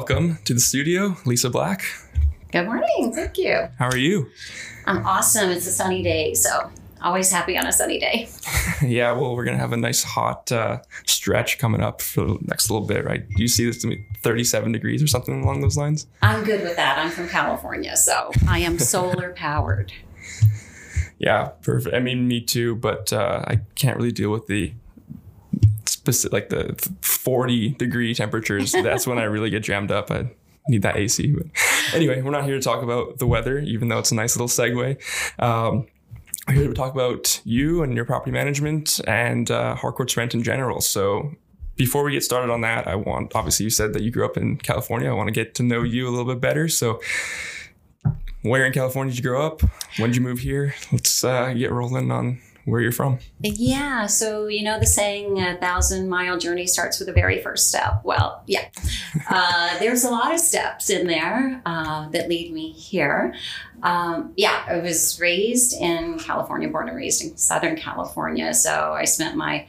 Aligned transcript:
welcome 0.00 0.38
to 0.46 0.54
the 0.54 0.60
studio, 0.60 1.14
Lisa 1.26 1.50
Black. 1.50 1.82
Good 2.52 2.64
morning. 2.64 3.12
Thank 3.14 3.36
you. 3.36 3.68
How 3.78 3.86
are 3.86 3.98
you? 3.98 4.30
I'm 4.86 5.04
awesome. 5.04 5.50
It's 5.50 5.66
a 5.66 5.70
sunny 5.70 6.02
day, 6.02 6.32
so 6.32 6.70
always 7.02 7.30
happy 7.30 7.58
on 7.58 7.66
a 7.66 7.72
sunny 7.72 8.00
day. 8.00 8.30
yeah, 8.82 9.12
well, 9.12 9.36
we're 9.36 9.44
gonna 9.44 9.58
have 9.58 9.74
a 9.74 9.76
nice 9.76 10.02
hot 10.02 10.50
uh, 10.50 10.78
stretch 11.04 11.58
coming 11.58 11.82
up 11.82 12.00
for 12.00 12.24
the 12.24 12.38
next 12.46 12.70
little 12.70 12.86
bit, 12.86 13.04
right? 13.04 13.28
Do 13.28 13.42
you 13.42 13.46
see 13.46 13.66
this 13.66 13.82
to 13.82 13.88
be 13.88 14.06
37 14.22 14.72
degrees 14.72 15.02
or 15.02 15.06
something 15.06 15.42
along 15.42 15.60
those 15.60 15.76
lines? 15.76 16.06
I'm 16.22 16.44
good 16.44 16.62
with 16.62 16.76
that. 16.76 16.96
I'm 16.96 17.10
from 17.10 17.28
California, 17.28 17.94
so 17.94 18.30
I 18.48 18.60
am 18.60 18.78
solar 18.78 19.34
powered. 19.34 19.92
Yeah, 21.20 21.50
perfect. 21.60 21.94
I 21.94 22.00
mean, 22.00 22.26
me 22.26 22.40
too, 22.40 22.76
but 22.76 23.12
uh, 23.12 23.44
I 23.46 23.60
can't 23.74 23.98
really 23.98 24.10
deal 24.10 24.30
with 24.30 24.46
the 24.46 24.72
specific, 26.00 26.32
like 26.32 26.48
the 26.48 26.74
40 27.02 27.70
degree 27.70 28.14
temperatures. 28.14 28.72
That's 28.82 29.06
when 29.06 29.18
I 29.18 29.24
really 29.24 29.50
get 29.50 29.62
jammed 29.62 29.90
up. 29.90 30.10
I 30.10 30.30
need 30.68 30.82
that 30.82 30.96
AC. 30.96 31.32
But 31.32 31.46
anyway, 31.94 32.22
we're 32.22 32.30
not 32.30 32.44
here 32.44 32.56
to 32.56 32.62
talk 32.62 32.82
about 32.82 33.18
the 33.18 33.26
weather, 33.26 33.58
even 33.58 33.88
though 33.88 33.98
it's 33.98 34.10
a 34.10 34.14
nice 34.14 34.36
little 34.36 34.48
segue. 34.48 34.98
Um, 35.38 35.86
we're 36.48 36.54
here 36.54 36.68
to 36.68 36.74
talk 36.74 36.94
about 36.94 37.40
you 37.44 37.82
and 37.82 37.94
your 37.94 38.04
property 38.04 38.32
management 38.32 39.00
and 39.06 39.50
uh, 39.50 39.74
Harcourts 39.74 40.16
rent 40.16 40.34
in 40.34 40.42
general. 40.42 40.80
So 40.80 41.34
before 41.76 42.02
we 42.02 42.12
get 42.12 42.24
started 42.24 42.50
on 42.50 42.62
that, 42.62 42.88
I 42.88 42.94
want 42.96 43.34
obviously 43.34 43.64
you 43.64 43.70
said 43.70 43.92
that 43.92 44.02
you 44.02 44.10
grew 44.10 44.24
up 44.24 44.36
in 44.36 44.56
California. 44.56 45.10
I 45.10 45.12
want 45.12 45.28
to 45.28 45.32
get 45.32 45.54
to 45.56 45.62
know 45.62 45.82
you 45.82 46.08
a 46.08 46.10
little 46.10 46.24
bit 46.24 46.40
better. 46.40 46.66
So 46.68 47.00
where 48.42 48.64
in 48.64 48.72
California 48.72 49.12
did 49.12 49.18
you 49.22 49.30
grow 49.30 49.46
up? 49.46 49.62
When 49.98 50.10
did 50.10 50.16
you 50.16 50.22
move 50.22 50.40
here? 50.40 50.74
Let's 50.92 51.22
uh, 51.22 51.52
get 51.52 51.70
rolling 51.70 52.10
on 52.10 52.40
where 52.70 52.80
you're 52.80 52.92
from. 52.92 53.18
Yeah. 53.40 54.06
So, 54.06 54.46
you 54.46 54.62
know, 54.62 54.78
the 54.78 54.86
saying, 54.86 55.40
a 55.40 55.56
thousand 55.56 56.08
mile 56.08 56.38
journey 56.38 56.66
starts 56.66 56.98
with 56.98 57.06
the 57.06 57.12
very 57.12 57.42
first 57.42 57.68
step. 57.68 58.00
Well, 58.04 58.42
yeah. 58.46 58.68
Uh, 59.28 59.78
there's 59.78 60.02
a 60.02 60.10
lot 60.10 60.32
of 60.32 60.40
steps 60.40 60.90
in 60.90 61.06
there 61.06 61.62
uh, 61.64 62.08
that 62.08 62.28
lead 62.28 62.52
me 62.52 62.72
here. 62.72 63.32
Um, 63.82 64.32
yeah, 64.36 64.64
I 64.68 64.78
was 64.78 65.20
raised 65.20 65.72
in 65.72 66.18
California, 66.18 66.68
born 66.68 66.88
and 66.88 66.96
raised 66.96 67.22
in 67.22 67.36
Southern 67.36 67.76
California. 67.76 68.52
So 68.54 68.92
I 68.92 69.04
spent 69.04 69.36
my 69.36 69.66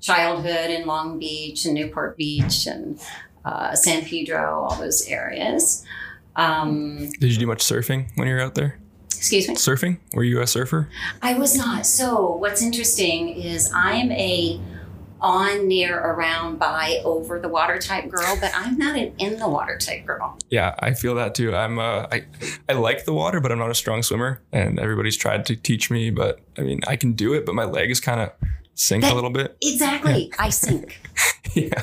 childhood 0.00 0.70
in 0.70 0.86
Long 0.86 1.18
Beach 1.18 1.64
and 1.64 1.74
Newport 1.74 2.16
Beach 2.16 2.66
and 2.66 3.00
uh, 3.44 3.74
San 3.74 4.04
Pedro, 4.04 4.64
all 4.64 4.76
those 4.76 5.06
areas. 5.08 5.84
Um, 6.36 7.10
Did 7.20 7.32
you 7.32 7.38
do 7.38 7.46
much 7.46 7.64
surfing 7.64 8.08
when 8.16 8.28
you 8.28 8.34
were 8.34 8.40
out 8.40 8.54
there? 8.54 8.78
Excuse 9.16 9.48
me? 9.48 9.54
Surfing? 9.54 9.98
Were 10.14 10.24
you 10.24 10.40
a 10.40 10.46
surfer? 10.46 10.88
I 11.20 11.34
was 11.34 11.56
not. 11.56 11.86
So, 11.86 12.34
what's 12.36 12.62
interesting 12.62 13.28
is 13.28 13.70
I'm 13.74 14.10
a 14.12 14.60
on, 15.20 15.68
near, 15.68 15.98
around, 15.98 16.58
by, 16.58 17.00
over 17.04 17.38
the 17.38 17.48
water 17.48 17.78
type 17.78 18.08
girl, 18.08 18.38
but 18.40 18.50
I'm 18.54 18.78
not 18.78 18.96
an 18.96 19.12
in 19.18 19.38
the 19.38 19.48
water 19.48 19.76
type 19.76 20.06
girl. 20.06 20.38
Yeah, 20.48 20.74
I 20.78 20.94
feel 20.94 21.14
that 21.16 21.34
too. 21.34 21.54
I'm 21.54 21.78
uh, 21.78 22.06
I 22.10 22.24
I 22.68 22.72
like 22.72 23.04
the 23.04 23.12
water, 23.12 23.40
but 23.40 23.52
I'm 23.52 23.58
not 23.58 23.70
a 23.70 23.74
strong 23.74 24.02
swimmer, 24.02 24.40
and 24.52 24.78
everybody's 24.78 25.16
tried 25.16 25.46
to 25.46 25.56
teach 25.56 25.90
me. 25.90 26.10
But 26.10 26.40
I 26.56 26.62
mean, 26.62 26.80
I 26.86 26.96
can 26.96 27.12
do 27.12 27.34
it, 27.34 27.44
but 27.44 27.54
my 27.54 27.64
leg 27.64 27.90
is 27.90 28.00
kind 28.00 28.20
of 28.20 28.32
sink 28.80 29.02
That- 29.04 29.12
a 29.12 29.14
little 29.14 29.30
bit. 29.30 29.56
Exactly. 29.62 30.32
I 30.38 30.48
sink. 30.50 31.00
yeah, 31.54 31.82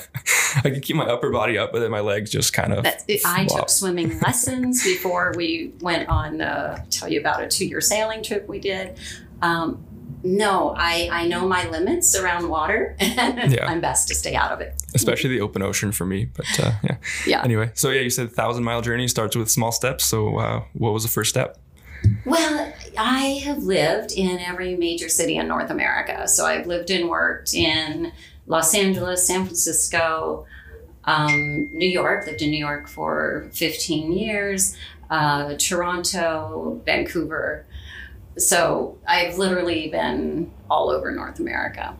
I 0.58 0.70
can 0.70 0.81
keep 0.81 0.95
my 0.95 1.06
upper 1.06 1.30
body 1.30 1.58
up, 1.58 1.72
but 1.72 1.80
then 1.80 1.92
my 1.92 2.00
legs 2.00 2.31
just 2.31 2.54
kind 2.54 2.73
of. 2.73 2.84
That's, 2.84 3.06
I 3.26 3.45
took 3.45 3.70
swimming 3.70 4.20
lessons 4.20 4.84
before 4.84 5.34
we 5.36 5.73
went 5.81 6.09
on. 6.09 6.42
Uh, 6.42 6.84
tell 6.89 7.09
you 7.12 7.20
about 7.20 7.42
a 7.44 7.48
two-year 7.48 7.81
sailing 7.81 8.23
trip 8.23 8.48
we 8.48 8.59
did. 8.59 8.98
Um, 9.42 9.84
no, 10.23 10.73
I 10.76 11.09
I 11.12 11.28
know 11.28 11.48
my 11.48 11.70
limits 11.70 12.16
around 12.17 12.50
water, 12.50 12.95
and 13.00 13.52
Yeah. 13.52 13.67
I'm 13.67 13.82
best 13.82 14.08
to 14.08 14.16
stay 14.16 14.36
out 14.36 14.52
of 14.52 14.61
it. 14.61 14.73
especially 14.95 15.30
the 15.30 15.42
open 15.42 15.61
ocean 15.61 15.92
for 15.92 16.05
me. 16.05 16.26
But 16.26 16.48
uh, 16.60 16.71
yeah. 16.83 16.98
Yeah. 17.27 17.44
Anyway, 17.44 17.71
so 17.76 17.92
yeah, 17.92 18.02
you 18.02 18.10
said 18.10 18.32
thousand 18.32 18.64
mile 18.64 18.82
journey 18.82 19.08
starts 19.08 19.36
with 19.36 19.50
small 19.52 19.71
steps. 19.71 20.05
So 20.05 20.38
uh, 20.38 20.64
what 20.73 20.92
was 20.94 21.04
the 21.04 21.10
first 21.10 21.30
step? 21.30 21.58
Well, 22.26 22.73
I 22.98 23.42
have 23.45 23.64
lived 23.64 24.12
in 24.12 24.40
every 24.40 24.76
major 24.76 25.10
city 25.10 25.38
in 25.38 25.48
North 25.48 25.70
America. 25.70 26.28
So 26.28 26.45
I've 26.45 26.68
lived 26.68 26.90
and 26.90 27.10
worked 27.10 27.54
in 27.54 28.12
Los 28.48 28.73
Angeles, 28.73 29.26
San 29.26 29.45
Francisco, 29.45 30.45
um, 31.06 31.70
New 31.72 31.88
York, 31.88 32.28
lived 32.28 32.42
in 32.42 32.52
New 32.52 32.60
York 32.60 32.88
for 32.88 33.50
15 33.54 34.12
years, 34.12 34.76
uh, 35.10 35.56
Toronto, 35.56 36.82
Vancouver. 36.86 37.66
So 38.38 38.98
I've 39.08 39.38
literally 39.38 39.89
been 39.89 40.52
all 40.70 40.89
over 40.89 41.12
North 41.12 41.39
America. 41.39 41.95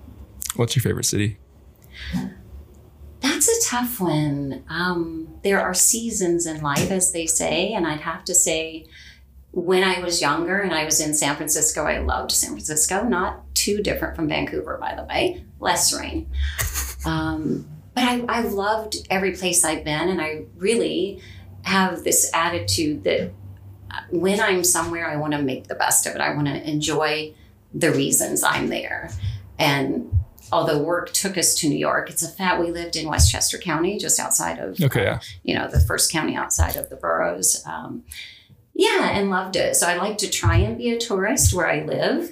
What's 0.56 0.76
your 0.76 0.84
favorite 0.84 1.06
city? 1.06 1.38
That's 3.22 3.48
a 3.48 3.70
tough 3.70 4.00
one. 4.00 4.64
Um, 4.70 5.28
there 5.44 5.62
are 5.62 5.74
seasons 5.74 6.46
in 6.46 6.62
life, 6.62 6.92
as 6.92 7.12
they 7.12 7.26
say, 7.26 7.74
and 7.74 7.88
I'd 7.88 8.02
have 8.02 8.24
to 8.26 8.36
say, 8.36 8.86
when 9.52 9.84
I 9.84 10.00
was 10.00 10.22
younger 10.22 10.60
and 10.60 10.74
I 10.74 10.86
was 10.86 11.00
in 11.00 11.14
San 11.14 11.36
Francisco, 11.36 11.86
I 11.86 12.00
loved 12.00 12.32
San 12.32 12.52
Francisco. 12.52 13.04
Not 13.04 13.44
too 13.56 13.82
different 13.82 14.16
from 14.16 14.28
Vancouver, 14.28 14.78
by 14.80 14.96
the 14.96 15.04
way. 15.04 15.44
Less 15.60 15.98
rain, 15.98 16.30
um, 17.06 17.68
but 17.96 18.04
I, 18.04 18.24
I 18.30 18.42
loved 18.42 19.08
every 19.10 19.32
place 19.32 19.64
I've 19.66 19.84
been, 19.84 20.10
and 20.10 20.22
I 20.22 20.44
really 20.56 21.20
have 21.64 22.04
this 22.04 22.30
attitude 22.34 23.04
that 23.06 23.32
uh, 23.90 24.02
when 24.12 24.40
I'm 24.40 24.64
somewhere, 24.64 25.10
I 25.10 25.16
want 25.16 25.34
to 25.34 25.42
make 25.42 25.68
the 25.68 25.76
best 25.76 26.06
of 26.06 26.14
it. 26.14 26.22
I 26.22 26.36
want 26.36 26.48
to 26.48 26.70
enjoy 26.70 27.34
the 27.74 27.92
reasons 27.92 28.44
I'm 28.44 28.68
there, 28.68 29.10
and 29.58 30.12
although 30.52 30.78
work 30.78 31.12
took 31.14 31.38
us 31.38 31.56
to 31.56 31.70
New 31.70 31.78
York, 31.78 32.12
it's 32.12 32.22
a 32.22 32.30
fact 32.30 32.60
we 32.60 32.72
lived 32.72 32.96
in 32.96 33.08
Westchester 33.08 33.58
County, 33.58 33.98
just 33.98 34.20
outside 34.20 34.60
of 34.60 34.80
Okay, 34.80 35.04
yeah. 35.04 35.20
you 35.44 35.56
know 35.56 35.68
the 35.68 35.80
first 35.80 36.12
county 36.12 36.36
outside 36.36 36.76
of 36.76 36.92
the 36.92 36.96
boroughs. 36.96 37.64
Um, 37.66 38.04
yeah, 38.78 39.10
and 39.12 39.30
loved 39.30 39.56
it. 39.58 39.76
So 39.76 39.88
I 39.88 39.98
like 39.98 40.18
to 40.20 40.30
try 40.30 40.58
and 40.58 40.78
be 40.78 40.92
a 40.92 40.98
tourist 41.00 41.54
where 41.54 41.68
I 41.68 41.84
live 41.84 42.32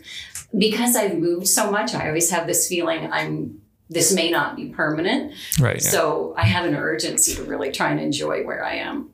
because 0.57 0.95
I've 0.95 1.17
moved 1.17 1.47
so 1.47 1.69
much. 1.71 1.93
I 1.93 2.07
always 2.07 2.29
have 2.29 2.47
this 2.47 2.67
feeling 2.69 3.11
I'm 3.11 3.61
this 3.89 4.11
may 4.13 4.31
not 4.31 4.55
be 4.55 4.69
permanent. 4.69 5.33
Right. 5.59 5.75
Yeah. 5.83 5.89
So 5.89 6.33
I 6.37 6.45
have 6.45 6.65
an 6.65 6.75
urgency 6.75 7.35
to 7.35 7.43
really 7.43 7.71
try 7.71 7.91
and 7.91 7.99
enjoy 7.99 8.43
where 8.43 8.63
I 8.65 8.75
am. 8.75 9.11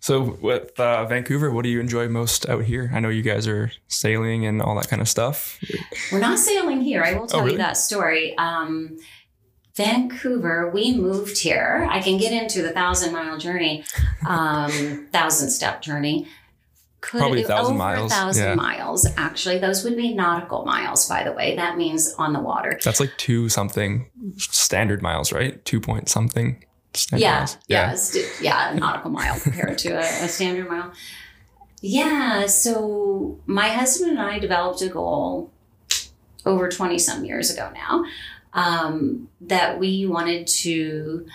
So 0.00 0.38
with 0.40 0.78
uh, 0.80 1.04
Vancouver, 1.06 1.50
what 1.50 1.62
do 1.64 1.68
you 1.68 1.80
enjoy 1.80 2.08
most 2.08 2.48
out 2.48 2.64
here? 2.64 2.90
I 2.94 3.00
know 3.00 3.08
you 3.10 3.20
guys 3.22 3.46
are 3.48 3.70
sailing 3.88 4.46
and 4.46 4.62
all 4.62 4.74
that 4.76 4.88
kind 4.88 5.02
of 5.02 5.08
stuff. 5.10 5.58
We're 6.12 6.20
not 6.20 6.38
sailing 6.38 6.80
here. 6.80 7.02
I 7.02 7.14
will 7.14 7.26
tell 7.26 7.40
Oh, 7.40 7.42
really? 7.42 7.52
you 7.52 7.58
that 7.58 7.76
story. 7.76 8.36
Um, 8.38 8.96
Vancouver, 9.74 10.70
we 10.70 10.96
moved 10.96 11.38
here. 11.38 11.86
I 11.90 12.00
can 12.00 12.18
get 12.18 12.32
into 12.32 12.62
the 12.62 12.70
thousand 12.70 13.12
mile 13.12 13.38
journey, 13.38 13.84
um, 14.26 15.06
thousand 15.12 15.50
step 15.50 15.82
journey. 15.82 16.26
Could 17.00 17.18
Probably 17.18 17.44
a 17.44 17.46
thousand 17.46 17.74
over 17.74 17.78
miles, 17.78 18.12
A 18.12 18.14
thousand 18.14 18.44
yeah. 18.44 18.54
miles. 18.54 19.06
Actually, 19.16 19.58
those 19.58 19.84
would 19.84 19.96
be 19.96 20.14
nautical 20.14 20.64
miles, 20.64 21.08
by 21.08 21.22
the 21.22 21.32
way. 21.32 21.54
That 21.54 21.76
means 21.76 22.12
on 22.14 22.32
the 22.32 22.40
water. 22.40 22.76
That's 22.82 22.98
like 22.98 23.16
two 23.18 23.48
something 23.48 24.10
standard 24.36 25.00
miles, 25.00 25.32
right? 25.32 25.64
Two 25.64 25.80
point 25.80 26.08
something. 26.08 26.64
Standard 26.94 27.22
Yeah, 27.22 27.36
miles. 27.36 28.16
yeah, 28.16 28.22
yeah, 28.40 28.72
a 28.72 28.74
nautical 28.74 29.10
mile 29.10 29.38
compared 29.38 29.78
to 29.78 29.90
a, 29.90 30.00
a 30.24 30.28
standard 30.28 30.68
mile. 30.68 30.92
Yeah, 31.80 32.46
so 32.46 33.38
my 33.46 33.68
husband 33.68 34.10
and 34.10 34.20
I 34.20 34.40
developed 34.40 34.82
a 34.82 34.88
goal 34.88 35.52
over 36.44 36.68
20 36.68 36.98
some 36.98 37.24
years 37.24 37.50
ago 37.52 37.70
now 37.74 38.04
um, 38.54 39.28
that 39.42 39.78
we 39.78 40.06
wanted 40.06 40.46
to 40.48 41.26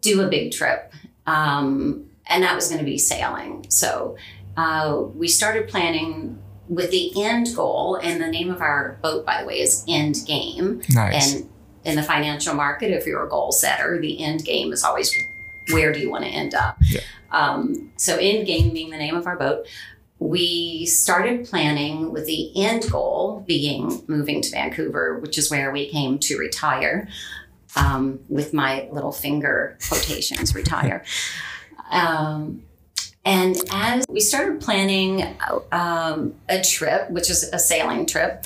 do 0.00 0.22
a 0.22 0.28
big 0.28 0.50
trip. 0.50 0.92
Um, 1.26 2.06
and 2.26 2.42
that 2.42 2.54
was 2.54 2.68
going 2.68 2.78
to 2.78 2.84
be 2.84 2.98
sailing. 2.98 3.66
So 3.68 4.16
uh, 4.60 5.00
we 5.14 5.26
started 5.26 5.68
planning 5.68 6.38
with 6.68 6.90
the 6.90 7.10
end 7.22 7.48
goal, 7.56 7.96
and 7.96 8.20
the 8.20 8.28
name 8.28 8.50
of 8.50 8.60
our 8.60 8.98
boat, 9.02 9.24
by 9.24 9.40
the 9.40 9.46
way, 9.46 9.60
is 9.60 9.84
End 9.88 10.16
Game. 10.26 10.82
Nice. 10.90 11.34
And 11.34 11.48
in 11.84 11.96
the 11.96 12.02
financial 12.02 12.54
market, 12.54 12.90
if 12.90 13.06
you're 13.06 13.24
a 13.24 13.28
goal 13.28 13.52
setter, 13.52 13.98
the 13.98 14.22
end 14.22 14.44
game 14.44 14.70
is 14.72 14.84
always 14.84 15.12
where 15.72 15.92
do 15.92 15.98
you 15.98 16.10
want 16.10 16.24
to 16.24 16.30
end 16.30 16.54
up? 16.54 16.76
Yeah. 16.90 17.00
Um, 17.30 17.90
so, 17.96 18.16
end 18.16 18.46
game 18.46 18.72
being 18.74 18.90
the 18.90 18.98
name 18.98 19.16
of 19.16 19.26
our 19.26 19.36
boat, 19.36 19.66
we 20.18 20.84
started 20.84 21.46
planning 21.46 22.12
with 22.12 22.26
the 22.26 22.52
end 22.62 22.90
goal 22.90 23.42
being 23.46 24.02
moving 24.08 24.42
to 24.42 24.50
Vancouver, 24.50 25.18
which 25.20 25.38
is 25.38 25.50
where 25.50 25.72
we 25.72 25.88
came 25.88 26.18
to 26.20 26.36
retire. 26.36 27.08
Um, 27.76 28.18
with 28.28 28.52
my 28.52 28.88
little 28.90 29.12
finger 29.12 29.78
quotations, 29.88 30.54
retire. 30.54 31.04
Um, 31.92 32.62
and 33.24 33.56
as 33.70 34.06
we 34.08 34.20
started 34.20 34.60
planning 34.60 35.36
um, 35.72 36.34
a 36.48 36.62
trip, 36.62 37.10
which 37.10 37.28
is 37.28 37.44
a 37.52 37.58
sailing 37.58 38.06
trip, 38.06 38.44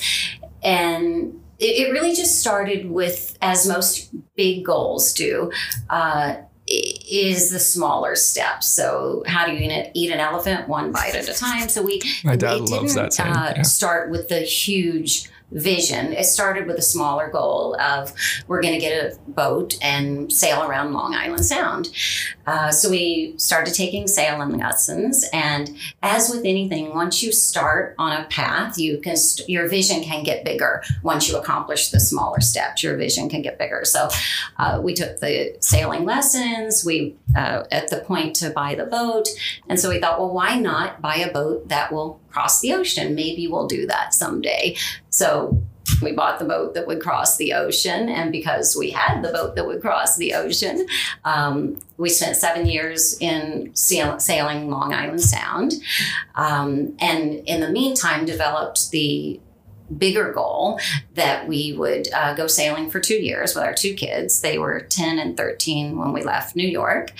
and 0.63 1.41
it, 1.59 1.87
it 1.87 1.91
really 1.91 2.13
just 2.13 2.39
started 2.39 2.89
with, 2.89 3.37
as 3.41 3.67
most 3.67 4.13
big 4.35 4.65
goals 4.65 5.13
do, 5.13 5.51
uh, 5.89 6.35
is 6.67 7.51
the 7.51 7.59
smaller 7.59 8.15
steps. 8.15 8.67
So, 8.67 9.23
how 9.27 9.45
do 9.45 9.53
you 9.53 9.59
eat, 9.59 9.91
eat 9.93 10.11
an 10.11 10.19
elephant 10.19 10.67
one 10.67 10.91
bite 10.91 11.15
at 11.15 11.29
a 11.29 11.33
time? 11.33 11.69
So 11.69 11.81
we 11.81 12.01
My 12.23 12.35
dad 12.35 12.57
it 12.57 12.61
loves 12.61 12.93
didn't, 12.93 12.95
that 12.95 13.13
saying. 13.13 13.31
Uh, 13.31 13.53
yeah. 13.57 13.61
Start 13.61 14.09
with 14.09 14.29
the 14.29 14.39
huge 14.39 15.29
vision. 15.51 16.13
It 16.13 16.25
started 16.25 16.67
with 16.67 16.77
a 16.77 16.81
smaller 16.81 17.29
goal 17.29 17.79
of 17.79 18.13
we're 18.47 18.61
going 18.61 18.73
to 18.73 18.79
get 18.79 19.13
a 19.13 19.31
boat 19.31 19.77
and 19.81 20.31
sail 20.31 20.63
around 20.63 20.93
Long 20.93 21.13
Island 21.13 21.45
Sound. 21.45 21.89
Uh, 22.45 22.71
so 22.71 22.89
we 22.89 23.33
started 23.37 23.73
taking 23.73 24.07
sailing 24.07 24.57
lessons, 24.57 25.25
and 25.33 25.75
as 26.03 26.29
with 26.29 26.45
anything, 26.45 26.93
once 26.93 27.23
you 27.23 27.31
start 27.31 27.95
on 27.97 28.21
a 28.21 28.25
path, 28.25 28.77
you 28.77 28.99
can 28.99 29.15
st- 29.15 29.49
your 29.49 29.67
vision 29.67 30.03
can 30.03 30.23
get 30.23 30.45
bigger. 30.45 30.83
Once 31.03 31.27
you 31.27 31.37
accomplish 31.37 31.89
the 31.89 31.99
smaller 31.99 32.41
steps, 32.41 32.83
your 32.83 32.97
vision 32.97 33.29
can 33.29 33.41
get 33.41 33.57
bigger. 33.57 33.81
So 33.85 34.09
uh, 34.57 34.79
we 34.83 34.93
took 34.93 35.19
the 35.19 35.55
sailing 35.59 36.05
lessons. 36.05 36.83
We 36.85 37.15
uh, 37.35 37.63
at 37.71 37.89
the 37.89 37.97
point 38.01 38.35
to 38.37 38.49
buy 38.51 38.75
the 38.75 38.85
boat, 38.85 39.27
and 39.67 39.79
so 39.79 39.89
we 39.89 39.99
thought, 39.99 40.19
well, 40.19 40.31
why 40.31 40.59
not 40.59 41.01
buy 41.01 41.15
a 41.15 41.31
boat 41.31 41.69
that 41.69 41.91
will 41.91 42.19
cross 42.35 42.59
the 42.59 42.73
ocean? 42.73 43.15
Maybe 43.15 43.47
we'll 43.47 43.67
do 43.67 43.87
that 43.87 44.13
someday. 44.13 44.75
So 45.09 45.63
we 46.01 46.11
bought 46.11 46.37
the 46.37 46.45
boat 46.45 46.73
that 46.73 46.85
would 46.85 47.01
cross 47.01 47.37
the 47.37 47.53
ocean. 47.53 48.09
And 48.09 48.29
because 48.29 48.75
we 48.77 48.91
had 48.91 49.21
the 49.21 49.31
boat 49.31 49.55
that 49.55 49.65
would 49.65 49.81
cross 49.81 50.17
the 50.17 50.33
ocean, 50.33 50.85
um, 51.23 51.79
we 51.97 52.09
spent 52.09 52.35
seven 52.35 52.65
years 52.65 53.17
in 53.21 53.73
sail- 53.73 54.19
sailing 54.19 54.69
Long 54.69 54.93
Island 54.93 55.21
Sound. 55.21 55.75
Um, 56.35 56.97
and 56.99 57.35
in 57.45 57.61
the 57.61 57.69
meantime, 57.69 58.25
developed 58.25 58.91
the 58.91 59.39
bigger 59.97 60.33
goal 60.33 60.79
that 61.13 61.47
we 61.47 61.71
would 61.73 62.11
uh, 62.11 62.33
go 62.33 62.47
sailing 62.47 62.89
for 62.89 62.99
two 62.99 63.21
years 63.21 63.55
with 63.55 63.63
our 63.63 63.73
two 63.73 63.93
kids. 63.93 64.41
They 64.41 64.57
were 64.57 64.81
10 64.81 65.19
and 65.19 65.37
13 65.37 65.97
when 65.97 66.11
we 66.11 66.23
left 66.23 66.55
New 66.55 66.67
York. 66.67 67.11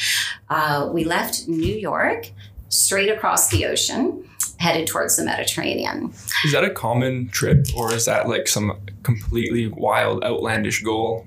Uh, 0.50 0.90
we 0.92 1.06
left 1.06 1.48
New 1.48 1.76
York 1.76 2.32
straight 2.70 3.10
across 3.10 3.50
the 3.50 3.66
ocean 3.66 4.28
headed 4.58 4.88
towards 4.88 5.18
the 5.18 5.24
Mediterranean. 5.24 6.14
Is 6.46 6.52
that 6.54 6.64
a 6.64 6.70
common 6.70 7.28
trip 7.30 7.68
or 7.76 7.94
is 7.94 8.06
that 8.06 8.28
like 8.30 8.48
some 8.48 8.80
completely 9.04 9.68
wild, 9.68 10.24
outlandish 10.24 10.82
goal? 10.82 11.26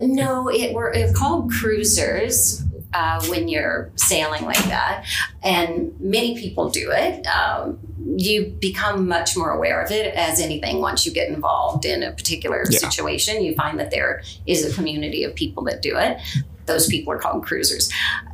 No, 0.00 0.48
it 0.48 0.74
were 0.74 0.90
it's 0.92 1.16
called 1.16 1.50
cruisers. 1.52 2.62
Uh, 2.94 3.24
when 3.28 3.48
you're 3.48 3.90
sailing 3.96 4.44
like 4.44 4.62
that, 4.64 5.06
and 5.42 5.98
many 5.98 6.38
people 6.38 6.68
do 6.68 6.90
it. 6.90 7.26
Um, 7.26 7.78
you 8.18 8.54
become 8.60 9.08
much 9.08 9.34
more 9.34 9.50
aware 9.50 9.80
of 9.80 9.90
it 9.90 10.14
as 10.14 10.38
anything 10.38 10.82
once 10.82 11.06
you 11.06 11.10
get 11.12 11.30
involved 11.30 11.86
in 11.86 12.02
a 12.02 12.12
particular 12.12 12.66
Yeah. 12.68 12.80
situation. 12.80 13.42
You 13.42 13.54
find 13.54 13.80
that 13.80 13.90
there 13.92 14.22
is 14.46 14.70
a 14.70 14.74
community 14.74 15.24
of 15.24 15.34
people 15.34 15.62
that 15.64 15.80
do 15.80 15.96
it. 15.96 16.18
Those 16.66 16.86
people 16.86 17.12
are 17.12 17.18
called 17.18 17.44
cruisers. 17.44 17.90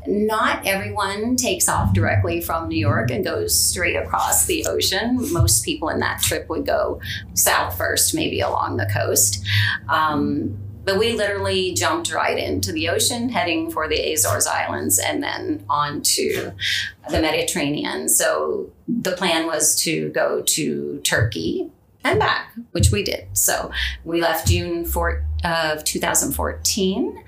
Not 0.06 0.66
everyone 0.66 1.36
takes 1.36 1.68
off 1.68 1.92
directly 1.92 2.40
from 2.40 2.68
New 2.68 2.78
York 2.78 3.10
and 3.10 3.24
goes 3.24 3.58
straight 3.58 3.96
across 3.96 4.46
the 4.46 4.66
ocean. 4.66 5.32
Most 5.32 5.64
people 5.64 5.88
in 5.88 6.00
that 6.00 6.20
trip 6.22 6.48
would 6.48 6.66
go 6.66 7.00
south 7.34 7.76
first, 7.76 8.14
maybe 8.14 8.40
along 8.40 8.76
the 8.76 8.90
coast. 8.92 9.44
Um, 9.88 10.58
but 10.88 10.98
we 10.98 11.12
literally 11.12 11.74
jumped 11.74 12.10
right 12.14 12.38
into 12.38 12.72
the 12.72 12.88
ocean, 12.88 13.28
heading 13.28 13.70
for 13.70 13.88
the 13.88 14.14
Azores 14.14 14.46
Islands 14.46 14.98
and 14.98 15.22
then 15.22 15.62
on 15.68 16.00
to 16.00 16.52
the 17.10 17.20
Mediterranean. 17.20 18.08
So 18.08 18.70
the 18.88 19.12
plan 19.12 19.46
was 19.46 19.78
to 19.82 20.08
go 20.08 20.40
to 20.40 20.98
Turkey 21.00 21.70
and 22.04 22.18
back, 22.18 22.54
which 22.72 22.90
we 22.90 23.02
did. 23.02 23.26
So 23.34 23.70
we 24.04 24.22
left 24.22 24.48
June 24.48 24.86
4, 24.86 25.24
of 25.44 25.84
2014. 25.84 27.22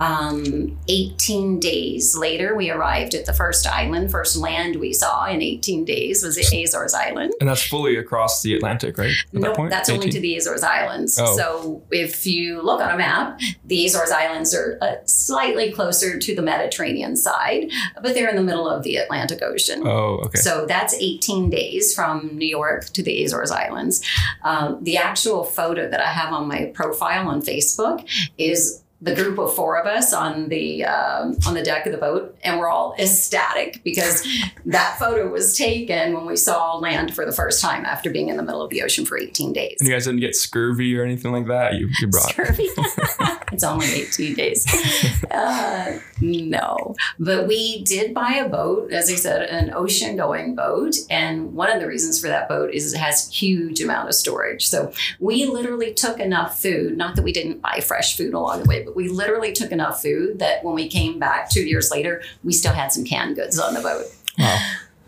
Um, 0.00 0.78
18 0.88 1.58
days 1.58 2.16
later, 2.16 2.54
we 2.56 2.70
arrived 2.70 3.14
at 3.14 3.26
the 3.26 3.32
first 3.32 3.66
island. 3.66 4.10
First 4.10 4.36
land 4.36 4.76
we 4.76 4.92
saw 4.92 5.26
in 5.26 5.42
18 5.42 5.84
days 5.84 6.22
was 6.22 6.36
the 6.36 6.62
Azores 6.62 6.94
Island. 6.94 7.32
And 7.40 7.48
that's 7.48 7.66
fully 7.66 7.96
across 7.96 8.42
the 8.42 8.54
Atlantic, 8.54 8.96
right? 8.96 9.10
At 9.10 9.34
No, 9.34 9.40
that 9.48 9.56
point? 9.56 9.70
that's 9.70 9.90
only 9.90 10.08
to 10.10 10.20
the 10.20 10.36
Azores 10.36 10.62
Islands. 10.62 11.18
Oh. 11.20 11.36
So 11.36 11.82
if 11.90 12.26
you 12.26 12.62
look 12.62 12.80
on 12.80 12.90
a 12.90 12.96
map, 12.96 13.40
the 13.64 13.86
Azores 13.86 14.12
Islands 14.12 14.54
are 14.54 14.78
uh, 14.80 14.96
slightly 15.06 15.72
closer 15.72 16.18
to 16.18 16.34
the 16.34 16.42
Mediterranean 16.42 17.16
side, 17.16 17.70
but 18.00 18.14
they're 18.14 18.28
in 18.28 18.36
the 18.36 18.42
middle 18.42 18.68
of 18.68 18.84
the 18.84 18.96
Atlantic 18.96 19.42
Ocean. 19.42 19.82
Oh, 19.84 20.20
okay. 20.26 20.38
So 20.38 20.64
that's 20.66 20.94
18 20.94 21.50
days 21.50 21.92
from 21.94 22.36
New 22.38 22.46
York 22.48 22.84
to 22.90 23.02
the 23.02 23.24
Azores 23.24 23.50
Islands. 23.50 24.04
Um, 24.42 24.82
the 24.84 24.96
actual 24.96 25.42
photo 25.42 25.90
that 25.90 26.00
I 26.00 26.12
have 26.12 26.32
on 26.32 26.46
my 26.46 26.66
profile 26.74 27.28
on 27.28 27.42
Facebook 27.48 28.04
is 28.36 28.82
the 29.00 29.14
group 29.14 29.38
of 29.38 29.54
four 29.54 29.78
of 29.78 29.86
us 29.86 30.12
on 30.12 30.48
the 30.48 30.84
um, 30.84 31.36
on 31.46 31.54
the 31.54 31.62
deck 31.62 31.86
of 31.86 31.92
the 31.92 31.98
boat, 31.98 32.36
and 32.42 32.58
we're 32.58 32.68
all 32.68 32.94
ecstatic 32.98 33.80
because 33.84 34.26
that 34.66 34.96
photo 34.98 35.28
was 35.28 35.56
taken 35.56 36.14
when 36.14 36.26
we 36.26 36.36
saw 36.36 36.76
land 36.76 37.14
for 37.14 37.24
the 37.24 37.30
first 37.32 37.62
time 37.62 37.84
after 37.84 38.10
being 38.10 38.28
in 38.28 38.36
the 38.36 38.42
middle 38.42 38.60
of 38.60 38.70
the 38.70 38.82
ocean 38.82 39.04
for 39.04 39.16
18 39.16 39.52
days. 39.52 39.76
and 39.78 39.88
you 39.88 39.94
guys 39.94 40.06
didn't 40.06 40.20
get 40.20 40.34
scurvy 40.34 40.96
or 40.96 41.04
anything 41.04 41.30
like 41.30 41.46
that? 41.46 41.74
You, 41.74 41.88
you 42.00 42.08
brought. 42.08 42.30
Scurvy. 42.30 42.66
it's 43.52 43.62
only 43.62 43.86
18 43.86 44.34
days. 44.34 44.66
Uh, 45.30 46.00
no, 46.20 46.96
but 47.20 47.46
we 47.46 47.84
did 47.84 48.12
buy 48.12 48.32
a 48.32 48.48
boat, 48.48 48.92
as 48.92 49.10
I 49.10 49.14
said, 49.14 49.42
an 49.48 49.72
ocean 49.72 50.16
going 50.16 50.56
boat. 50.56 50.96
And 51.08 51.54
one 51.54 51.70
of 51.70 51.80
the 51.80 51.86
reasons 51.86 52.20
for 52.20 52.26
that 52.26 52.48
boat 52.48 52.74
is 52.74 52.92
it 52.92 52.98
has 52.98 53.30
huge 53.30 53.80
amount 53.80 54.08
of 54.08 54.14
storage. 54.16 54.66
So 54.66 54.92
we 55.20 55.46
literally 55.46 55.94
took 55.94 56.18
enough 56.18 56.60
food, 56.60 56.96
not 56.96 57.14
that 57.14 57.22
we 57.22 57.32
didn't 57.32 57.60
buy 57.60 57.80
fresh 57.80 58.16
food 58.16 58.34
along 58.34 58.64
the 58.64 58.68
way, 58.68 58.87
but 58.88 58.96
we 58.96 59.08
literally 59.08 59.52
took 59.52 59.70
enough 59.70 60.00
food 60.00 60.38
that 60.38 60.64
when 60.64 60.74
we 60.74 60.88
came 60.88 61.18
back 61.18 61.50
two 61.50 61.60
years 61.62 61.90
later, 61.90 62.22
we 62.42 62.52
still 62.54 62.72
had 62.72 62.90
some 62.90 63.04
canned 63.04 63.36
goods 63.36 63.58
on 63.58 63.74
the 63.74 63.80
boat. 63.80 64.06
Wow. 64.38 64.58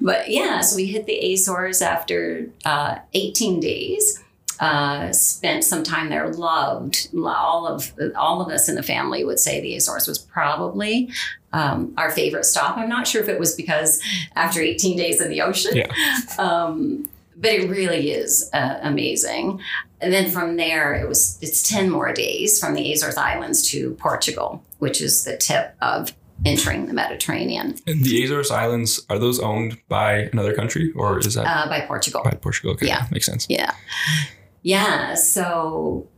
But 0.02 0.28
yeah, 0.30 0.60
so 0.60 0.76
we 0.76 0.86
hit 0.86 1.06
the 1.06 1.32
Azores 1.32 1.80
after 1.82 2.46
uh, 2.64 2.96
18 3.14 3.60
days. 3.60 4.22
Uh, 4.58 5.10
spent 5.12 5.64
some 5.64 5.82
time 5.82 6.10
there. 6.10 6.28
Loved 6.28 7.08
all 7.24 7.66
of 7.66 7.94
all 8.14 8.42
of 8.42 8.52
us 8.52 8.68
in 8.68 8.74
the 8.74 8.82
family 8.82 9.24
would 9.24 9.38
say 9.38 9.58
the 9.60 9.74
Azores 9.76 10.06
was 10.06 10.18
probably 10.18 11.10
um, 11.54 11.94
our 11.96 12.10
favorite 12.10 12.44
stop. 12.44 12.76
I'm 12.76 12.88
not 12.90 13.06
sure 13.06 13.22
if 13.22 13.28
it 13.30 13.40
was 13.40 13.54
because 13.54 14.02
after 14.36 14.60
18 14.60 14.98
days 14.98 15.20
in 15.22 15.30
the 15.30 15.40
ocean, 15.40 15.72
Yeah. 15.76 15.90
um, 16.38 17.08
but 17.40 17.50
it 17.50 17.70
really 17.70 18.10
is 18.10 18.48
uh, 18.52 18.78
amazing. 18.82 19.60
And 20.00 20.12
then 20.12 20.30
from 20.30 20.56
there, 20.56 20.94
it 20.94 21.08
was 21.08 21.38
it's 21.40 21.68
10 21.68 21.90
more 21.90 22.12
days 22.12 22.58
from 22.58 22.74
the 22.74 22.92
Azores 22.92 23.16
Islands 23.16 23.68
to 23.70 23.94
Portugal, 23.94 24.62
which 24.78 25.00
is 25.00 25.24
the 25.24 25.36
tip 25.36 25.74
of 25.80 26.14
entering 26.44 26.86
the 26.86 26.94
Mediterranean 26.94 27.76
And 27.86 28.04
the 28.04 28.24
Azores 28.24 28.50
Islands, 28.50 29.04
are 29.10 29.18
those 29.18 29.40
owned 29.40 29.78
by 29.88 30.30
another 30.32 30.54
country 30.54 30.92
or 30.96 31.18
is 31.18 31.34
that 31.34 31.46
uh, 31.46 31.68
by 31.68 31.80
Portugal. 31.80 32.22
by 32.24 32.30
Portugal? 32.30 32.72
Okay. 32.72 32.86
Yeah. 32.86 33.06
Makes 33.10 33.26
sense. 33.26 33.46
Yeah. 33.48 33.74
Yeah. 34.62 35.14
So 35.14 36.08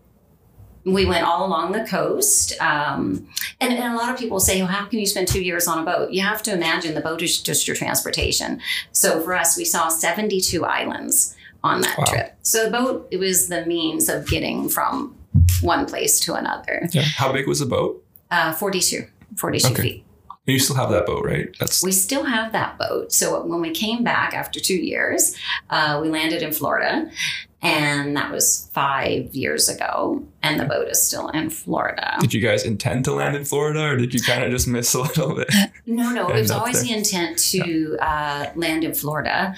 we 0.85 1.05
went 1.07 1.25
all 1.25 1.47
along 1.47 1.73
the 1.73 1.85
coast. 1.85 2.61
Um, 2.61 3.29
and, 3.61 3.73
and 3.73 3.95
a 3.95 3.97
lot 3.97 4.11
of 4.13 4.19
people 4.19 4.41
say, 4.41 4.61
well, 4.63 4.71
how 4.71 4.87
can 4.87 4.99
you 4.99 5.07
spend 5.07 5.29
two 5.29 5.43
years 5.43 5.69
on 5.69 5.79
a 5.79 5.85
boat? 5.85 6.11
You 6.11 6.23
have 6.23 6.43
to 6.45 6.53
imagine 6.53 6.95
the 6.95 7.01
boat 7.01 7.23
is 7.23 7.41
just 7.41 7.69
your 7.69 7.77
transportation. 7.77 8.61
So 8.91 9.21
for 9.21 9.35
us, 9.35 9.57
we 9.57 9.65
saw 9.65 9.89
72 9.89 10.65
islands 10.65 11.37
on 11.63 11.81
that 11.83 11.97
Wow. 11.99 12.05
trip. 12.07 12.37
So 12.43 12.65
the 12.65 12.71
boat, 12.71 13.09
it 13.13 13.19
was 13.19 13.49
the 13.49 13.65
means 13.67 14.09
of 14.09 14.27
getting 14.27 14.69
from 14.69 15.17
one 15.61 15.87
place 15.87 16.19
to 16.21 16.35
another. 16.35 16.89
Yeah. 16.93 17.03
How 17.03 17.33
big 17.33 17.47
was 17.47 17.61
the 17.61 17.67
boat? 17.67 18.05
Uh, 18.31 18.53
42, 18.53 19.07
42 19.37 19.69
Okay. 19.69 19.83
feet. 19.83 20.05
You 20.45 20.59
still 20.59 20.75
have 20.75 20.91
that 20.91 21.07
boat, 21.07 21.25
right? 21.25 21.55
That's 21.61 21.85
We 21.85 21.93
still 21.93 22.25
have 22.25 22.51
that 22.51 22.77
boat. 22.77 23.13
So 23.13 23.45
when 23.47 23.61
we 23.61 23.71
came 23.71 24.03
back 24.03 24.35
after 24.35 24.59
two 24.59 24.75
years, 24.75 25.37
uh, 25.71 26.01
we 26.03 26.09
landed 26.09 26.43
in 26.43 26.51
Florida, 26.53 27.09
and 27.63 28.17
that 28.17 28.33
was 28.33 28.69
five 28.73 29.35
years 29.35 29.69
ago. 29.69 30.23
And 30.43 30.59
the 30.59 30.65
boat 30.65 30.89
is 30.89 31.01
still 31.01 31.29
in 31.29 31.49
Florida. 31.49 32.17
Did 32.21 32.35
you 32.35 32.41
guys 32.41 32.65
intend 32.65 33.05
to 33.05 33.13
land 33.13 33.37
in 33.37 33.45
Florida 33.45 33.81
or 33.85 33.97
did 33.97 34.13
you 34.13 34.21
kind 34.21 34.43
of 34.43 34.51
just 34.51 34.67
miss 34.67 34.93
a 34.95 35.01
little 35.03 35.37
bit? 35.37 35.49
No, 35.85 36.11
no, 36.13 36.29
it 36.29 36.41
was 36.41 36.51
always 36.51 36.77
there. 36.83 36.93
the 36.93 36.99
intent 36.99 37.39
to 37.39 37.97
uh, 38.01 38.47
land 38.55 38.85
in 38.85 38.95
Florida. 38.95 39.55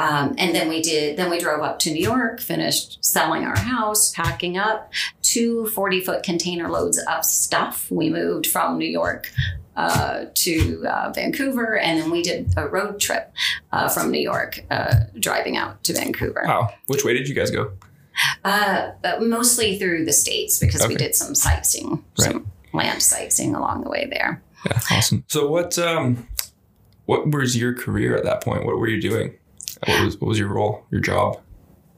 Um, 0.00 0.34
and 0.38 0.54
then 0.54 0.70
we 0.70 0.80
did, 0.80 1.18
then 1.18 1.28
we 1.28 1.38
drove 1.38 1.62
up 1.62 1.78
to 1.80 1.92
New 1.92 2.02
York, 2.02 2.40
finished 2.40 3.04
selling 3.04 3.44
our 3.44 3.58
house, 3.58 4.12
packing 4.12 4.56
up 4.56 4.90
two 5.20 5.66
40 5.66 6.00
foot 6.00 6.22
container 6.22 6.70
loads 6.70 6.98
of 6.98 7.22
stuff. 7.22 7.90
We 7.90 8.08
moved 8.08 8.46
from 8.46 8.78
New 8.78 8.88
York 8.88 9.30
uh, 9.76 10.24
to 10.32 10.86
uh, 10.86 11.12
Vancouver, 11.14 11.76
and 11.76 12.00
then 12.00 12.10
we 12.10 12.22
did 12.22 12.54
a 12.56 12.66
road 12.66 12.98
trip 12.98 13.30
uh, 13.72 13.90
from 13.90 14.10
New 14.10 14.20
York, 14.20 14.64
uh, 14.70 15.00
driving 15.18 15.58
out 15.58 15.84
to 15.84 15.92
Vancouver. 15.92 16.44
Wow. 16.46 16.70
Which 16.86 17.04
way 17.04 17.12
did 17.12 17.28
you 17.28 17.34
guys 17.34 17.50
go? 17.50 17.72
Uh, 18.42 18.92
mostly 19.20 19.78
through 19.78 20.06
the 20.06 20.14
States 20.14 20.58
because 20.58 20.88
we 20.88 20.94
did 20.94 21.14
some 21.14 21.34
sightseeing, 21.34 22.02
some 22.14 22.50
land 22.72 23.02
sightseeing 23.02 23.54
along 23.54 23.84
the 23.84 23.90
way 23.90 24.08
there. 24.10 24.42
Yeah, 24.64 24.80
awesome. 24.90 25.24
So 25.28 25.46
what 25.46 25.78
um 25.78 26.26
what 27.06 27.30
was 27.30 27.56
your 27.56 27.74
career 27.74 28.16
at 28.16 28.24
that 28.24 28.42
point? 28.42 28.64
What 28.64 28.76
were 28.76 28.88
you 28.88 29.00
doing? 29.00 29.34
What 29.86 30.04
was 30.04 30.20
what 30.20 30.28
was 30.28 30.38
your 30.38 30.48
role, 30.48 30.84
your 30.90 31.00
job? 31.00 31.40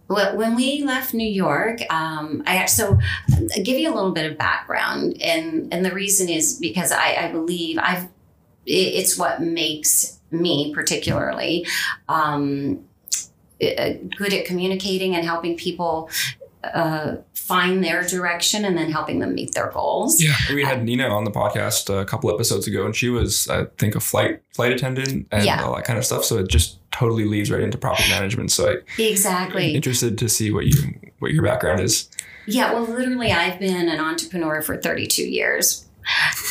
Well, 0.08 0.36
when 0.36 0.54
we 0.56 0.82
left 0.82 1.14
New 1.14 1.28
York, 1.28 1.80
um, 1.90 2.42
I 2.46 2.66
so 2.66 2.98
I'll 3.32 3.64
give 3.64 3.78
you 3.78 3.92
a 3.92 3.94
little 3.94 4.12
bit 4.12 4.30
of 4.30 4.38
background, 4.38 5.20
and 5.22 5.72
and 5.72 5.84
the 5.84 5.92
reason 5.92 6.28
is 6.28 6.58
because 6.58 6.92
I, 6.92 7.14
I 7.14 7.32
believe 7.32 7.78
I've 7.78 8.08
it's 8.66 9.18
what 9.18 9.40
makes 9.40 10.20
me 10.30 10.72
particularly 10.74 11.66
um, 12.08 12.84
good 13.58 14.32
at 14.32 14.44
communicating 14.44 15.14
and 15.14 15.24
helping 15.24 15.56
people 15.56 16.10
uh, 16.64 17.16
find 17.34 17.82
their 17.82 18.02
direction 18.04 18.64
and 18.64 18.76
then 18.78 18.90
helping 18.90 19.18
them 19.18 19.34
meet 19.34 19.52
their 19.54 19.70
goals. 19.70 20.22
Yeah, 20.22 20.34
we 20.54 20.64
had 20.64 20.84
Nina 20.84 21.08
on 21.08 21.24
the 21.24 21.30
podcast 21.30 21.88
a 21.88 22.04
couple 22.04 22.32
episodes 22.32 22.66
ago, 22.66 22.84
and 22.86 22.94
she 22.94 23.08
was, 23.08 23.48
I 23.48 23.64
think, 23.78 23.94
a 23.94 24.00
flight 24.00 24.40
flight 24.54 24.72
attendant 24.72 25.26
and 25.32 25.44
Yeah. 25.44 25.62
all 25.64 25.74
that 25.76 25.84
kind 25.84 25.98
of 25.98 26.04
stuff. 26.04 26.24
So 26.24 26.38
it 26.38 26.48
just 26.48 26.78
totally 26.92 27.24
leads 27.24 27.50
right 27.50 27.62
into 27.62 27.78
property 27.78 28.08
management. 28.10 28.52
So 28.52 28.68
I, 28.68 28.72
I'm 28.72 28.78
Exactly. 28.98 29.74
interested 29.74 30.18
to 30.18 30.28
see 30.28 30.52
what 30.52 30.66
you 30.66 30.74
what 31.18 31.32
your 31.32 31.42
background 31.42 31.80
is. 31.80 32.08
Yeah, 32.46 32.72
well, 32.72 32.84
literally, 32.84 33.30
I've 33.32 33.58
been 33.60 33.88
an 33.88 34.00
entrepreneur 34.00 34.62
for 34.62 34.76
32 34.76 35.22
years. 35.28 35.86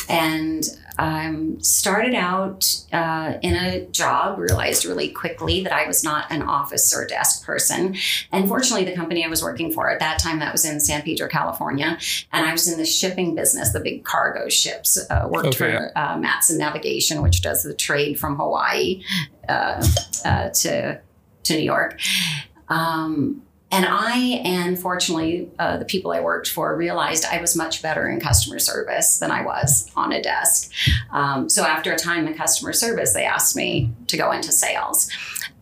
And 0.08 0.64
um, 0.98 1.60
started 1.62 2.14
out 2.14 2.84
uh, 2.92 3.34
in 3.42 3.54
a 3.54 3.86
job, 3.86 4.38
realized 4.38 4.84
really 4.84 5.08
quickly 5.08 5.62
that 5.62 5.72
I 5.72 5.86
was 5.86 6.04
not 6.04 6.30
an 6.30 6.42
office 6.42 6.94
or 6.94 7.06
desk 7.06 7.44
person. 7.44 7.96
And 8.30 8.48
fortunately, 8.48 8.84
the 8.84 8.94
company 8.94 9.24
I 9.24 9.28
was 9.28 9.42
working 9.42 9.72
for 9.72 9.90
at 9.90 10.00
that 10.00 10.18
time, 10.18 10.38
that 10.40 10.52
was 10.52 10.64
in 10.64 10.80
San 10.80 11.02
Pedro, 11.02 11.28
California, 11.28 11.98
and 12.32 12.46
I 12.46 12.52
was 12.52 12.70
in 12.70 12.78
the 12.78 12.84
shipping 12.84 13.34
business, 13.34 13.72
the 13.72 13.80
big 13.80 14.04
cargo 14.04 14.48
ships. 14.48 14.98
Uh, 15.10 15.28
worked 15.30 15.48
Okay, 15.48 15.76
for 15.76 15.98
uh, 15.98 16.16
Matson 16.18 16.58
Navigation, 16.58 17.22
which 17.22 17.42
does 17.42 17.62
the 17.62 17.74
trade 17.74 18.18
from 18.18 18.36
Hawaii 18.36 19.02
uh, 19.48 19.84
uh, 20.24 20.50
to 20.50 21.00
to 21.44 21.54
New 21.54 21.64
York. 21.64 21.98
Um, 22.68 23.42
and 23.72 23.84
I 23.88 24.40
and 24.44 24.78
fortunately, 24.78 25.50
uh, 25.58 25.78
the 25.78 25.84
people 25.84 26.12
I 26.12 26.20
worked 26.20 26.48
for 26.48 26.76
realized 26.76 27.24
I 27.24 27.40
was 27.40 27.56
much 27.56 27.82
better 27.82 28.08
in 28.08 28.20
customer 28.20 28.58
service 28.58 29.18
than 29.18 29.30
I 29.30 29.42
was 29.44 29.90
on 29.96 30.12
a 30.12 30.22
desk. 30.22 30.70
Um, 31.10 31.48
so 31.48 31.64
after 31.64 31.92
a 31.92 31.96
time 31.96 32.28
in 32.28 32.34
customer 32.34 32.72
service, 32.72 33.12
they 33.14 33.24
asked 33.24 33.56
me 33.56 33.90
to 34.08 34.16
go 34.16 34.30
into 34.30 34.52
sales. 34.52 35.10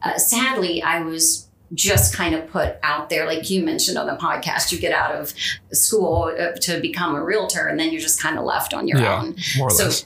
Uh, 0.03 0.19
sadly, 0.19 0.83
I 0.83 1.01
was 1.03 1.47
just 1.73 2.13
kind 2.15 2.35
of 2.35 2.51
put 2.51 2.77
out 2.83 3.11
there, 3.11 3.27
like 3.27 3.49
you 3.49 3.63
mentioned 3.65 3.97
on 3.97 4.07
the 4.09 4.17
podcast, 4.17 4.73
you 4.73 4.79
get 4.79 4.93
out 4.93 5.15
of 5.15 5.33
school 5.73 6.35
uh, 6.37 6.51
to 6.63 6.81
become 6.81 7.15
a 7.15 7.23
realtor, 7.25 7.69
and 7.69 7.79
then 7.79 7.93
you're 7.93 8.01
just 8.01 8.21
kind 8.21 8.37
of 8.39 8.45
left 8.45 8.75
on 8.75 8.89
your 8.89 8.99
Yeah. 8.99 9.21
own 9.23 9.37
More 9.57 9.69
or 9.69 9.71
So- 9.71 9.85
less. 9.85 10.05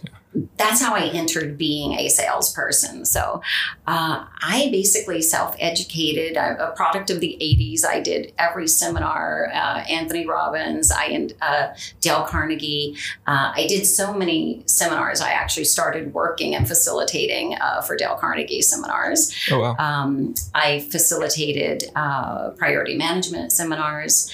That's 0.57 0.81
how 0.83 0.95
I 0.95 1.07
entered 1.07 1.57
being 1.57 1.93
a 1.95 2.09
salesperson. 2.09 3.05
So 3.05 3.41
uh, 3.87 4.25
I 4.43 4.69
basically 4.73 5.23
self 5.23 5.55
educated, 5.59 6.37
a 6.37 6.73
product 6.75 7.11
of 7.11 7.21
the 7.21 7.37
80s. 7.41 7.85
I 7.85 8.01
did 8.01 8.33
every 8.39 8.67
seminar, 8.67 9.49
uh, 9.53 9.85
Anthony 9.89 10.27
Robbins, 10.27 10.91
I 10.91 11.05
and 11.07 11.33
uh, 11.41 11.69
Dale 12.01 12.25
Carnegie. 12.25 12.97
Uh, 13.27 13.53
I 13.55 13.67
did 13.69 13.87
so 13.87 14.13
many 14.13 14.63
seminars. 14.67 15.21
I 15.21 15.31
actually 15.31 15.65
started 15.65 16.13
working 16.15 16.55
and 16.55 16.67
facilitating 16.67 17.57
uh, 17.61 17.81
for 17.83 17.97
Dale 17.97 18.17
Carnegie 18.17 18.63
seminars. 18.63 19.35
Oh 19.51 19.61
wow. 19.61 19.77
Um, 19.79 20.35
I 20.55 20.81
facilitated 20.91 21.85
uh, 21.95 22.51
priority 22.51 22.97
management 22.97 23.53
seminars. 23.53 24.33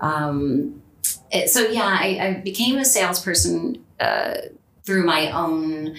Um, 0.00 0.82
it- 1.30 1.48
so 1.50 1.60
yeah, 1.68 1.84
I, 2.00 2.18
I 2.20 2.34
became 2.42 2.76
a 2.78 2.84
salesperson 2.84 3.84
uh, 4.00 4.34
through 4.88 5.04
my 5.04 5.30
own 5.32 5.94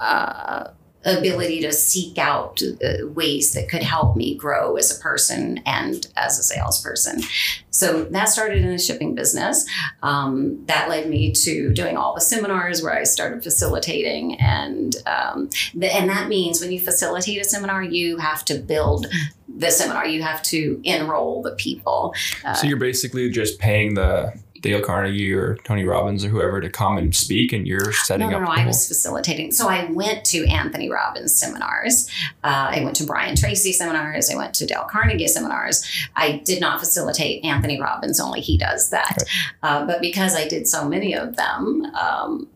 uh, 0.00 0.70
ability 1.04 1.60
to 1.60 1.70
seek 1.70 2.16
out 2.16 2.62
uh, 2.62 3.06
ways 3.08 3.52
that 3.52 3.68
could 3.68 3.82
help 3.82 4.16
me 4.16 4.34
grow 4.34 4.76
as 4.76 4.96
a 4.96 4.98
person 5.02 5.58
and 5.66 6.06
as 6.16 6.38
a 6.38 6.42
salesperson. 6.42 7.20
So 7.68 8.04
that 8.04 8.30
started 8.30 8.62
in 8.62 8.70
the 8.70 8.78
shipping 8.78 9.14
business. 9.14 9.68
Um, 10.02 10.64
that 10.64 10.88
led 10.88 11.10
me 11.10 11.32
to 11.32 11.74
doing 11.74 11.98
all 11.98 12.14
the 12.14 12.22
seminars 12.22 12.82
where 12.82 12.94
I 12.94 13.02
started 13.02 13.42
facilitating, 13.42 14.40
and 14.40 14.96
um, 15.04 15.50
the, 15.74 15.94
and 15.94 16.08
that 16.08 16.28
means 16.28 16.62
when 16.62 16.72
you 16.72 16.80
facilitate 16.80 17.38
a 17.38 17.44
seminar, 17.44 17.82
you 17.82 18.16
have 18.16 18.46
to 18.46 18.54
build 18.54 19.08
the 19.46 19.70
seminar. 19.70 20.06
You 20.06 20.22
have 20.22 20.42
to 20.44 20.80
enroll 20.84 21.42
the 21.42 21.52
people. 21.52 22.14
Uh, 22.46 22.54
so 22.54 22.66
you're 22.66 22.78
basically 22.78 23.28
just 23.28 23.58
paying 23.58 23.92
the 23.92 24.32
Dale 24.62 24.80
Carnegie 24.80 25.32
or 25.32 25.56
Tony 25.64 25.84
Robbins 25.84 26.24
or 26.24 26.28
whoever 26.28 26.60
to 26.60 26.70
come 26.70 26.96
and 26.96 27.14
speak, 27.14 27.52
and 27.52 27.66
you're 27.66 27.92
setting 27.92 28.30
no, 28.30 28.38
no, 28.38 28.44
up. 28.44 28.48
no. 28.48 28.54
the 28.54 28.62
I 28.62 28.66
was 28.66 28.88
facilitating. 28.88 29.52
So 29.52 29.68
I 29.68 29.90
went 29.90 30.24
to 30.26 30.46
Anthony 30.46 30.88
Robbins 30.88 31.34
seminars. 31.34 32.08
Uh, 32.42 32.70
I 32.70 32.80
went 32.84 32.96
to 32.96 33.04
Brian 33.04 33.36
Tracy 33.36 33.72
seminars. 33.72 34.30
I 34.30 34.36
went 34.36 34.54
to 34.54 34.66
Dale 34.66 34.86
Carnegie 34.88 35.26
seminars. 35.28 35.84
I 36.16 36.40
did 36.44 36.60
not 36.60 36.80
facilitate 36.80 37.44
Anthony 37.44 37.80
Robbins, 37.80 38.20
only 38.20 38.40
he 38.40 38.56
does 38.56 38.90
that. 38.90 39.18
Uh, 39.62 39.84
but 39.84 40.00
because 40.00 40.34
I 40.34 40.48
did 40.48 40.66
so 40.68 40.88
many 40.88 41.14
of 41.14 41.36
them, 41.36 41.84
um, 41.96 42.48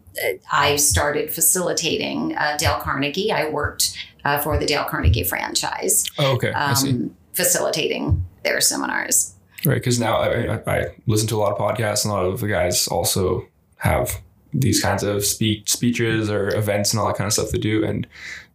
I 0.51 0.77
started 0.77 1.31
facilitating 1.31 2.35
uh, 2.37 2.57
Dale 2.57 2.79
Carnegie. 2.81 3.31
I 3.33 3.51
worked 3.51 3.97
uh, 4.25 4.39
for 4.39 4.59
the 4.59 4.67
Dale 4.67 4.85
Carnegie 4.85 5.25
franchise, 5.25 6.05
Oh, 6.19 6.35
okay, 6.37 6.53
I 6.53 6.75
see. 6.75 6.91
um, 6.91 7.17
facilitating 7.35 8.25
their 8.45 8.61
seminars. 8.61 9.35
Right, 9.65 9.75
because 9.75 9.99
now 9.99 10.17
I, 10.19 10.61
I, 10.67 10.87
listen 11.07 11.29
to 11.29 11.37
a 11.37 11.39
lot 11.39 11.53
of 11.53 11.59
podcasts, 11.59 12.05
and 12.05 12.13
a 12.13 12.15
lot 12.17 12.27
of 12.27 12.41
the 12.41 12.49
guys 12.49 12.87
also 12.89 13.47
have 13.79 14.21
these 14.53 14.83
kinds 14.83 15.03
of 15.03 15.25
speak 15.25 15.69
speeches 15.69 16.31
or 16.31 16.55
events 16.55 16.93
and 16.93 17.01
all 17.01 17.07
that 17.07 17.17
kind 17.17 17.27
of 17.27 17.33
stuff 17.33 17.51
to 17.51 17.59
do, 17.59 17.85
and 17.85 18.07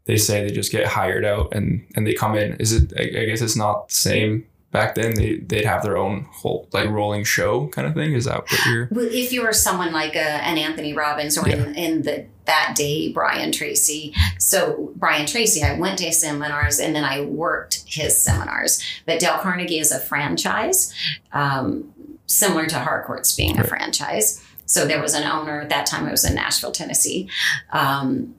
they 0.06 0.18
say 0.18 0.44
they 0.44 0.52
just 0.52 0.72
get 0.72 0.88
hired 0.88 1.26
out 1.26 1.54
and 1.54 1.86
and 1.96 2.06
they 2.06 2.14
come 2.14 2.36
in. 2.36 2.54
Is 2.58 2.74
it? 2.74 2.94
I 2.98 3.26
guess 3.26 3.42
it's 3.42 3.56
not 3.56 3.90
the 3.90 3.96
same 3.96 4.46
back 4.72 4.96
then. 4.96 5.16
They 5.16 5.38
they'd 5.38 5.66
have 5.66 5.84
their 5.84 5.98
own 5.98 6.28
whole 6.32 6.68
like 6.72 6.90
rolling 6.90 7.24
show 7.24 7.68
kind 7.68 7.88
of 7.88 7.94
thing. 7.94 8.14
Is 8.14 8.26
that 8.26 8.42
what 8.42 8.66
you're? 8.66 8.88
Well, 8.92 9.08
if 9.10 9.32
you 9.32 9.44
were 9.44 9.54
someone 9.54 9.94
like 9.94 10.16
a, 10.16 10.20
an 10.20 10.58
Anthony 10.58 10.94
Robbins 10.94 11.38
or 11.38 11.48
in, 11.48 11.76
in 11.76 12.02
the 12.04 12.26
that 12.46 12.74
day 12.76 13.12
Brian 13.12 13.52
Tracy, 13.52 14.14
so 14.40 14.92
Brian 14.96 15.26
Tracy, 15.26 15.64
I 15.64 15.78
went 15.78 16.00
to 16.00 16.06
his 16.06 16.20
seminars 16.20 16.80
and 16.80 16.96
then 16.96 17.04
I 17.04 17.22
worked 17.22 17.84
his 17.86 18.18
seminars. 18.18 18.82
But 19.06 19.20
Dale 19.20 19.38
Carnegie 19.40 19.80
is 19.80 19.92
a 19.92 20.00
franchise, 20.00 20.94
um, 21.34 21.94
similar 22.26 22.66
to 22.68 22.80
Harcourts 22.80 23.36
being 23.36 23.60
a 23.60 23.64
franchise. 23.64 24.44
So 24.66 24.86
there 24.86 25.02
was 25.02 25.14
an 25.14 25.24
owner 25.24 25.62
at 25.62 25.70
that 25.70 25.86
time. 25.86 26.06
I 26.06 26.12
was 26.12 26.24
in 26.24 26.34
Nashville, 26.36 26.72
Tennessee, 26.72 27.30
um, 27.74 28.36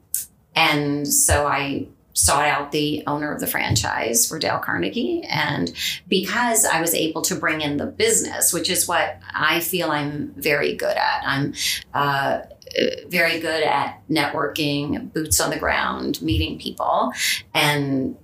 and 0.54 1.06
so 1.06 1.46
I 1.46 1.88
sought 2.22 2.46
out 2.46 2.70
the 2.70 3.02
owner 3.08 3.32
of 3.32 3.40
the 3.40 3.48
franchise 3.48 4.28
for 4.28 4.38
Dale 4.38 4.60
Carnegie. 4.60 5.24
And 5.24 5.74
because 6.06 6.64
I 6.64 6.80
was 6.80 6.94
able 6.94 7.22
to 7.22 7.34
bring 7.34 7.62
in 7.62 7.78
the 7.78 7.86
business, 7.86 8.52
which 8.52 8.70
is 8.70 8.86
what 8.86 9.18
I 9.34 9.58
feel 9.58 9.90
I'm 9.90 10.32
very 10.36 10.76
good 10.76 10.96
at, 10.96 11.22
I'm 11.26 11.52
uh, 11.94 12.42
very 13.08 13.40
good 13.40 13.64
at 13.64 14.00
networking, 14.08 15.12
boots 15.12 15.40
on 15.40 15.50
the 15.50 15.58
ground, 15.58 16.22
meeting 16.22 16.60
people, 16.60 17.12
and 17.54 18.16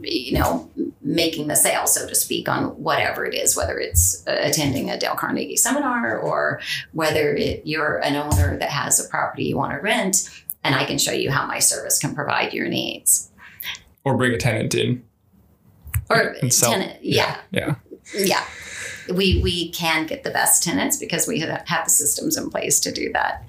you 0.00 0.38
know, 0.38 0.70
making 1.00 1.48
the 1.48 1.56
sale, 1.56 1.86
so 1.86 2.06
to 2.06 2.14
speak, 2.14 2.48
on 2.48 2.64
whatever 2.82 3.24
it 3.24 3.34
is, 3.34 3.56
whether 3.56 3.78
it's 3.78 4.22
attending 4.26 4.90
a 4.90 4.98
Dale 4.98 5.14
Carnegie 5.14 5.56
seminar 5.56 6.18
or 6.18 6.60
whether 6.92 7.34
it, 7.34 7.62
you're 7.66 7.98
an 7.98 8.16
owner 8.16 8.56
that 8.58 8.70
has 8.70 9.04
a 9.04 9.08
property 9.08 9.44
you 9.44 9.56
want 9.56 9.72
to 9.72 9.78
rent, 9.78 10.28
and 10.64 10.74
I 10.74 10.84
can 10.84 10.98
show 10.98 11.12
you 11.12 11.30
how 11.30 11.46
my 11.46 11.58
service 11.58 11.98
can 11.98 12.14
provide 12.14 12.52
your 12.52 12.68
needs. 12.68 13.30
Or 14.04 14.16
bring 14.16 14.32
a 14.32 14.38
tenant 14.38 14.74
in. 14.74 15.04
Or 16.10 16.34
tenant, 16.50 17.02
yeah, 17.04 17.38
Yeah. 17.50 17.76
yeah. 18.16 18.44
We, 19.08 19.40
we 19.42 19.70
can 19.70 20.06
get 20.06 20.22
the 20.22 20.30
best 20.30 20.62
tenants 20.62 20.96
because 20.96 21.26
we 21.26 21.40
have 21.40 21.84
the 21.84 21.90
systems 21.90 22.36
in 22.36 22.50
place 22.50 22.80
to 22.80 22.92
do 22.92 23.12
that. 23.12 23.44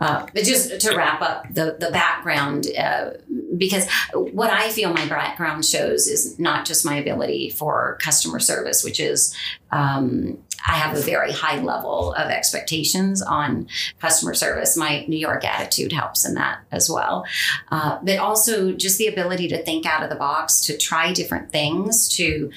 Uh, 0.00 0.26
but 0.34 0.44
just 0.44 0.80
to 0.80 0.96
wrap 0.96 1.20
up 1.22 1.46
the, 1.52 1.76
the 1.78 1.90
background, 1.90 2.66
uh, 2.78 3.10
because 3.56 3.88
what 4.12 4.50
I 4.50 4.70
feel 4.70 4.92
my 4.92 5.06
background 5.06 5.64
shows 5.64 6.06
is 6.06 6.38
not 6.38 6.66
just 6.66 6.84
my 6.84 6.96
ability 6.96 7.50
for 7.50 7.98
customer 8.02 8.38
service, 8.38 8.84
which 8.84 9.00
is 9.00 9.34
um, 9.70 10.38
I 10.66 10.74
have 10.74 10.96
a 10.96 11.00
very 11.00 11.32
high 11.32 11.60
level 11.60 12.12
of 12.14 12.30
expectations 12.30 13.20
on 13.20 13.66
customer 14.00 14.34
service. 14.34 14.76
My 14.76 15.04
New 15.08 15.16
York 15.16 15.44
attitude 15.44 15.92
helps 15.92 16.24
in 16.24 16.34
that 16.34 16.60
as 16.70 16.88
well. 16.88 17.26
Uh, 17.70 17.98
but 18.02 18.18
also 18.18 18.72
just 18.72 18.98
the 18.98 19.08
ability 19.08 19.48
to 19.48 19.62
think 19.62 19.86
out 19.86 20.02
of 20.02 20.10
the 20.10 20.16
box, 20.16 20.60
to 20.66 20.76
try 20.76 21.12
different 21.12 21.50
things, 21.50 22.08
to 22.16 22.50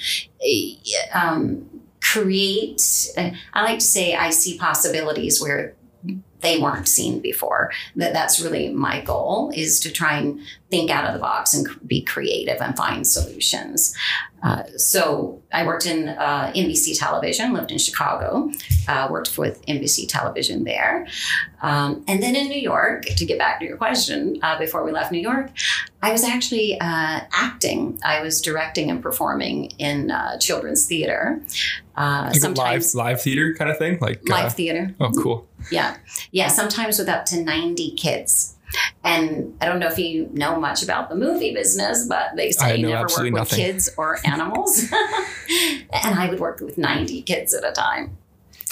uh, 0.43 1.17
um, 1.17 1.69
create. 2.11 2.81
I 3.53 3.63
like 3.63 3.79
to 3.79 3.85
say 3.85 4.15
I 4.15 4.29
see 4.29 4.57
possibilities 4.57 5.41
where 5.41 5.75
they 6.41 6.59
weren't 6.59 6.87
seen 6.87 7.19
before. 7.19 7.71
That 7.95 8.13
that's 8.13 8.39
really 8.39 8.69
my 8.69 9.01
goal 9.01 9.51
is 9.55 9.79
to 9.81 9.91
try 9.91 10.17
and 10.17 10.39
think 10.71 10.89
out 10.89 11.05
of 11.05 11.13
the 11.13 11.19
box 11.19 11.53
and 11.53 11.67
be 11.85 12.01
creative 12.01 12.59
and 12.59 12.75
find 12.75 13.05
solutions. 13.05 13.95
Uh, 14.41 14.63
so 14.77 15.41
I 15.51 15.65
worked 15.65 15.85
in 15.85 16.09
uh, 16.09 16.51
NBC 16.55 16.97
Television, 16.99 17.53
lived 17.53 17.71
in 17.71 17.77
Chicago, 17.77 18.51
uh, 18.87 19.07
worked 19.09 19.37
with 19.37 19.65
NBC 19.67 20.07
Television 20.07 20.63
there, 20.63 21.07
um, 21.61 22.03
and 22.07 22.21
then 22.21 22.35
in 22.35 22.47
New 22.47 22.59
York. 22.59 23.05
To 23.05 23.25
get 23.25 23.37
back 23.39 23.59
to 23.59 23.65
your 23.65 23.77
question, 23.77 24.39
uh, 24.43 24.57
before 24.59 24.83
we 24.83 24.91
left 24.91 25.11
New 25.11 25.19
York, 25.19 25.49
I 26.01 26.11
was 26.11 26.23
actually 26.23 26.79
uh, 26.79 27.21
acting. 27.31 27.99
I 28.03 28.21
was 28.21 28.41
directing 28.41 28.91
and 28.91 29.01
performing 29.01 29.71
in 29.79 30.11
uh, 30.11 30.37
children's 30.39 30.85
theater. 30.85 31.41
Uh, 31.97 32.29
Like 32.31 32.43
a 32.43 32.47
live 32.49 32.83
sometimes 32.83 32.95
live 32.95 33.21
theater 33.21 33.55
kind 33.57 33.71
of 33.71 33.77
thing. 33.77 33.97
Like 33.99 34.27
live 34.27 34.53
theater. 34.53 34.93
oh, 34.99 35.11
cool. 35.11 35.47
Yeah. 35.71 35.97
Yeah. 36.31 36.49
Sometimes 36.49 36.99
with 36.99 37.09
up 37.09 37.25
to 37.25 37.41
90 37.41 37.91
kids. 37.95 38.54
And 39.03 39.55
I 39.61 39.65
don't 39.65 39.79
know 39.79 39.87
if 39.87 39.99
you 39.99 40.29
know 40.33 40.59
much 40.59 40.83
about 40.83 41.09
the 41.09 41.15
movie 41.15 41.53
business, 41.53 42.07
but 42.07 42.35
they 42.35 42.51
say 42.51 42.77
you 42.77 42.87
never 42.87 43.03
work 43.03 43.17
with 43.17 43.33
nothing. 43.33 43.57
kids 43.57 43.89
or 43.97 44.19
animals. 44.25 44.83
and 44.91 46.19
I 46.19 46.27
would 46.29 46.39
work 46.39 46.59
with 46.61 46.77
90 46.77 47.21
kids 47.23 47.53
at 47.53 47.63
a 47.63 47.71
time. 47.71 48.17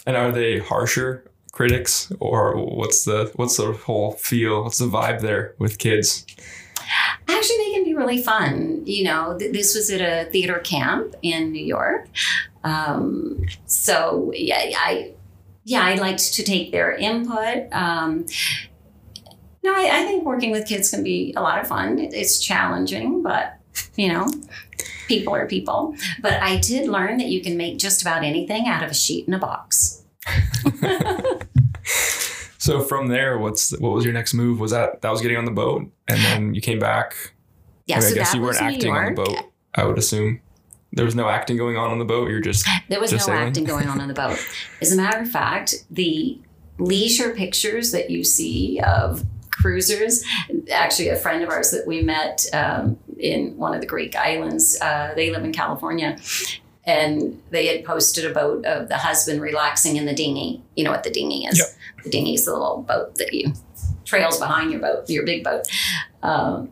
And 0.05 0.17
are 0.17 0.31
they 0.31 0.59
harsher 0.59 1.23
critics, 1.53 2.11
or 2.19 2.57
what's 2.57 3.05
the 3.05 3.31
what's 3.35 3.57
the 3.57 3.71
whole 3.71 4.13
feel? 4.13 4.63
What's 4.63 4.79
the 4.79 4.85
vibe 4.85 5.21
there 5.21 5.55
with 5.59 5.77
kids? 5.77 6.25
Actually, 7.29 7.57
they 7.57 7.71
can 7.71 7.83
be 7.85 7.93
really 7.93 8.21
fun. 8.21 8.81
You 8.85 9.05
know, 9.05 9.37
th- 9.37 9.53
this 9.53 9.75
was 9.75 9.89
at 9.89 10.01
a 10.01 10.29
theater 10.29 10.59
camp 10.59 11.15
in 11.21 11.51
New 11.53 11.63
York. 11.63 12.09
Um, 12.65 13.45
so 13.65 14.31
yeah, 14.35 14.71
I 14.77 15.13
yeah, 15.63 15.83
I 15.83 15.95
liked 15.95 16.33
to 16.33 16.43
take 16.43 16.71
their 16.71 16.91
input. 16.93 17.71
Um, 17.71 18.25
no, 19.63 19.73
I, 19.73 20.01
I 20.01 20.05
think 20.05 20.25
working 20.25 20.51
with 20.51 20.67
kids 20.67 20.89
can 20.89 21.03
be 21.03 21.33
a 21.35 21.41
lot 21.41 21.59
of 21.59 21.67
fun. 21.67 21.99
It's 21.99 22.39
challenging, 22.39 23.23
but 23.23 23.57
you 23.95 24.09
know, 24.09 24.27
people 25.07 25.33
are 25.35 25.47
people. 25.47 25.95
But 26.21 26.41
I 26.41 26.57
did 26.57 26.87
learn 26.87 27.17
that 27.17 27.27
you 27.27 27.41
can 27.41 27.57
make 27.57 27.77
just 27.77 28.01
about 28.01 28.23
anything 28.23 28.67
out 28.67 28.83
of 28.83 28.91
a 28.91 28.95
sheet 28.95 29.27
in 29.27 29.33
a 29.33 29.39
box. 29.39 30.03
So 32.63 32.79
from 32.81 33.07
there, 33.07 33.37
what's 33.39 33.77
what 33.79 33.91
was 33.91 34.05
your 34.05 34.13
next 34.13 34.33
move? 34.33 34.61
Was 34.61 34.71
that 34.71 35.01
that 35.01 35.11
was 35.11 35.19
getting 35.19 35.35
on 35.35 35.43
the 35.43 35.51
boat, 35.51 35.81
and 36.07 36.17
then 36.23 36.53
you 36.53 36.61
came 36.61 36.79
back? 36.79 37.33
Yeah, 37.87 37.97
I, 37.97 37.99
mean, 37.99 38.07
so 38.07 38.15
I 38.15 38.17
guess 38.17 38.33
you 38.33 38.41
weren't 38.41 38.61
acting 38.61 38.93
on 38.93 39.13
the 39.13 39.21
boat. 39.21 39.37
I 39.75 39.83
would 39.83 39.97
assume 39.97 40.39
there 40.93 41.03
was 41.03 41.13
no 41.13 41.27
acting 41.27 41.57
going 41.57 41.75
on 41.75 41.91
on 41.91 41.99
the 41.99 42.05
boat. 42.05 42.29
You're 42.29 42.39
just 42.39 42.65
There 42.87 43.01
was 43.01 43.11
Just 43.11 43.27
no 43.27 43.33
sailing? 43.33 43.49
acting 43.49 43.65
going 43.65 43.89
on 43.89 43.99
on 43.99 44.07
the 44.07 44.13
boat. 44.13 44.39
As 44.79 44.93
a 44.93 44.95
matter 44.95 45.19
of 45.19 45.29
fact, 45.29 45.75
the 45.91 46.39
leisure 46.79 47.35
pictures 47.35 47.91
that 47.91 48.09
you 48.09 48.23
see 48.23 48.79
of 48.79 49.25
cruisers, 49.53 50.23
actually, 50.71 51.09
a 51.09 51.15
friend 51.15 51.43
of 51.43 51.49
ours 51.49 51.71
that 51.71 51.87
we 51.87 52.01
met 52.01 52.45
um, 52.53 52.97
in 53.17 53.57
one 53.57 53.73
of 53.73 53.81
the 53.81 53.87
Greek 53.87 54.15
islands, 54.15 54.79
uh, 54.81 55.13
they 55.15 55.31
live 55.31 55.43
in 55.43 55.53
California. 55.53 56.17
And 56.85 57.41
they 57.49 57.67
had 57.67 57.85
posted 57.85 58.29
a 58.29 58.33
boat 58.33 58.65
of 58.65 58.89
the 58.89 58.97
husband 58.97 59.41
relaxing 59.41 59.95
in 59.95 60.05
the 60.05 60.13
dinghy. 60.13 60.61
You 60.75 60.83
know 60.83 60.91
what 60.91 61.03
the 61.03 61.11
dinghy 61.11 61.45
is? 61.45 61.57
Yep. 61.57 61.67
The 62.03 62.09
dinghy 62.09 62.33
is 62.33 62.43
the 62.43 62.51
little 62.51 62.81
boat 62.81 63.15
that 63.15 63.33
you 63.33 63.53
trails 64.05 64.37
behind 64.37 64.71
your 64.71 64.81
boat, 64.81 65.09
your 65.09 65.25
big 65.25 65.43
boat. 65.43 65.63
Um, 66.21 66.71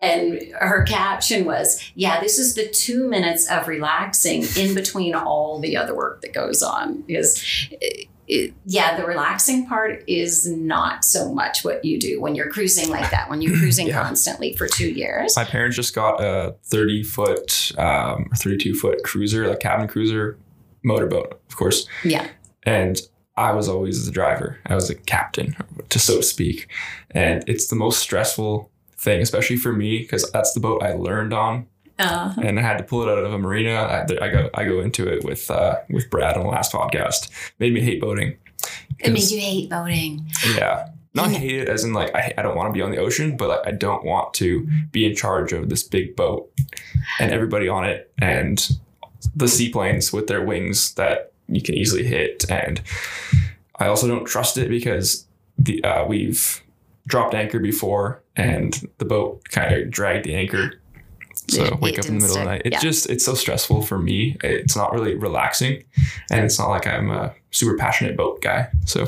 and 0.00 0.42
her 0.58 0.82
caption 0.84 1.44
was, 1.44 1.82
Yeah, 1.94 2.20
this 2.20 2.38
is 2.38 2.54
the 2.54 2.68
two 2.68 3.08
minutes 3.08 3.50
of 3.50 3.68
relaxing 3.68 4.44
in 4.56 4.74
between 4.74 5.14
all 5.14 5.60
the 5.60 5.76
other 5.76 5.94
work 5.94 6.20
that 6.22 6.32
goes 6.32 6.62
on. 6.62 7.02
Because, 7.02 7.42
it, 8.28 8.54
yeah, 8.64 8.96
the 8.96 9.04
relaxing 9.06 9.66
part 9.66 10.04
is 10.06 10.46
not 10.48 11.04
so 11.04 11.32
much 11.34 11.64
what 11.64 11.84
you 11.84 11.98
do 11.98 12.20
when 12.20 12.34
you're 12.34 12.48
cruising 12.50 12.88
like 12.88 13.10
that, 13.10 13.28
when 13.28 13.42
you're 13.42 13.56
cruising 13.58 13.88
Yeah. 13.88 14.02
constantly 14.02 14.54
for 14.56 14.68
two 14.68 14.90
years. 14.90 15.34
my 15.36 15.44
parents 15.44 15.76
just 15.76 15.94
got 15.94 16.20
a 16.22 16.54
30 16.64 17.02
foot 17.02 17.72
um, 17.78 18.28
or 18.30 18.36
32 18.36 18.74
foot 18.74 19.02
cruiser, 19.04 19.48
like 19.48 19.60
cabin 19.60 19.88
cruiser 19.88 20.38
motorboat, 20.84 21.40
of 21.48 21.56
course. 21.56 21.86
Yeah. 22.04 22.28
And 22.64 23.00
I 23.36 23.52
was 23.52 23.68
always 23.68 24.04
the 24.06 24.12
driver. 24.12 24.58
I 24.66 24.74
was 24.74 24.90
a 24.90 24.94
captain, 24.94 25.56
to 25.88 25.98
so 25.98 26.16
to 26.18 26.22
speak. 26.22 26.68
And 27.12 27.42
it's 27.48 27.68
the 27.68 27.76
most 27.76 27.98
stressful 27.98 28.70
thing, 28.96 29.20
especially 29.20 29.56
for 29.56 29.72
me, 29.72 29.98
because 29.98 30.30
that's 30.32 30.52
the 30.52 30.60
boat 30.60 30.82
I 30.82 30.92
learned 30.92 31.32
on, 31.32 31.66
Uh, 32.02 32.34
and 32.42 32.58
I 32.58 32.62
had 32.62 32.78
to 32.78 32.84
pull 32.84 33.02
it 33.02 33.08
out 33.08 33.24
of 33.24 33.32
a 33.32 33.38
marina. 33.38 33.74
I, 33.74 34.02
I 34.24 34.28
go, 34.28 34.50
I 34.54 34.64
go 34.64 34.80
into 34.80 35.06
it 35.08 35.24
with 35.24 35.50
uh, 35.50 35.76
with 35.90 36.10
Brad 36.10 36.36
on 36.36 36.44
the 36.44 36.50
last 36.50 36.72
podcast. 36.72 37.30
Made 37.58 37.72
me 37.72 37.80
hate 37.80 38.00
boating. 38.00 38.36
it 38.98 39.12
made 39.12 39.30
you 39.30 39.40
hate 39.40 39.70
boating. 39.70 40.26
yeah. 40.56 40.88
Not 41.14 41.30
Yeah. 41.30 41.38
hate 41.38 41.60
it 41.62 41.68
as 41.68 41.84
in 41.84 41.92
like 41.92 42.14
I, 42.14 42.32
I 42.38 42.42
don't 42.42 42.56
want 42.56 42.68
to 42.68 42.72
be 42.72 42.80
on 42.82 42.90
the 42.90 42.96
ocean, 42.98 43.36
but 43.36 43.48
like 43.48 43.66
I 43.66 43.70
don't 43.72 44.04
want 44.04 44.32
to 44.34 44.66
be 44.92 45.04
in 45.04 45.14
charge 45.14 45.52
of 45.52 45.68
this 45.68 45.82
big 45.82 46.16
boat 46.16 46.50
and 47.20 47.30
everybody 47.30 47.68
on 47.68 47.84
it 47.84 48.10
and 48.20 48.66
the 49.36 49.46
seaplanes 49.48 50.12
with 50.12 50.26
their 50.26 50.42
wings 50.44 50.94
that 50.94 51.32
you 51.48 51.60
can 51.62 51.74
easily 51.74 52.02
hit. 52.04 52.50
And 52.50 52.80
I 53.78 53.86
also 53.88 54.08
don't 54.08 54.24
trust 54.24 54.56
it 54.56 54.68
because 54.70 55.26
the 55.58 55.84
uh, 55.84 56.06
we've 56.06 56.62
dropped 57.06 57.34
anchor 57.34 57.58
before 57.58 58.22
and 58.36 58.88
the 58.98 59.04
boat 59.04 59.46
kind 59.50 59.74
of 59.74 59.90
dragged 59.90 60.24
the 60.24 60.34
anchor. 60.34 60.80
So 61.48 61.64
It- 61.64 61.80
wake 61.80 61.98
up 61.98 62.06
in 62.06 62.18
the 62.18 62.20
middle 62.22 62.36
of 62.36 62.42
the 62.44 62.50
night. 62.50 62.62
It's 62.64 62.74
Yeah. 62.74 62.80
just 62.80 63.10
it's 63.10 63.24
so 63.24 63.34
stressful 63.34 63.82
for 63.82 63.98
me. 63.98 64.36
It's 64.42 64.76
not 64.76 64.92
really 64.92 65.14
relaxing, 65.14 65.82
and 66.30 66.44
it's 66.44 66.58
not 66.58 66.68
like 66.70 66.86
I'm 66.86 67.10
a 67.10 67.34
super 67.50 67.76
passionate 67.76 68.16
boat 68.16 68.40
guy. 68.42 68.68
So 68.86 69.04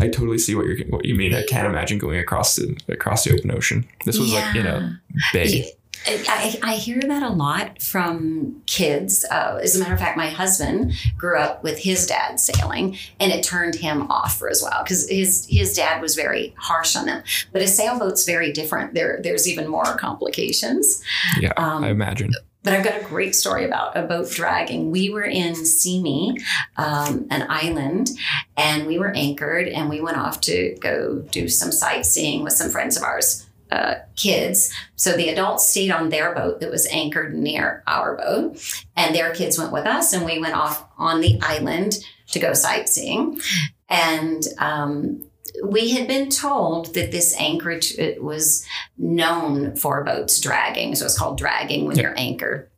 I 0.00 0.08
totally 0.08 0.38
see 0.38 0.54
what 0.54 0.66
you're 0.66 0.78
what 0.88 1.04
you 1.04 1.14
mean. 1.14 1.34
I 1.34 1.42
can't 1.44 1.66
imagine 1.66 1.98
going 1.98 2.18
across 2.18 2.56
the 2.56 2.76
across 2.88 3.24
the 3.24 3.32
open 3.34 3.50
ocean. 3.50 3.86
This 4.04 4.18
was 4.18 4.32
like 4.32 4.54
in 4.56 4.66
a 4.66 5.00
bay. 5.32 5.70
I, 6.06 6.58
I 6.62 6.74
hear 6.74 7.00
that 7.00 7.22
a 7.22 7.30
lot 7.30 7.80
from 7.82 8.62
kids. 8.66 9.24
Uh, 9.30 9.58
as 9.62 9.74
a 9.74 9.78
matter 9.78 9.94
of 9.94 10.00
fact, 10.00 10.16
my 10.16 10.28
husband 10.28 10.92
grew 11.16 11.38
up 11.38 11.62
with 11.62 11.78
his 11.78 12.06
dad 12.06 12.38
sailing, 12.38 12.96
and 13.18 13.32
it 13.32 13.42
turned 13.42 13.76
him 13.76 14.10
off 14.10 14.38
for 14.38 14.50
as 14.50 14.62
well 14.62 14.82
because 14.82 15.08
his 15.08 15.46
his 15.48 15.74
dad 15.74 16.02
was 16.02 16.14
very 16.14 16.54
harsh 16.58 16.94
on 16.96 17.06
them. 17.06 17.22
But 17.52 17.62
a 17.62 17.68
sailboat's 17.68 18.26
very 18.26 18.52
different. 18.52 18.94
There 18.94 19.20
there's 19.22 19.48
even 19.48 19.68
more 19.68 19.96
complications. 19.96 21.02
Yeah, 21.40 21.52
Um, 21.56 21.84
I 21.84 21.88
imagine. 21.88 22.32
But 22.62 22.72
I've 22.72 22.84
got 22.84 22.98
a 22.98 23.04
great 23.04 23.34
story 23.34 23.66
about 23.66 23.94
a 23.94 24.02
boat 24.02 24.30
dragging. 24.30 24.90
We 24.90 25.10
were 25.10 25.24
in 25.24 25.52
Symi, 25.52 26.40
um, 26.78 27.26
an 27.30 27.46
island, 27.50 28.08
and 28.56 28.86
we 28.86 28.98
were 28.98 29.10
anchored, 29.10 29.68
and 29.68 29.90
we 29.90 30.00
went 30.00 30.16
off 30.16 30.40
to 30.42 30.74
go 30.80 31.18
do 31.30 31.46
some 31.46 31.70
sightseeing 31.70 32.42
with 32.42 32.54
some 32.54 32.70
friends 32.70 32.96
of 32.96 33.02
ours, 33.02 33.44
uh, 33.70 33.94
kids. 34.16 34.72
So 34.96 35.12
the 35.12 35.28
adults 35.28 35.68
stayed 35.68 35.90
on 35.90 36.08
their 36.10 36.34
boat 36.34 36.60
that 36.60 36.70
was 36.70 36.86
anchored 36.86 37.34
near 37.34 37.82
our 37.86 38.16
boat, 38.16 38.58
and 38.96 39.14
their 39.14 39.34
kids 39.34 39.58
went 39.58 39.72
with 39.72 39.86
us, 39.86 40.12
and 40.12 40.24
we 40.24 40.38
went 40.38 40.54
off 40.54 40.84
on 40.98 41.20
the 41.20 41.38
island 41.42 41.98
to 42.32 42.38
go 42.38 42.52
sightseeing. 42.54 43.40
And 43.88 44.42
um, 44.58 45.24
we 45.64 45.90
had 45.90 46.08
been 46.08 46.30
told 46.30 46.94
that 46.94 47.10
this 47.12 47.36
anchorage 47.38 47.92
it 47.98 48.22
was 48.22 48.66
known 48.98 49.76
for 49.76 50.02
boats 50.04 50.40
dragging. 50.40 50.94
So 50.94 51.04
it's 51.04 51.18
called 51.18 51.38
dragging 51.38 51.84
when 51.86 51.96
Yeah. 51.96 52.02
your 52.04 52.14
anchor, 52.16 52.70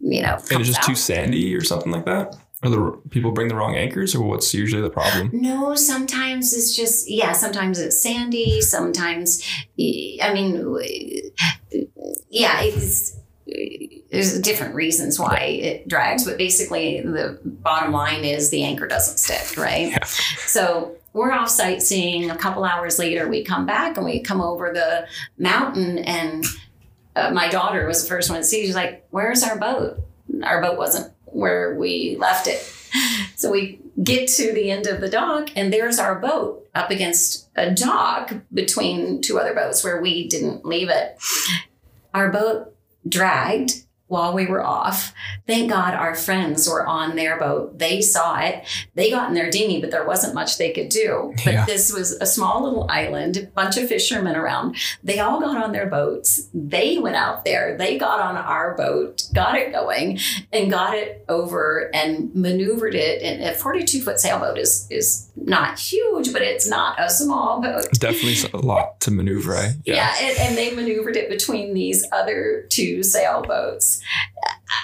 you 0.00 0.22
know, 0.22 0.38
And 0.50 0.60
it's 0.60 0.68
just 0.68 0.80
out. 0.80 0.86
too 0.86 0.94
sandy 0.94 1.54
or 1.54 1.62
something 1.64 1.92
like 1.92 2.04
that. 2.06 2.36
Or 2.62 2.70
the 2.70 3.00
people 3.10 3.32
bring 3.32 3.48
the 3.48 3.56
wrong 3.56 3.74
anchors, 3.74 4.14
or 4.14 4.22
what's 4.22 4.54
usually 4.54 4.82
the 4.82 4.90
problem? 4.90 5.30
No, 5.32 5.74
sometimes 5.74 6.52
it's 6.52 6.76
just 6.76 7.10
yeah. 7.10 7.32
Sometimes 7.32 7.80
it's 7.80 8.00
sandy. 8.00 8.60
Sometimes, 8.60 9.42
I 9.78 10.30
mean, 10.32 10.76
yeah, 12.30 12.60
it's 12.62 13.16
there's 14.12 14.38
different 14.40 14.74
reasons 14.74 15.18
why 15.18 15.38
it 15.38 15.88
drags, 15.88 16.24
but 16.24 16.38
basically 16.38 17.00
the 17.00 17.40
bottom 17.44 17.92
line 17.92 18.24
is 18.24 18.50
the 18.50 18.62
anchor 18.62 18.86
doesn't 18.86 19.18
stick, 19.18 19.56
right? 19.56 19.90
Yeah. 19.90 20.04
So 20.04 20.96
we're 21.14 21.32
off 21.32 21.48
sightseeing. 21.48 22.30
A 22.30 22.36
couple 22.36 22.64
hours 22.64 22.98
later, 22.98 23.28
we 23.28 23.42
come 23.42 23.66
back 23.66 23.96
and 23.96 24.06
we 24.06 24.20
come 24.20 24.40
over 24.40 24.72
the 24.72 25.06
mountain, 25.36 25.98
and 25.98 26.44
uh, 27.16 27.30
my 27.30 27.48
daughter 27.48 27.86
was 27.86 28.02
the 28.02 28.08
first 28.08 28.30
one 28.30 28.38
to 28.38 28.44
see. 28.44 28.64
She's 28.64 28.76
like, 28.76 29.04
"Where's 29.10 29.42
our 29.42 29.58
boat?" 29.58 29.98
Our 30.42 30.62
boat 30.62 30.78
wasn't 30.78 31.12
where 31.32 31.74
we 31.74 32.16
left 32.18 32.46
it. 32.46 32.60
So 33.36 33.50
we 33.50 33.80
get 34.02 34.28
to 34.28 34.52
the 34.52 34.70
end 34.70 34.86
of 34.86 35.00
the 35.00 35.08
dock, 35.08 35.50
and 35.56 35.72
there's 35.72 35.98
our 35.98 36.18
boat 36.18 36.68
up 36.74 36.90
against 36.90 37.48
a 37.56 37.70
dock 37.70 38.32
between 38.52 39.20
two 39.20 39.38
other 39.38 39.54
boats 39.54 39.82
where 39.82 40.00
we 40.00 40.28
didn't 40.28 40.64
leave 40.64 40.88
it. 40.88 41.18
Our 42.14 42.30
boat 42.30 42.74
dragged 43.08 43.84
while 44.12 44.34
we 44.34 44.44
were 44.46 44.62
off. 44.62 45.14
Thank 45.46 45.70
God 45.70 45.94
our 45.94 46.14
friends 46.14 46.68
were 46.68 46.86
on 46.86 47.16
their 47.16 47.38
boat. 47.38 47.78
They 47.78 48.02
saw 48.02 48.38
it. 48.40 48.62
They 48.94 49.10
got 49.10 49.28
in 49.30 49.34
their 49.34 49.50
dinghy, 49.50 49.80
but 49.80 49.90
there 49.90 50.04
wasn't 50.06 50.34
much 50.34 50.58
they 50.58 50.70
could 50.70 50.90
do. 50.90 51.32
But 51.46 51.54
Yeah. 51.54 51.64
this 51.64 51.90
was 51.90 52.12
a 52.20 52.26
small 52.26 52.62
little 52.62 52.86
island, 52.90 53.38
a 53.38 53.42
bunch 53.46 53.78
of 53.78 53.88
fishermen 53.88 54.36
around. 54.36 54.76
They 55.02 55.18
all 55.18 55.40
got 55.40 55.56
on 55.56 55.72
their 55.72 55.86
boats. 55.86 56.48
They 56.52 56.98
went 56.98 57.16
out 57.16 57.46
there. 57.46 57.74
They 57.78 57.96
got 57.96 58.20
on 58.20 58.36
our 58.36 58.76
boat, 58.76 59.22
got 59.32 59.54
it 59.56 59.72
going, 59.72 60.18
and 60.52 60.70
got 60.70 60.94
it 60.94 61.24
over 61.30 61.90
and 61.94 62.34
maneuvered 62.34 62.94
it. 62.94 63.22
And 63.22 63.42
a 63.42 63.54
42 63.54 64.02
foot 64.02 64.20
sailboat 64.20 64.58
is 64.58 64.86
is 64.90 65.30
not 65.36 65.78
huge, 65.78 66.32
but 66.32 66.42
it's 66.42 66.68
not 66.68 67.00
a 67.00 67.08
small 67.08 67.60
boat. 67.60 67.86
Definitely 67.94 68.50
a 68.52 68.58
lot 68.58 69.00
to 69.00 69.10
maneuver. 69.10 69.52
Right? 69.52 69.74
Yeah, 69.84 70.14
and, 70.20 70.38
and 70.38 70.56
they 70.58 70.74
maneuvered 70.74 71.16
it 71.16 71.28
between 71.30 71.74
these 71.74 72.06
other 72.12 72.66
two 72.68 73.02
sailboats. 73.02 74.00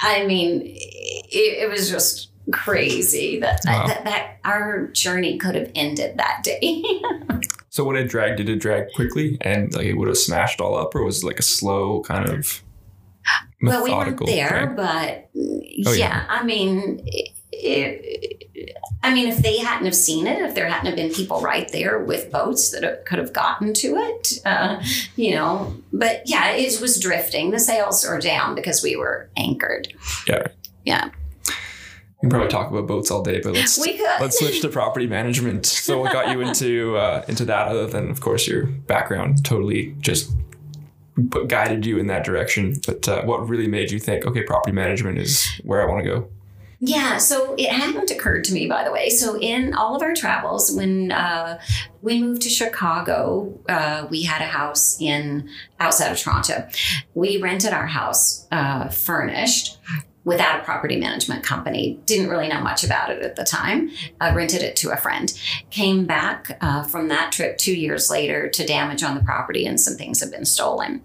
I 0.03 0.25
mean, 0.27 0.63
it, 0.65 1.63
it 1.65 1.69
was 1.71 1.91
just 1.91 2.31
crazy 2.51 3.39
that, 3.41 3.61
Wow. 3.67 3.87
that 3.89 4.05
that 4.05 4.37
our 4.45 4.87
journey 4.89 5.37
could 5.39 5.55
have 5.55 5.71
ended 5.75 6.17
that 6.19 6.43
day. 6.45 6.83
So 7.71 7.85
when 7.85 7.95
it 7.97 8.09
dragged, 8.09 8.39
did 8.39 8.49
it 8.49 8.57
drag 8.57 8.87
quickly 8.97 9.37
and 9.43 9.73
like 9.73 9.87
it 9.87 9.95
would 9.95 10.09
have 10.09 10.17
smashed 10.19 10.61
all 10.61 10.77
up, 10.77 10.97
or 10.97 11.05
was 11.05 11.23
it 11.23 11.27
like 11.27 11.39
a 11.39 11.43
slow 11.45 12.01
kind 12.03 12.29
of 12.29 12.65
well, 13.63 13.85
we 13.85 13.91
weren't 13.93 14.19
there, 14.27 14.49
drag? 14.49 14.77
but 14.77 15.29
Oh, 15.87 15.93
yeah, 15.93 15.95
yeah. 15.95 16.27
I 16.29 16.43
mean, 16.43 17.01
it, 17.07 17.31
it, 17.53 18.38
I 19.03 19.15
mean, 19.15 19.29
if 19.29 19.39
they 19.39 19.59
hadn't 19.59 19.85
have 19.85 19.95
seen 19.95 20.27
it, 20.27 20.41
if 20.43 20.55
there 20.55 20.69
hadn't 20.69 20.87
have 20.87 20.97
been 20.97 21.13
people 21.13 21.41
right 21.41 21.71
there 21.71 22.01
with 22.01 22.33
boats 22.33 22.71
that 22.73 23.07
could 23.07 23.19
have 23.19 23.33
gotten 23.33 23.73
to 23.75 23.97
it, 23.97 24.41
uh, 24.45 24.83
you 25.15 25.35
know. 25.35 25.77
But 25.93 26.23
yeah, 26.27 26.51
it 26.51 26.81
was 26.81 26.99
drifting. 26.99 27.51
The 27.51 27.61
sails 27.61 28.05
are 28.05 28.19
down 28.19 28.55
because 28.55 28.83
we 28.83 28.97
were 28.97 29.31
anchored. 29.37 29.93
Yeah. 30.27 30.49
Yeah. 30.85 31.11
We 31.47 32.23
can 32.23 32.31
probably 32.31 32.49
talk 32.49 32.71
about 32.71 32.89
boats 32.89 33.13
all 33.13 33.23
day, 33.23 33.41
but 33.41 33.55
let's 33.55 33.79
We 33.79 33.97
could. 33.97 34.21
let's 34.21 34.41
switch 34.41 34.61
to 34.63 34.69
property 34.69 35.07
management. 35.07 35.65
So, 35.67 36.01
what 36.01 36.13
got 36.13 36.33
you 36.33 36.41
into 36.41 36.97
uh, 36.97 37.25
into 37.29 37.45
that, 37.45 37.69
other 37.69 37.87
than 37.87 38.11
of 38.11 38.21
course 38.21 38.49
your 38.49 38.67
background, 38.67 39.45
totally 39.45 39.95
just 40.01 40.33
guided 41.47 41.87
you 41.87 41.99
in 41.99 42.09
that 42.09 42.25
direction. 42.25 42.75
But 42.85 43.09
uh, 43.09 43.23
what 43.23 43.49
really 43.49 43.69
made 43.69 43.93
you 43.93 44.01
think, 44.01 44.27
okay, 44.27 44.43
property 44.43 44.73
management 44.75 45.19
is 45.19 45.47
where 45.63 45.81
I 45.81 45.87
want 45.87 46.03
to 46.05 46.11
go? 46.11 46.29
Yeah, 46.81 47.19
so 47.19 47.57
it 47.59 47.71
hadn't 47.71 48.11
occurred 48.11 48.45
to 48.45 48.53
me, 48.53 48.69
by 48.69 48.85
the 48.85 48.93
way. 48.93 49.11
So 49.11 49.37
in 49.41 49.75
all 49.75 49.97
of 49.97 50.03
our 50.03 50.15
travels, 50.15 50.71
when 50.71 51.11
uh, 51.11 51.61
we 52.03 52.23
moved 52.23 52.43
to 52.43 52.49
Chicago, 52.49 53.59
uh, 53.69 54.07
we 54.09 54.23
had 54.23 54.43
a 54.43 54.47
house 54.47 55.01
in 55.01 55.51
outside 55.81 56.13
of 56.13 56.19
Toronto. 56.19 56.69
We 57.15 57.43
rented 57.43 57.73
our 57.73 57.89
house 57.89 58.47
uh, 58.53 58.89
furnished 58.91 59.79
without 60.23 60.61
a 60.61 60.63
property 60.63 60.97
management 60.97 61.43
company. 61.43 61.99
Didn't 62.05 62.29
really 62.29 62.49
know 62.49 62.61
much 62.61 62.85
about 62.85 63.11
it 63.11 63.23
at 63.23 63.35
the 63.35 63.45
time. 63.45 63.91
Rented 64.21 64.63
it 64.63 64.77
to 64.77 64.91
a 64.91 64.97
friend. 64.97 65.33
Came 65.71 66.05
back 66.05 66.59
uh, 66.61 66.85
from 66.85 67.09
that 67.09 67.33
trip 67.33 67.59
two 67.59 67.75
years 67.75 68.11
later 68.11 68.49
to 68.51 68.67
damage 68.67 69.03
on 69.03 69.17
the 69.17 69.23
property, 69.23 69.67
and 69.67 69.81
some 69.81 69.95
things 69.95 70.21
had 70.21 70.31
been 70.31 70.45
stolen. 70.45 71.03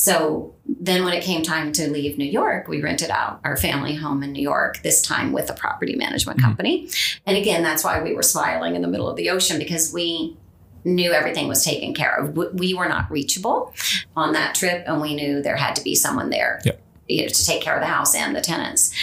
So 0.00 0.54
then, 0.66 1.04
when 1.04 1.12
it 1.12 1.22
came 1.22 1.42
time 1.42 1.72
to 1.72 1.90
leave 1.90 2.16
New 2.16 2.24
York, 2.24 2.68
we 2.68 2.80
rented 2.80 3.10
out 3.10 3.38
our 3.44 3.54
family 3.54 3.94
home 3.94 4.22
in 4.22 4.32
New 4.32 4.40
York, 4.40 4.80
this 4.82 5.02
time 5.02 5.30
with 5.30 5.50
a 5.50 5.52
property 5.52 5.94
management 5.94 6.38
Mhm. 6.38 6.42
company. 6.42 6.88
And 7.26 7.36
again, 7.36 7.62
that's 7.62 7.84
why 7.84 8.00
we 8.02 8.14
were 8.14 8.22
smiling 8.22 8.74
in 8.76 8.80
the 8.80 8.88
middle 8.88 9.10
of 9.10 9.16
the 9.16 9.28
ocean 9.28 9.58
because 9.58 9.92
we 9.92 10.38
knew 10.86 11.12
everything 11.12 11.48
was 11.48 11.62
taken 11.62 11.92
care 11.92 12.14
of. 12.16 12.34
We 12.54 12.72
were 12.72 12.88
not 12.88 13.10
reachable 13.10 13.74
on 14.16 14.32
that 14.32 14.54
trip, 14.54 14.84
and 14.86 15.02
we 15.02 15.14
knew 15.14 15.42
there 15.42 15.56
had 15.56 15.76
to 15.76 15.84
be 15.84 15.94
someone 15.94 16.30
there. 16.30 16.62
Yep. 16.64 16.80
You 17.06 17.22
know, 17.22 17.28
to 17.28 17.46
take 17.46 17.60
care 17.60 17.74
of 17.74 17.80
the 17.82 17.86
house 17.88 18.14
and 18.14 18.34
the 18.34 18.40
tenants. 18.40 18.94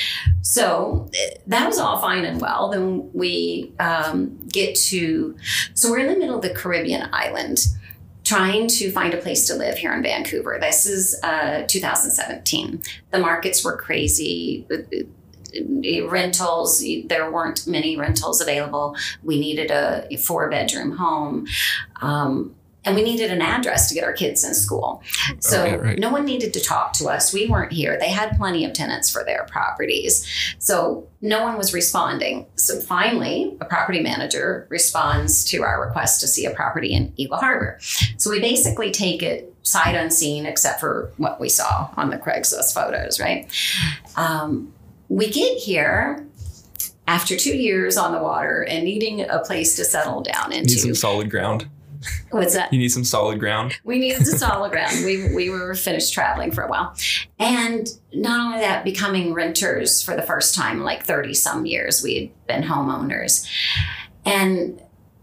So 0.41 1.11
eh, 1.13 1.35
that 1.45 1.67
was 1.67 1.77
all 1.77 1.99
fine 1.99 2.25
and 2.25 2.41
well. 2.41 2.69
Then 2.69 3.11
we 3.13 3.71
um, 3.79 4.39
get 4.51 4.73
to, 4.89 5.35
so 5.75 5.91
we're 5.91 5.99
in 5.99 6.07
the 6.11 6.17
middle 6.17 6.37
of 6.37 6.41
the 6.41 6.49
Caribbean 6.49 7.07
island 7.13 7.67
trying 8.27 8.67
to 8.67 8.91
find 8.91 9.13
a 9.13 9.17
place 9.17 9.47
to 9.47 9.55
live 9.55 9.77
here 9.77 9.93
in 9.93 10.03
Vancouver. 10.03 10.57
This 10.59 10.85
is 10.85 11.17
uh, 11.23 11.63
2017. 11.65 12.81
The 13.11 13.19
markets 13.19 13.63
were 13.63 13.77
crazy. 13.77 14.67
Rentals, 16.09 16.83
there 17.05 17.31
weren't 17.31 17.65
many 17.65 17.95
rentals 17.95 18.41
available. 18.41 18.97
We 19.23 19.39
needed 19.39 19.71
a 19.71 20.17
four 20.17 20.49
bedroom 20.49 20.97
home. 20.97 21.47
Um, 22.01 22.53
and 22.87 22.95
we 22.95 23.03
needed 23.03 23.31
an 23.31 23.41
address 23.41 23.89
to 23.89 23.93
get 23.93 24.05
our 24.05 24.13
kids 24.13 24.45
in 24.45 24.53
school. 24.53 25.03
So 25.39 25.65
yeah, 25.65 25.75
right. 25.75 25.99
no 25.99 26.09
one 26.09 26.23
needed 26.23 26.53
to 26.53 26.61
talk 26.61 26.93
to 26.93 27.07
us. 27.07 27.33
We 27.33 27.45
weren't 27.47 27.73
here. 27.73 27.99
They 27.99 28.09
had 28.09 28.37
plenty 28.37 28.63
of 28.63 28.71
tenants 28.71 29.11
for 29.11 29.25
their 29.25 29.45
properties. 29.51 30.25
So 30.57 31.07
no 31.21 31.43
one 31.43 31.57
was 31.57 31.73
responding. 31.73 32.45
So 32.55 32.79
finally, 32.79 33.57
a 33.59 33.65
property 33.65 33.99
manager 33.99 34.67
responds 34.69 35.43
to 35.45 35.63
our 35.63 35.85
request 35.85 36.21
to 36.21 36.27
see 36.27 36.45
a 36.45 36.51
property 36.51 36.93
in 36.93 37.11
Eagle 37.17 37.37
Harbor. 37.37 37.77
So 38.15 38.31
we 38.31 38.39
basically 38.39 38.91
take 38.91 39.21
it 39.21 39.53
sight 39.63 39.95
unseen, 39.95 40.45
except 40.45 40.79
for 40.79 41.11
what 41.17 41.41
we 41.41 41.49
saw 41.49 41.89
on 41.97 42.09
the 42.09 42.17
Craigslist 42.17 42.73
photos, 42.73 43.19
right? 43.19 43.51
Um, 44.15 44.71
we 45.09 45.29
get 45.29 45.57
here 45.57 46.25
after 47.05 47.35
two 47.35 47.57
years 47.57 47.97
on 47.97 48.13
the 48.13 48.21
water 48.21 48.63
and 48.63 48.85
needing 48.85 49.21
a 49.21 49.39
place 49.39 49.75
to 49.75 49.83
settle 49.83 50.21
down 50.21 50.53
You 50.53 50.61
need 50.61 50.71
some 50.71 50.89
into. 50.89 50.99
solid 50.99 51.29
ground. 51.29 51.67
What's 52.31 52.53
that? 52.53 52.71
You 52.71 52.79
need 52.79 52.89
some 52.89 53.03
solid 53.03 53.39
ground. 53.39 53.77
We 53.83 53.99
needed 53.99 54.19
to 54.19 54.25
solid 54.25 54.71
ground. 54.71 55.05
We, 55.05 55.33
we 55.33 55.49
were 55.49 55.73
finished 55.75 56.13
traveling 56.13 56.51
for 56.51 56.63
a 56.63 56.69
while. 56.69 56.95
And 57.39 57.87
not 58.13 58.39
only 58.39 58.59
that, 58.59 58.83
becoming 58.83 59.33
renters 59.33 60.01
for 60.01 60.15
the 60.15 60.21
first 60.21 60.55
time, 60.55 60.81
like 60.81 61.03
30 61.03 61.33
some 61.33 61.65
years, 61.65 62.03
we 62.03 62.15
had 62.15 62.47
been 62.47 62.63
homeowners. 62.63 63.47
And 64.25 64.81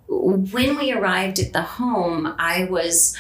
when 0.08 0.76
we 0.76 0.92
arrived 0.92 1.38
at 1.38 1.52
the 1.52 1.62
home, 1.62 2.34
I 2.38 2.64
was 2.64 3.16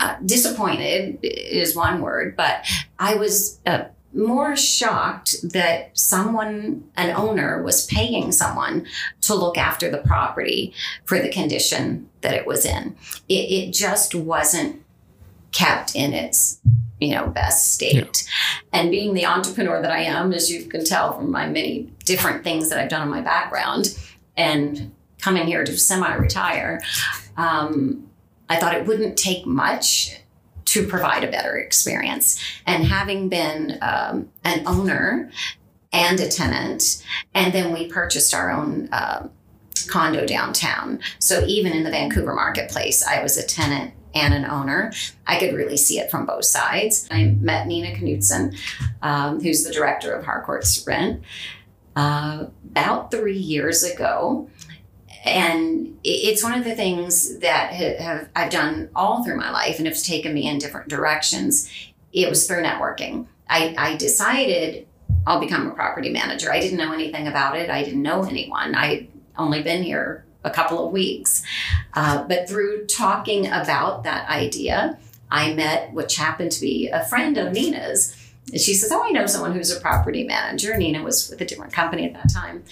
uh, 0.00 0.16
disappointed, 0.24 1.18
is 1.22 1.74
one 1.74 2.00
word, 2.00 2.36
but 2.36 2.64
I 2.98 3.16
was 3.16 3.60
uh, 3.66 3.84
more 4.14 4.56
shocked 4.56 5.36
that 5.42 5.96
someone, 5.96 6.88
an 6.96 7.14
owner, 7.14 7.62
was 7.62 7.86
paying 7.86 8.32
someone 8.32 8.86
to 9.22 9.34
look 9.34 9.58
after 9.58 9.90
the 9.90 9.98
property 9.98 10.72
for 11.04 11.18
the 11.18 11.30
condition 11.30 12.08
that 12.22 12.34
it 12.34 12.46
was 12.46 12.64
in. 12.64 12.96
It, 13.28 13.50
it 13.50 13.72
just 13.72 14.14
wasn't 14.14 14.82
kept 15.52 15.94
in 15.94 16.12
its 16.12 16.60
you 17.00 17.14
know 17.14 17.28
best 17.28 17.72
state 17.72 18.28
and 18.72 18.90
being 18.90 19.14
the 19.14 19.24
entrepreneur 19.24 19.80
that 19.80 19.90
i 19.90 20.00
am 20.00 20.32
as 20.32 20.50
you 20.50 20.64
can 20.64 20.84
tell 20.84 21.14
from 21.14 21.30
my 21.30 21.46
many 21.46 21.90
different 22.04 22.44
things 22.44 22.68
that 22.68 22.78
i've 22.78 22.90
done 22.90 23.02
in 23.02 23.08
my 23.08 23.20
background 23.20 23.96
and 24.36 24.92
coming 25.20 25.46
here 25.46 25.64
to 25.64 25.78
semi-retire 25.78 26.82
um, 27.36 28.06
i 28.48 28.56
thought 28.56 28.74
it 28.74 28.86
wouldn't 28.86 29.16
take 29.16 29.46
much 29.46 30.20
to 30.68 30.86
provide 30.86 31.24
a 31.24 31.30
better 31.30 31.56
experience 31.56 32.42
and 32.66 32.84
having 32.84 33.28
been 33.28 33.78
um, 33.82 34.28
an 34.44 34.62
owner 34.66 35.30
and 35.92 36.20
a 36.20 36.28
tenant 36.28 37.04
and 37.34 37.52
then 37.52 37.72
we 37.72 37.88
purchased 37.88 38.34
our 38.34 38.50
own 38.50 38.88
um 38.92 39.30
condo 39.88 40.26
downtown 40.26 41.00
so 41.18 41.44
even 41.46 41.72
in 41.72 41.82
the 41.82 41.90
vancouver 41.90 42.34
marketplace 42.34 43.06
i 43.06 43.22
was 43.22 43.38
a 43.38 43.46
tenant 43.46 43.94
and 44.14 44.34
an 44.34 44.44
owner. 44.44 44.92
I 45.26 45.38
could 45.38 45.54
really 45.54 45.76
see 45.76 45.98
it 45.98 46.10
from 46.10 46.26
both 46.26 46.44
sides. 46.44 47.06
I 47.10 47.36
met 47.40 47.66
Nina 47.66 47.96
Knudsen, 47.96 48.54
um, 49.02 49.40
who's 49.40 49.64
the 49.64 49.72
director 49.72 50.12
of 50.12 50.24
Harcourts 50.24 50.84
Rent, 50.86 51.22
uh, 51.96 52.46
about 52.70 53.10
three 53.10 53.38
years 53.38 53.82
ago. 53.82 54.48
And 55.28 55.98
it's 56.04 56.42
one 56.42 56.54
of 56.54 56.64
the 56.64 56.74
things 56.74 57.38
that 57.38 57.72
have 57.72 58.28
I've 58.34 58.50
done 58.50 58.90
all 58.94 59.24
through 59.24 59.36
my 59.36 59.50
life 59.50 59.78
and 59.78 59.86
it's 59.86 60.06
taken 60.06 60.34
me 60.34 60.48
in 60.48 60.58
different 60.58 60.88
directions. 60.88 61.70
It 62.12 62.28
was 62.28 62.46
through 62.46 62.62
networking. 62.62 63.26
I, 63.48 63.74
I 63.78 63.96
decided 63.96 64.86
I'll 65.26 65.40
become 65.40 65.66
a 65.66 65.74
property 65.74 66.10
manager. 66.10 66.52
I 66.52 66.60
didn't 66.60 66.78
know 66.78 66.92
anything 66.92 67.26
about 67.26 67.56
it. 67.56 67.70
I 67.70 67.82
didn't 67.84 68.02
know 68.02 68.24
anyone. 68.24 68.74
I'd 68.74 69.08
only 69.36 69.62
been 69.62 69.82
here 69.82 70.24
a 70.44 70.50
couple 70.50 70.86
of 70.86 70.92
weeks. 70.92 71.42
Uh, 71.94 72.24
but 72.24 72.48
through 72.48 72.86
talking 72.86 73.46
about 73.46 74.04
that 74.04 74.28
idea, 74.28 74.98
I 75.30 75.52
met 75.54 75.92
which 75.92 76.16
happened 76.16 76.52
to 76.52 76.60
be 76.60 76.88
a 76.88 77.04
friend 77.04 77.36
of 77.36 77.52
Nina's. 77.52 78.16
And 78.50 78.60
She 78.60 78.74
says, 78.74 78.90
Oh, 78.92 79.02
I 79.04 79.10
know 79.10 79.26
someone 79.26 79.52
who's 79.52 79.74
a 79.74 79.80
property 79.80 80.24
manager. 80.24 80.76
Nina 80.76 81.02
was 81.02 81.28
with 81.28 81.40
a 81.40 81.44
different 81.44 81.72
company 81.72 82.04
at 82.06 82.14
that 82.14 82.32
time. 82.32 82.64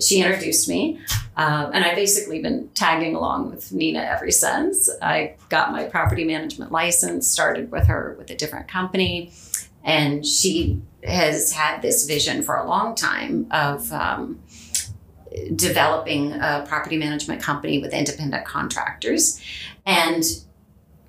She 0.00 0.20
introduced 0.20 0.68
me, 0.68 1.00
uh, 1.36 1.70
and 1.72 1.84
I've 1.84 1.96
basically 1.96 2.40
been 2.40 2.68
tagging 2.74 3.14
along 3.14 3.50
with 3.50 3.72
Nina 3.72 4.00
ever 4.00 4.30
since. 4.30 4.90
I 5.00 5.34
got 5.48 5.72
my 5.72 5.84
property 5.84 6.24
management 6.24 6.72
license, 6.72 7.28
started 7.28 7.70
with 7.70 7.86
her 7.86 8.14
with 8.18 8.30
a 8.30 8.34
different 8.34 8.68
company, 8.68 9.32
and 9.84 10.24
she 10.24 10.80
has 11.04 11.52
had 11.52 11.82
this 11.82 12.06
vision 12.06 12.42
for 12.42 12.56
a 12.56 12.66
long 12.66 12.94
time 12.94 13.46
of 13.50 13.92
um, 13.92 14.40
developing 15.54 16.32
a 16.32 16.64
property 16.68 16.96
management 16.96 17.42
company 17.42 17.78
with 17.78 17.92
independent 17.92 18.44
contractors. 18.44 19.40
And 19.84 20.24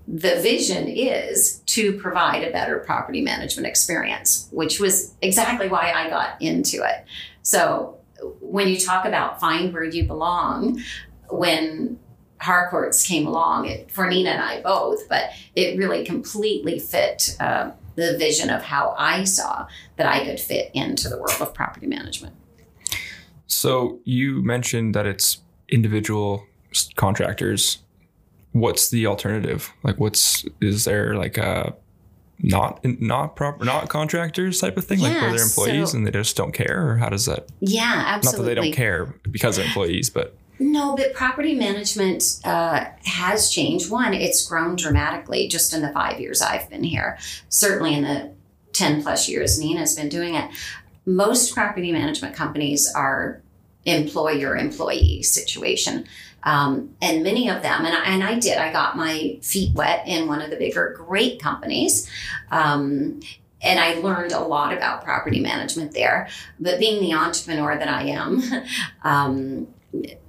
the 0.08 0.36
vision 0.42 0.88
is 0.88 1.60
to 1.66 1.98
provide 1.98 2.44
a 2.44 2.52
better 2.52 2.80
property 2.80 3.22
management 3.22 3.68
experience, 3.68 4.48
which 4.52 4.80
was 4.80 5.14
exactly 5.22 5.68
why 5.70 5.92
I 5.92 6.10
got 6.10 6.42
into 6.42 6.84
it. 6.84 7.06
So 7.42 7.98
when 8.40 8.68
you 8.68 8.78
talk 8.78 9.06
about 9.06 9.40
find 9.40 9.74
where 9.74 9.84
you 9.84 10.04
belong, 10.06 10.82
when 11.30 12.00
Harcourts 12.40 13.08
came 13.08 13.26
along, 13.26 13.68
it, 13.68 13.90
for 13.90 14.08
Nina 14.08 14.32
and 14.32 14.42
I 14.42 14.62
both, 14.62 15.08
but 15.08 15.30
it 15.56 15.78
really 15.78 16.04
completely 16.04 16.80
fit 16.80 17.38
uh, 17.40 17.72
the 17.96 18.18
vision 18.18 18.50
of 18.50 18.62
how 18.62 18.96
I 18.98 19.24
saw 19.24 19.68
that 19.96 20.08
I 20.08 20.26
could 20.26 20.40
fit 20.40 20.72
into 20.74 21.08
the 21.10 21.18
world 21.18 21.40
of 21.40 21.54
property 21.54 21.88
management. 21.88 22.36
So 23.48 24.00
you 24.04 24.42
mentioned 24.42 24.96
that 24.96 25.06
it's 25.06 25.40
individual 25.70 26.46
contractors. 26.96 27.83
What's 28.54 28.90
the 28.90 29.06
alternative? 29.08 29.72
Like, 29.84 30.00
what's 30.00 30.46
is 30.62 30.86
there 30.86 31.16
like 31.16 31.38
a 31.38 31.76
not 32.40 32.84
not 32.84 33.36
proper 33.36 33.64
not 33.66 33.90
contractors 33.90 34.60
type 34.60 34.78
of 34.78 34.86
thing, 34.86 35.00
like 35.00 35.14
where 35.14 35.30
Yeah, 35.30 35.36
they're 35.36 35.44
employees 35.44 35.92
so- 35.92 35.98
and 35.98 36.08
they 36.08 36.12
just 36.12 36.36
don't 36.36 36.52
care, 36.54 36.88
or 36.90 36.98
how 36.98 37.10
does 37.10 37.26
that? 37.26 37.48
Yeah, 37.60 37.86
Not 37.96 38.08
absolutely. 38.08 38.44
that 38.56 38.62
they 38.62 38.68
don't 38.68 38.76
care 38.76 39.06
because 39.30 39.56
they're 39.58 39.66
employees, 39.66 40.10
but 40.10 40.36
No, 40.60 40.96
but 40.96 41.14
property 41.14 41.56
management 41.56 42.40
uh, 42.46 42.86
has 43.06 43.50
changed. 43.50 43.90
One, 43.90 44.14
it's 44.14 44.46
grown 44.48 44.76
dramatically 44.76 45.48
just 45.48 45.74
in 45.74 45.82
the 45.82 45.90
five 45.90 46.20
years 46.20 46.42
I've 46.42 46.70
been 46.70 46.84
here. 46.84 47.18
Certainly 47.50 47.96
in 47.96 48.04
the 48.04 48.32
10 48.74 49.02
plus 49.04 49.28
years 49.30 49.60
Nina's 49.60 49.96
been 49.96 50.10
doing 50.10 50.36
it. 50.36 50.50
Most 51.06 51.54
property 51.54 51.92
management 51.92 52.36
companies 52.36 52.92
are 52.96 53.42
employer 53.86 54.56
employee 54.56 55.22
situation. 55.24 56.06
Um, 56.44 56.96
and 57.02 57.24
many 57.24 57.50
of 57.50 57.62
them, 57.62 57.86
and 57.86 57.96
I, 57.96 58.04
and 58.06 58.24
I 58.24 58.40
did, 58.40 58.58
I 58.58 58.72
got 58.72 58.98
my 58.98 59.38
feet 59.42 59.74
wet 59.74 60.08
in 60.08 60.28
one 60.28 60.42
of 60.42 60.50
the 60.50 60.58
bigger, 60.58 60.94
great 60.98 61.42
companies. 61.42 62.10
Um, 62.52 63.22
and 63.62 63.80
I 63.80 63.96
learned 63.96 64.34
a 64.34 64.42
lot 64.42 64.74
about 64.74 65.04
property 65.04 65.40
management 65.40 65.94
there. 65.94 66.28
But 66.60 66.80
being 66.80 67.02
the 67.02 67.14
entrepreneur 67.14 67.78
that 67.78 67.88
I 67.88 68.04
am, 68.04 68.44
um, 69.04 69.68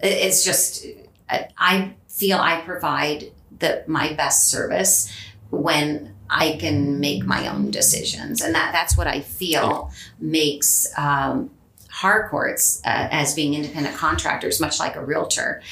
it's 0.01 0.45
just, 0.45 0.87
I 1.29 1.95
feel 2.09 2.39
I 2.39 2.61
provide 2.61 3.33
the, 3.59 3.83
my 3.87 4.13
best 4.13 4.51
service 4.51 5.13
when 5.51 6.15
I 6.31 6.57
can 6.59 7.01
make 7.01 7.25
my 7.25 7.49
own 7.49 7.71
decisions. 7.71 8.41
And 8.41 8.55
that, 8.55 8.73
that's 8.73 8.97
what 8.97 9.07
I 9.07 9.21
feel 9.21 9.91
makes 10.19 10.87
um, 10.97 11.51
Harcourts 12.05 12.83
uh, 12.85 13.09
as 13.11 13.35
being 13.35 13.55
independent 13.55 13.97
contractors, 13.97 14.61
much 14.61 14.79
like 14.79 14.95
a 14.95 15.03
realtor. 15.03 15.63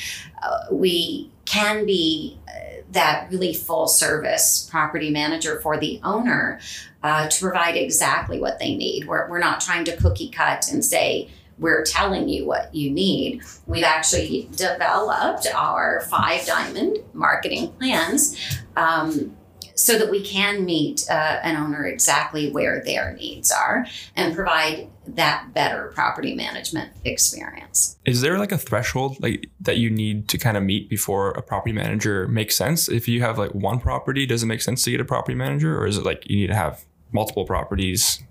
Uh, 0.43 0.61
we 0.71 1.31
can 1.45 1.85
be 1.85 2.39
uh, 2.49 2.81
that 2.91 3.29
really 3.31 3.53
full 3.53 3.87
service 3.87 4.67
property 4.71 5.11
manager 5.11 5.61
for 5.61 5.77
the 5.77 6.01
owner 6.03 6.59
uh, 7.03 7.29
to 7.29 7.39
provide 7.39 7.77
exactly 7.77 8.41
what 8.41 8.59
they 8.59 8.75
need. 8.75 9.07
We're, 9.07 9.29
we're 9.29 9.41
not 9.41 9.61
trying 9.61 9.85
to 9.85 9.97
cookie 9.99 10.31
cut 10.31 10.73
and 10.73 10.83
say, 10.83 11.29
we're 11.59 11.85
telling 11.85 12.31
you 12.31 12.47
what 12.47 12.75
you 12.75 12.91
need. 12.91 13.43
We've 13.67 13.85
actually 13.85 14.49
developed 14.53 15.47
our 15.55 16.01
five 16.01 16.47
diamond 16.47 16.97
marketing 17.13 17.73
plans 17.73 18.39
um, 18.75 19.37
so 19.75 19.99
that 19.99 20.11
we 20.11 20.23
can 20.23 20.65
meet 20.65 21.09
uh, 21.11 21.41
an 21.43 21.57
owner 21.57 21.87
exactly 21.87 22.51
where 22.51 22.83
their 22.85 23.15
needs 23.15 23.51
are 23.51 23.87
and 24.17 24.35
provide 24.35 24.89
that 25.07 25.53
better 25.55 25.91
property 25.95 26.35
management 26.35 26.93
experience. 27.05 27.97
Is 28.05 28.21
there 28.21 28.39
like 28.39 28.53
a 28.53 28.59
threshold 28.59 29.17
like 29.21 29.51
that 29.61 29.79
you 29.79 29.91
need 29.91 30.29
to 30.29 30.39
kind 30.39 30.57
of 30.57 30.63
meet 30.63 30.89
before 30.89 31.31
a 31.31 31.43
property 31.43 31.73
manager 31.73 32.29
makes 32.29 32.57
sense? 32.57 32.89
If 32.89 33.09
you 33.09 33.21
have 33.23 33.39
like 33.39 33.55
one 33.55 33.81
property, 33.81 34.27
does 34.27 34.43
it 34.43 34.47
make 34.47 34.63
sense 34.63 34.85
to 34.85 34.91
get 34.91 35.01
a 35.01 35.05
property 35.05 35.35
manager 35.35 35.79
or 35.79 35.87
is 35.87 35.99
it 35.99 36.05
like 36.05 36.29
you 36.29 36.37
need 36.37 36.49
to 36.49 36.55
have 36.55 36.85
multiple 37.13 37.45
properties? 37.45 38.23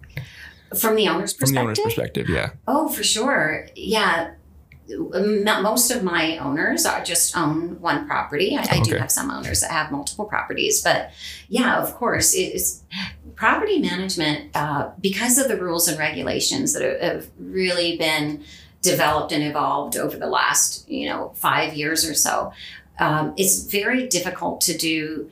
From 0.79 0.95
the 0.95 1.09
owner's 1.09 1.33
perspective? 1.33 1.47
From 1.47 1.55
the 1.55 1.61
owner's 1.61 1.79
perspective, 1.79 2.29
yeah. 2.29 2.51
Oh, 2.67 2.87
for 2.87 3.03
sure. 3.03 3.67
Yeah 3.75 4.31
most 4.97 5.91
of 5.91 6.03
my 6.03 6.37
owners 6.37 6.85
are 6.85 7.03
just 7.03 7.35
own 7.35 7.79
one 7.81 8.07
property. 8.07 8.57
I, 8.57 8.61
I 8.61 8.63
okay. 8.63 8.81
do 8.81 8.95
have 8.95 9.11
some 9.11 9.31
owners 9.31 9.61
that 9.61 9.71
have 9.71 9.91
multiple 9.91 10.25
properties, 10.25 10.81
but 10.81 11.11
yeah, 11.49 11.81
of 11.81 11.95
course, 11.95 12.33
it's 12.33 12.83
property 13.35 13.79
management 13.79 14.55
uh, 14.55 14.91
because 14.99 15.37
of 15.37 15.47
the 15.47 15.57
rules 15.57 15.87
and 15.87 15.97
regulations 15.97 16.73
that 16.73 17.01
have 17.01 17.29
really 17.39 17.97
been 17.97 18.43
developed 18.81 19.31
and 19.31 19.43
evolved 19.43 19.95
over 19.95 20.17
the 20.17 20.27
last 20.27 20.89
you 20.89 21.07
know 21.07 21.31
five 21.35 21.73
years 21.73 22.07
or 22.07 22.13
so. 22.13 22.51
Um, 22.99 23.33
it's 23.37 23.63
very 23.63 24.07
difficult 24.07 24.61
to 24.61 24.77
do 24.77 25.29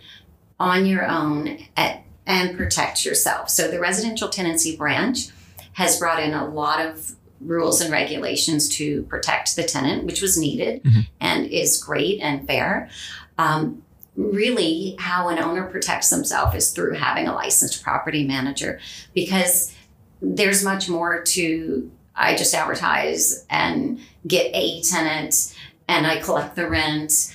on 0.60 0.86
your 0.86 1.08
own 1.08 1.60
at, 1.78 2.04
and 2.26 2.58
protect 2.58 3.06
yourself. 3.06 3.50
So 3.50 3.68
the 3.70 3.80
residential 3.80 4.30
tenancy 4.30 4.76
branch 4.76 5.30
has 5.74 5.98
brought 5.98 6.22
in 6.22 6.34
a 6.34 6.48
lot 6.48 6.86
of 6.86 7.16
rules 7.42 7.82
and 7.82 7.92
regulations 7.92 8.70
to 8.78 9.04
protect 9.04 9.56
the 9.56 9.64
tenant, 9.64 10.06
which 10.06 10.22
was 10.22 10.38
needed 10.38 10.84
mm-hmm. 10.84 11.02
and 11.20 11.48
is 11.48 11.82
great 11.82 12.20
and 12.22 12.46
fair. 12.46 12.90
Um, 13.38 13.84
really, 14.16 14.96
how 15.00 15.30
an 15.30 15.40
owner 15.40 15.66
protects 15.66 16.10
themselves 16.10 16.56
is 16.56 16.72
through 16.72 16.94
having 16.94 17.28
a 17.28 17.34
licensed 17.34 17.84
property 17.84 18.26
manager 18.26 18.80
because 19.14 19.74
there's 20.22 20.64
much 20.64 20.90
more 20.90 21.24
to 21.24 21.90
I 22.16 22.36
just 22.36 22.54
advertise 22.54 23.46
and 23.50 24.00
get 24.28 24.52
a 24.54 24.82
tenant 24.82 25.56
and 25.88 26.06
I 26.06 26.20
collect 26.20 26.56
the 26.56 26.70
rent. 26.70 27.34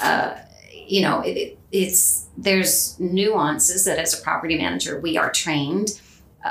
Uh, 0.00 0.36
you 0.86 1.00
know, 1.00 1.20
it, 1.20 1.58
it's 1.72 2.26
there's 2.36 3.00
nuances 3.00 3.86
that 3.86 3.98
as 3.98 4.18
a 4.18 4.22
property 4.22 4.58
manager 4.58 5.00
we 5.00 5.16
are 5.16 5.30
trained 5.30 6.00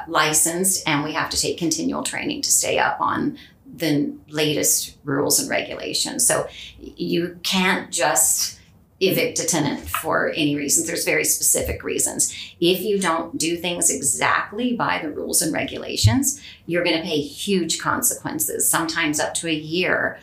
licensed 0.08 0.88
and 0.88 1.04
we 1.04 1.14
have 1.14 1.30
to 1.30 1.40
take 1.40 1.58
continual 1.58 2.04
training 2.04 2.42
to 2.42 2.52
stay 2.52 2.80
up 2.80 3.00
on 3.00 3.38
the 3.76 4.14
latest 4.30 4.98
rules 5.04 5.40
and 5.40 5.50
regulations. 5.50 6.26
So 6.26 6.48
you 6.80 7.40
can't 7.44 7.92
just 7.92 8.60
evict 9.02 9.40
a 9.40 9.46
tenant 9.46 9.82
for 9.90 10.30
any 10.30 10.56
reasons. 10.56 10.88
There's 10.88 11.04
very 11.04 11.26
specific 11.26 11.84
reasons. 11.84 12.34
If 12.62 12.82
you 12.82 13.00
don't 13.00 13.38
do 13.38 13.58
things 13.58 13.90
exactly 13.90 14.74
by 14.74 15.00
the 15.02 15.10
rules 15.10 15.42
and 15.42 15.54
regulations, 15.54 16.42
you're 16.66 16.84
going 16.84 16.98
to 16.98 17.04
pay 17.04 17.20
huge 17.20 17.80
consequences, 17.80 18.70
sometimes 18.70 19.20
up 19.20 19.34
to 19.36 19.48
a 19.48 19.54
year 19.54 20.20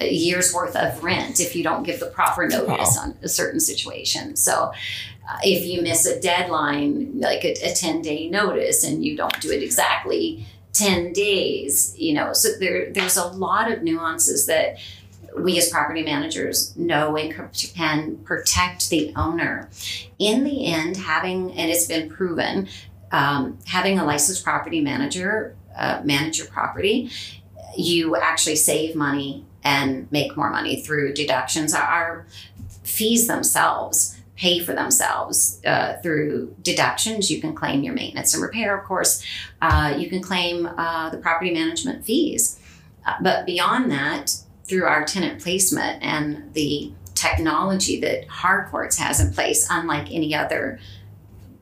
a 0.00 0.12
year's 0.12 0.52
worth 0.52 0.76
of 0.76 1.02
rent 1.02 1.40
if 1.40 1.54
you 1.54 1.62
don't 1.62 1.82
give 1.82 2.00
the 2.00 2.06
proper 2.06 2.46
notice 2.46 2.96
wow. 2.96 3.04
on 3.04 3.16
a 3.22 3.28
certain 3.28 3.60
situation. 3.60 4.36
So 4.36 4.72
uh, 5.28 5.38
if 5.42 5.66
you 5.66 5.82
miss 5.82 6.06
a 6.06 6.20
deadline, 6.20 7.20
like 7.20 7.44
a, 7.44 7.52
a 7.52 7.74
10 7.74 8.02
day 8.02 8.28
notice, 8.28 8.84
and 8.84 9.04
you 9.04 9.16
don't 9.16 9.40
do 9.40 9.50
it 9.50 9.62
exactly 9.62 10.46
10 10.72 11.12
days, 11.12 11.94
you 11.98 12.14
know, 12.14 12.32
so 12.32 12.48
there, 12.58 12.90
there's 12.92 13.16
a 13.16 13.26
lot 13.26 13.70
of 13.70 13.82
nuances 13.82 14.46
that 14.46 14.78
we 15.38 15.56
as 15.58 15.70
property 15.70 16.02
managers 16.02 16.76
know 16.76 17.16
and 17.16 17.34
can 17.74 18.16
protect 18.18 18.90
the 18.90 19.12
owner. 19.16 19.70
In 20.18 20.44
the 20.44 20.66
end, 20.66 20.96
having, 20.96 21.52
and 21.52 21.70
it's 21.70 21.86
been 21.86 22.10
proven, 22.10 22.68
um, 23.12 23.58
having 23.66 23.98
a 23.98 24.04
licensed 24.04 24.44
property 24.44 24.80
manager 24.80 25.56
uh, 25.76 26.02
manage 26.04 26.38
your 26.38 26.48
property, 26.48 27.10
you 27.76 28.16
actually 28.16 28.56
save 28.56 28.94
money 28.94 29.46
and 29.62 30.10
make 30.10 30.36
more 30.36 30.50
money 30.50 30.82
through 30.82 31.14
deductions. 31.14 31.74
Our 31.74 32.26
fees 32.82 33.26
themselves 33.26 34.18
pay 34.36 34.58
for 34.58 34.72
themselves 34.72 35.60
uh, 35.64 35.94
through 36.02 36.54
deductions. 36.62 37.30
You 37.30 37.40
can 37.40 37.54
claim 37.54 37.82
your 37.82 37.94
maintenance 37.94 38.34
and 38.34 38.42
repair, 38.42 38.76
of 38.76 38.84
course. 38.84 39.24
Uh, 39.60 39.94
you 39.96 40.08
can 40.08 40.20
claim 40.20 40.66
uh, 40.66 41.10
the 41.10 41.18
property 41.18 41.52
management 41.52 42.04
fees. 42.04 42.58
Uh, 43.06 43.14
but 43.20 43.46
beyond 43.46 43.90
that, 43.92 44.34
through 44.64 44.84
our 44.84 45.04
tenant 45.04 45.40
placement 45.40 46.02
and 46.02 46.52
the 46.54 46.92
technology 47.14 48.00
that 48.00 48.26
Harcourts 48.26 48.96
has 48.96 49.20
in 49.20 49.32
place, 49.32 49.66
unlike 49.70 50.10
any 50.10 50.34
other 50.34 50.80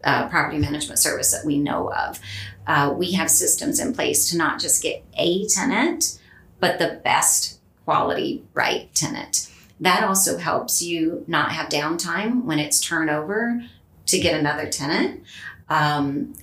uh, 0.05 0.29
property 0.29 0.59
management 0.59 0.99
service 0.99 1.33
that 1.33 1.45
we 1.45 1.59
know 1.59 1.93
of, 1.93 2.19
uh, 2.67 2.95
we 2.97 3.13
have 3.13 3.29
systems 3.29 3.81
in 3.81 3.93
place 3.93 4.31
to 4.31 4.39
not 4.39 4.61
just 4.61 4.83
get 4.83 5.05
a 5.15 5.47
tenant, 5.49 6.19
but 6.61 6.79
the 6.79 7.01
best 7.05 7.60
quality 7.90 8.44
right 8.55 8.94
tenant 8.94 9.50
that 9.81 10.05
also 10.05 10.37
helps 10.37 10.83
you 10.83 11.24
not 11.26 11.53
have 11.53 11.68
downtime 11.70 12.44
when 12.44 12.59
it's 12.59 12.81
turnover 12.81 13.62
to 14.07 14.18
get 14.18 14.38
another 14.38 14.68
tenant, 14.68 15.22
um, 15.68 16.35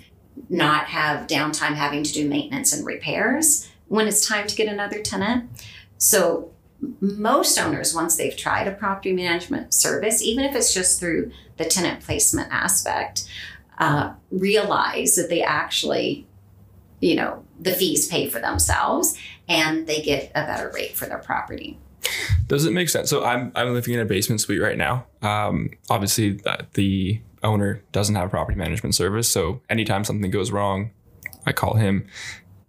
not 0.50 0.88
have 0.88 1.28
downtime 1.28 1.76
having 1.76 2.04
to 2.04 2.12
do 2.12 2.28
maintenance 2.28 2.74
and 2.74 2.86
repairs 2.86 3.70
when 3.88 4.08
it's 4.08 4.28
time 4.28 4.48
to 4.48 4.56
get 4.56 4.68
another 4.68 5.02
tenant. 5.02 5.50
So, 5.98 6.52
most 7.00 7.58
owners, 7.58 7.94
once 7.94 8.16
they've 8.16 8.38
tried 8.38 8.68
a 8.68 8.72
property 8.72 9.12
management 9.12 9.74
service, 9.74 10.22
even 10.22 10.46
if 10.46 10.56
it's 10.56 10.74
just 10.74 11.00
through 11.00 11.32
the 11.58 11.66
tenant 11.66 12.02
placement 12.02 12.52
aspect, 12.52 13.28
uh, 13.80 14.14
realize 14.32 15.16
that 15.16 15.30
they 15.30 15.42
actually, 15.42 16.28
you 17.00 17.16
know, 17.16 17.44
the 17.60 17.72
fees 17.72 18.08
pay 18.08 18.30
for 18.30 18.40
themselves 18.40 19.18
and 19.48 19.88
they 19.88 20.02
get 20.02 20.32
a 20.36 20.46
better 20.46 20.72
rate 20.74 20.96
for 20.96 21.06
their 21.06 21.20
property. 21.20 21.78
Does 22.48 22.66
it 22.66 22.72
make 22.72 22.90
sense? 22.90 23.10
So 23.10 23.24
I'm 23.24 23.52
I'm 23.56 23.74
living 23.74 23.94
in 23.94 24.00
a 24.00 24.06
basement 24.06 24.42
suite 24.42 24.62
right 24.62 24.78
now. 24.78 25.06
Um, 25.22 25.70
obviously, 25.90 26.40
the 26.74 27.22
owner 27.44 27.84
doesn't 27.92 28.16
have 28.16 28.28
a 28.28 28.30
property 28.30 28.58
management 28.58 28.96
service, 28.96 29.28
so 29.28 29.62
anytime 29.70 30.04
something 30.04 30.32
goes 30.32 30.52
wrong, 30.52 30.92
I 31.46 31.52
call 31.52 31.76
him. 31.76 32.08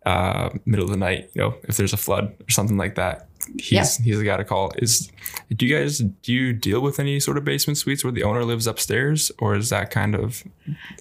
Uh, 0.07 0.49
middle 0.65 0.87
of 0.87 0.91
the 0.91 0.97
night, 0.97 1.29
you 1.35 1.43
know, 1.43 1.55
if 1.65 1.77
there's 1.77 1.93
a 1.93 1.97
flood 1.99 2.35
or 2.41 2.51
something 2.51 2.79
like 2.79 2.95
that, 2.95 3.29
he's 3.57 3.99
yep. 3.99 4.05
he's 4.05 4.19
the 4.19 4.25
guy 4.25 4.37
to 4.37 4.45
call. 4.45 4.73
Is 4.79 5.11
do 5.55 5.67
you 5.67 5.77
guys 5.77 5.99
do 5.99 6.33
you 6.33 6.53
deal 6.53 6.81
with 6.81 6.99
any 6.99 7.21
sort 7.21 7.37
of 7.37 7.45
basement 7.45 7.79
suites 7.79 8.05
where 8.05 8.13
the 8.13 8.23
owner 8.23 8.45
lives 8.45 8.67
upstairs, 8.67 9.31
or 9.39 9.55
is 9.55 9.71
that 9.71 9.91
kind 9.91 10.15
of 10.15 10.45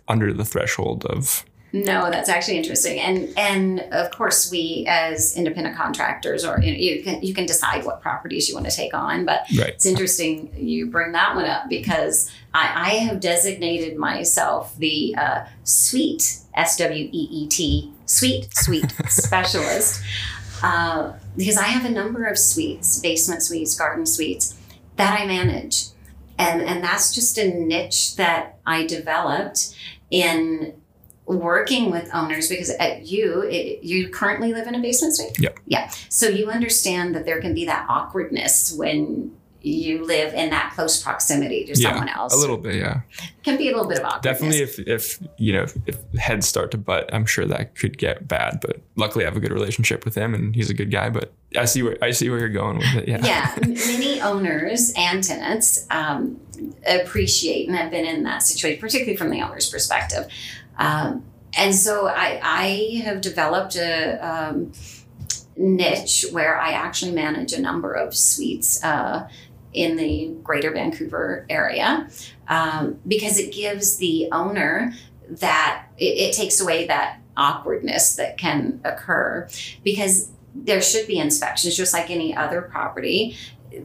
under 0.08 0.34
the 0.34 0.46
threshold 0.46 1.06
of 1.06 1.46
no, 1.74 2.10
that's 2.10 2.30
actually 2.30 2.58
interesting, 2.58 3.00
and 3.00 3.38
and 3.38 3.82
of 3.92 4.10
course 4.12 4.50
we 4.50 4.86
as 4.88 5.36
independent 5.36 5.76
contractors, 5.76 6.46
or 6.46 6.60
you, 6.62 6.72
know, 6.72 6.78
you 6.78 7.04
can 7.04 7.22
you 7.22 7.34
can 7.34 7.46
decide 7.46 7.84
what 7.84 8.02
properties 8.02 8.48
you 8.48 8.56
want 8.56 8.70
to 8.70 8.76
take 8.76 8.94
on. 8.94 9.26
But 9.26 9.42
right. 9.58 9.70
it's 9.70 9.86
interesting 9.86 10.54
you 10.56 10.88
bring 10.88 11.12
that 11.12 11.36
one 11.36 11.46
up 11.46 11.68
because 11.68 12.32
I, 12.54 12.72
I 12.76 12.90
have 13.00 13.20
designated 13.20 13.98
myself 13.98 14.78
the 14.78 15.16
uh, 15.18 15.46
sweet 15.64 16.40
S 16.56 16.78
W 16.78 17.10
E 17.12 17.28
E 17.32 17.48
T 17.48 17.92
sweet 18.06 18.48
suite 18.54 18.94
specialist 19.10 20.02
uh, 20.64 21.14
because 21.36 21.58
I 21.58 21.66
have 21.66 21.86
a 21.86 21.90
number 21.90 22.26
of 22.26 22.38
suites, 22.38 23.00
basement 23.00 23.44
suites, 23.44 23.76
garden 23.76 24.06
suites 24.06 24.58
that 24.96 25.20
I 25.20 25.26
manage, 25.26 25.88
and 26.38 26.62
and 26.62 26.84
that's 26.84 27.14
just 27.14 27.38
a 27.38 27.54
niche 27.54 28.16
that 28.16 28.58
I 28.66 28.86
developed 28.86 29.76
in 30.10 30.74
working 31.28 31.92
with 31.92 32.10
owners 32.14 32.48
because 32.48 32.70
at 32.72 33.06
you 33.06 33.42
it, 33.44 33.84
you 33.84 34.10
currently 34.10 34.54
live 34.54 34.66
in 34.68 34.76
a 34.76 34.80
basement 34.80 35.16
suite 35.16 35.38
Yep. 35.40 35.60
yeah 35.66 35.90
so 36.10 36.28
you 36.28 36.50
understand 36.50 37.14
that 37.16 37.26
there 37.26 37.42
can 37.42 37.54
be 37.54 37.66
that 37.66 37.86
awkwardness 37.90 38.74
when 38.74 39.32
you 39.62 40.06
live 40.06 40.34
in 40.34 40.50
that 40.52 40.72
close 40.76 41.02
proximity 41.04 41.66
to 41.66 41.74
Yeah, 41.78 41.90
someone 41.90 42.08
else 42.08 42.34
A 42.34 42.38
little 42.38 42.58
bit, 42.58 42.76
yeah. 42.76 43.02
can 43.44 43.58
be 43.58 43.68
a 43.70 43.72
little 43.76 43.88
bit 43.90 43.98
of 44.00 44.06
awkwardness 44.06 44.40
Definitely, 44.40 44.62
if 44.62 44.80
if 44.80 45.28
you 45.38 45.52
know 45.52 45.66
if 45.86 45.98
heads 46.18 46.48
start 46.48 46.72
to 46.72 46.78
butt, 46.78 47.14
I'm 47.14 47.26
sure 47.26 47.46
that 47.46 47.76
could 47.76 47.98
get 47.98 48.28
bad. 48.28 48.60
But 48.62 48.78
luckily, 48.96 49.26
I 49.26 49.28
have 49.28 49.36
a 49.36 49.42
good 49.42 49.52
relationship 49.52 50.06
with 50.06 50.16
him, 50.16 50.34
and 50.34 50.56
he's 50.56 50.70
a 50.70 50.74
good 50.74 50.92
guy. 50.92 51.10
But 51.10 51.34
I 51.58 51.66
see 51.66 51.84
where 51.84 51.98
I 52.02 52.12
see 52.12 52.30
where 52.30 52.40
you're 52.40 52.50
going 52.50 52.78
with 52.78 52.96
it. 52.96 53.08
Yeah. 53.10 53.26
yeah, 53.26 53.56
many 53.66 54.22
owners 54.22 54.94
and 54.96 55.22
tenants 55.24 55.86
um, 55.90 56.40
appreciate 56.88 57.68
and 57.68 57.76
have 57.76 57.92
been 57.92 58.06
in 58.06 58.24
that 58.24 58.44
situation, 58.44 58.80
particularly 58.80 59.18
from 59.18 59.32
the 59.32 59.42
owner's 59.42 59.70
perspective. 59.70 60.28
Um, 60.78 61.24
and 61.58 61.74
so 61.74 62.08
I, 62.08 62.40
I 62.44 63.02
have 63.04 63.22
developed 63.22 63.76
a 63.76 64.18
um, 64.18 64.72
niche 65.56 66.26
where 66.32 66.60
I 66.60 66.72
actually 66.72 67.12
manage 67.12 67.54
a 67.54 67.62
number 67.62 67.94
of 67.94 68.16
suites 68.16 68.84
uh, 68.84 69.28
in 69.74 69.96
the 69.98 70.36
greater 70.44 70.72
Vancouver 70.72 71.46
area 71.50 72.10
um, 72.48 73.00
because 73.08 73.38
it 73.38 73.54
gives 73.54 73.98
the 73.98 74.30
owner 74.32 74.94
that 75.30 75.88
it, 75.98 76.18
it 76.18 76.34
takes 76.34 76.60
away 76.60 76.88
that 76.88 77.20
awkwardness 77.36 78.16
that 78.16 78.38
can 78.38 78.80
occur. 78.84 79.48
Because 79.84 80.32
there 80.56 80.82
should 80.82 81.08
be 81.08 81.20
inspections 81.20 81.76
just 81.76 81.94
like 81.94 82.10
any 82.10 82.36
other 82.36 82.62
property. 82.62 83.36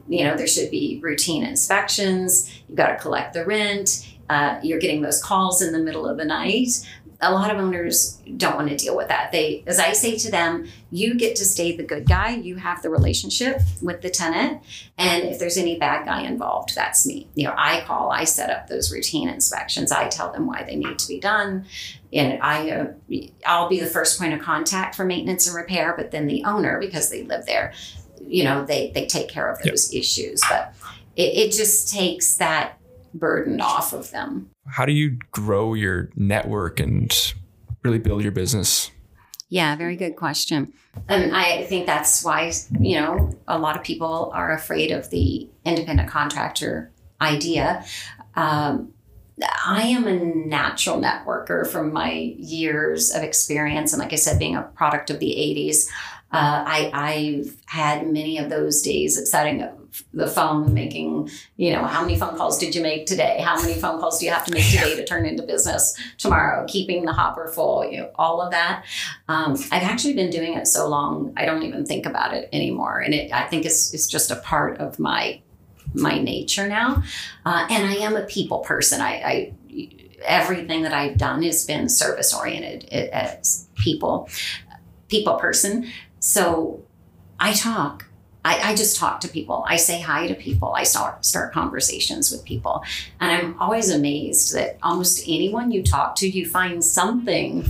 You 0.08 0.24
know 0.24 0.36
there 0.36 0.46
should 0.46 0.70
be 0.70 1.00
routine 1.02 1.44
inspections. 1.44 2.50
You've 2.68 2.78
got 2.78 2.88
to 2.88 2.96
collect 2.96 3.34
the 3.34 3.44
rent 3.44 4.06
uh, 4.28 4.58
you're 4.62 4.78
getting 4.78 5.02
those 5.02 5.22
calls 5.22 5.62
in 5.62 5.72
the 5.72 5.78
middle 5.78 6.06
of 6.06 6.16
the 6.16 6.24
night 6.24 6.68
a 7.24 7.32
lot 7.32 7.54
of 7.54 7.58
owners 7.58 8.20
don't 8.36 8.56
want 8.56 8.68
to 8.68 8.76
deal 8.76 8.96
with 8.96 9.06
that. 9.06 9.30
They 9.30 9.62
as 9.66 9.78
i 9.78 9.92
say 9.92 10.18
to 10.18 10.30
them 10.30 10.68
you 10.90 11.14
get 11.14 11.36
to 11.36 11.44
stay 11.44 11.76
the 11.76 11.84
good 11.84 12.06
guy 12.06 12.30
you 12.30 12.56
have 12.56 12.82
the 12.82 12.90
relationship 12.90 13.60
with 13.80 14.02
the 14.02 14.10
tenant 14.10 14.60
and 14.98 15.22
if 15.24 15.38
there's 15.38 15.56
any 15.56 15.78
bad 15.78 16.04
guy 16.04 16.22
involved 16.22 16.74
that's 16.74 17.06
me. 17.06 17.28
You 17.34 17.46
know 17.46 17.54
i 17.56 17.82
call 17.86 18.10
i 18.10 18.24
set 18.24 18.50
up 18.50 18.66
those 18.66 18.92
routine 18.92 19.28
inspections 19.28 19.92
i 19.92 20.08
tell 20.08 20.32
them 20.32 20.46
why 20.46 20.64
they 20.64 20.76
need 20.76 20.98
to 20.98 21.08
be 21.08 21.20
done 21.20 21.64
and 22.12 22.42
I, 22.42 22.70
uh, 22.70 22.92
I'll 23.46 23.70
be 23.70 23.80
the 23.80 23.86
first 23.86 24.18
point 24.18 24.34
of 24.34 24.40
contact 24.40 24.94
for 24.94 25.02
maintenance 25.02 25.46
and 25.46 25.56
repair, 25.56 25.94
but 25.96 26.10
then 26.10 26.26
the 26.26 26.44
owner, 26.44 26.78
because 26.78 27.08
they 27.08 27.22
live 27.22 27.46
there, 27.46 27.72
you 28.20 28.44
know, 28.44 28.66
they 28.66 28.90
they 28.94 29.06
take 29.06 29.28
care 29.28 29.50
of 29.50 29.62
those 29.62 29.94
issues. 29.94 30.42
But 30.48 30.74
it, 31.16 31.36
it 31.36 31.52
just 31.52 31.90
takes 31.90 32.36
that 32.36 32.78
burden 33.14 33.60
off 33.60 33.92
of 33.92 34.10
them. 34.10 34.50
How 34.66 34.86
do 34.86 34.92
you 34.92 35.18
grow 35.30 35.74
your 35.74 36.10
network 36.16 36.80
and 36.80 37.34
really 37.82 37.98
build 37.98 38.22
your 38.22 38.32
business? 38.32 38.90
Yeah, 39.48 39.76
very 39.76 39.96
good 39.96 40.16
question. 40.16 40.72
And 41.08 41.36
I 41.36 41.64
think 41.64 41.86
that's 41.86 42.24
why, 42.24 42.52
you 42.80 42.98
know, 42.98 43.38
a 43.46 43.58
lot 43.58 43.76
of 43.76 43.82
people 43.82 44.30
are 44.34 44.52
afraid 44.52 44.90
of 44.90 45.10
the 45.10 45.48
independent 45.64 46.08
contractor 46.08 46.90
idea. 47.20 47.84
Um, 48.34 48.94
I 49.66 49.82
am 49.82 50.06
a 50.06 50.14
natural 50.14 51.00
networker 51.00 51.66
from 51.66 51.92
my 51.92 52.12
years 52.38 53.14
of 53.14 53.22
experience. 53.22 53.92
And 53.92 54.00
like 54.00 54.12
I 54.12 54.16
said, 54.16 54.38
being 54.38 54.56
a 54.56 54.62
product 54.62 55.10
of 55.10 55.18
the 55.18 55.30
80s, 55.30 55.86
uh, 56.32 56.64
I, 56.66 56.90
I've 56.94 57.56
had 57.66 58.10
many 58.10 58.38
of 58.38 58.48
those 58.48 58.80
days 58.80 59.18
of 59.18 59.28
setting 59.28 59.62
up 59.62 59.78
the 60.14 60.26
phone, 60.26 60.72
making, 60.72 61.28
you 61.56 61.72
know, 61.72 61.84
how 61.84 62.02
many 62.02 62.18
phone 62.18 62.36
calls 62.36 62.58
did 62.58 62.74
you 62.74 62.82
make 62.82 63.06
today? 63.06 63.40
How 63.40 63.60
many 63.60 63.74
phone 63.74 64.00
calls 64.00 64.18
do 64.18 64.26
you 64.26 64.32
have 64.32 64.44
to 64.46 64.52
make 64.52 64.64
today 64.64 64.96
to 64.96 65.04
turn 65.04 65.26
into 65.26 65.42
business 65.42 65.96
tomorrow? 66.18 66.64
Keeping 66.68 67.04
the 67.04 67.12
hopper 67.12 67.48
full, 67.48 67.84
you 67.84 67.98
know, 67.98 68.10
all 68.14 68.40
of 68.40 68.50
that. 68.52 68.84
Um, 69.28 69.52
I've 69.70 69.82
actually 69.82 70.14
been 70.14 70.30
doing 70.30 70.54
it 70.54 70.66
so 70.66 70.88
long, 70.88 71.32
I 71.36 71.44
don't 71.44 71.62
even 71.62 71.84
think 71.84 72.06
about 72.06 72.34
it 72.34 72.48
anymore. 72.52 73.00
And 73.00 73.14
it, 73.14 73.32
I 73.32 73.46
think 73.48 73.64
it's, 73.64 73.92
it's 73.92 74.06
just 74.06 74.30
a 74.30 74.36
part 74.36 74.78
of 74.78 74.98
my 74.98 75.40
my 75.94 76.18
nature 76.18 76.66
now. 76.68 77.02
Uh, 77.44 77.66
and 77.68 77.86
I 77.86 77.96
am 77.96 78.16
a 78.16 78.24
people 78.24 78.60
person. 78.60 79.00
I, 79.00 79.12
I 79.12 79.52
everything 80.24 80.82
that 80.82 80.92
I've 80.92 81.18
done 81.18 81.42
has 81.42 81.64
been 81.66 81.88
service 81.88 82.34
oriented 82.34 82.84
as 82.84 83.68
people 83.74 84.28
people 85.08 85.34
person. 85.34 85.88
So 86.20 86.84
I 87.38 87.52
talk. 87.52 88.06
I, 88.44 88.70
I, 88.70 88.74
just 88.74 88.96
talk 88.96 89.20
to 89.20 89.28
people. 89.28 89.64
I 89.68 89.76
say 89.76 90.00
hi 90.00 90.26
to 90.26 90.34
people. 90.34 90.74
I 90.74 90.82
start 90.82 91.24
start 91.24 91.52
conversations 91.52 92.30
with 92.30 92.44
people, 92.44 92.82
and 93.20 93.30
I'm 93.30 93.60
always 93.60 93.90
amazed 93.90 94.54
that 94.54 94.78
almost 94.82 95.22
anyone 95.28 95.70
you 95.70 95.82
talk 95.82 96.16
to, 96.16 96.28
you 96.28 96.48
find 96.48 96.84
something 96.84 97.64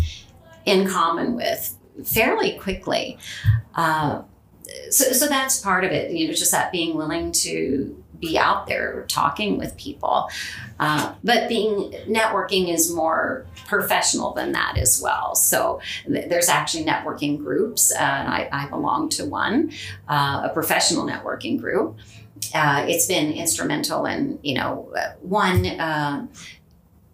in 0.65 0.89
common 0.89 1.35
with 1.35 1.77
fairly 2.05 2.59
quickly. 2.59 3.19
Uh, 3.75 4.23
so, 4.91 5.13
so 5.13 5.27
that's 5.27 5.61
part 5.61 5.85
of 5.85 5.91
it. 5.91 6.13
You 6.13 6.29
know, 6.29 6.35
just 6.35 6.53
that 6.53 6.73
being 6.73 6.97
willing 6.97 7.33
to 7.33 8.02
be 8.23 8.39
out 8.39 8.67
there 8.67 9.05
talking 9.09 9.59
with 9.59 9.77
people. 9.77 10.31
Uh, 10.81 11.13
but 11.23 11.49
being 11.49 11.93
networking 12.09 12.73
is 12.73 12.95
more 12.95 13.45
professional 13.67 14.33
than 14.33 14.53
that 14.53 14.79
as 14.79 15.03
well. 15.03 15.35
So 15.35 15.81
th- 16.07 16.29
there's 16.31 16.49
actually 16.49 16.85
networking 16.85 17.37
groups, 17.37 17.93
uh, 17.93 17.99
and 17.99 18.29
I, 18.29 18.49
I, 18.51 18.69
belong 18.69 19.09
to 19.11 19.27
one, 19.27 19.73
uh, 20.09 20.43
a 20.45 20.51
professional 20.55 21.05
networking 21.05 21.61
group. 21.61 21.99
Uh, 22.55 22.87
it's 22.89 23.07
been 23.07 23.33
instrumental 23.33 24.07
in, 24.07 24.39
you 24.43 24.55
know, 24.55 24.93
one 25.21 25.67
uh, 25.67 26.27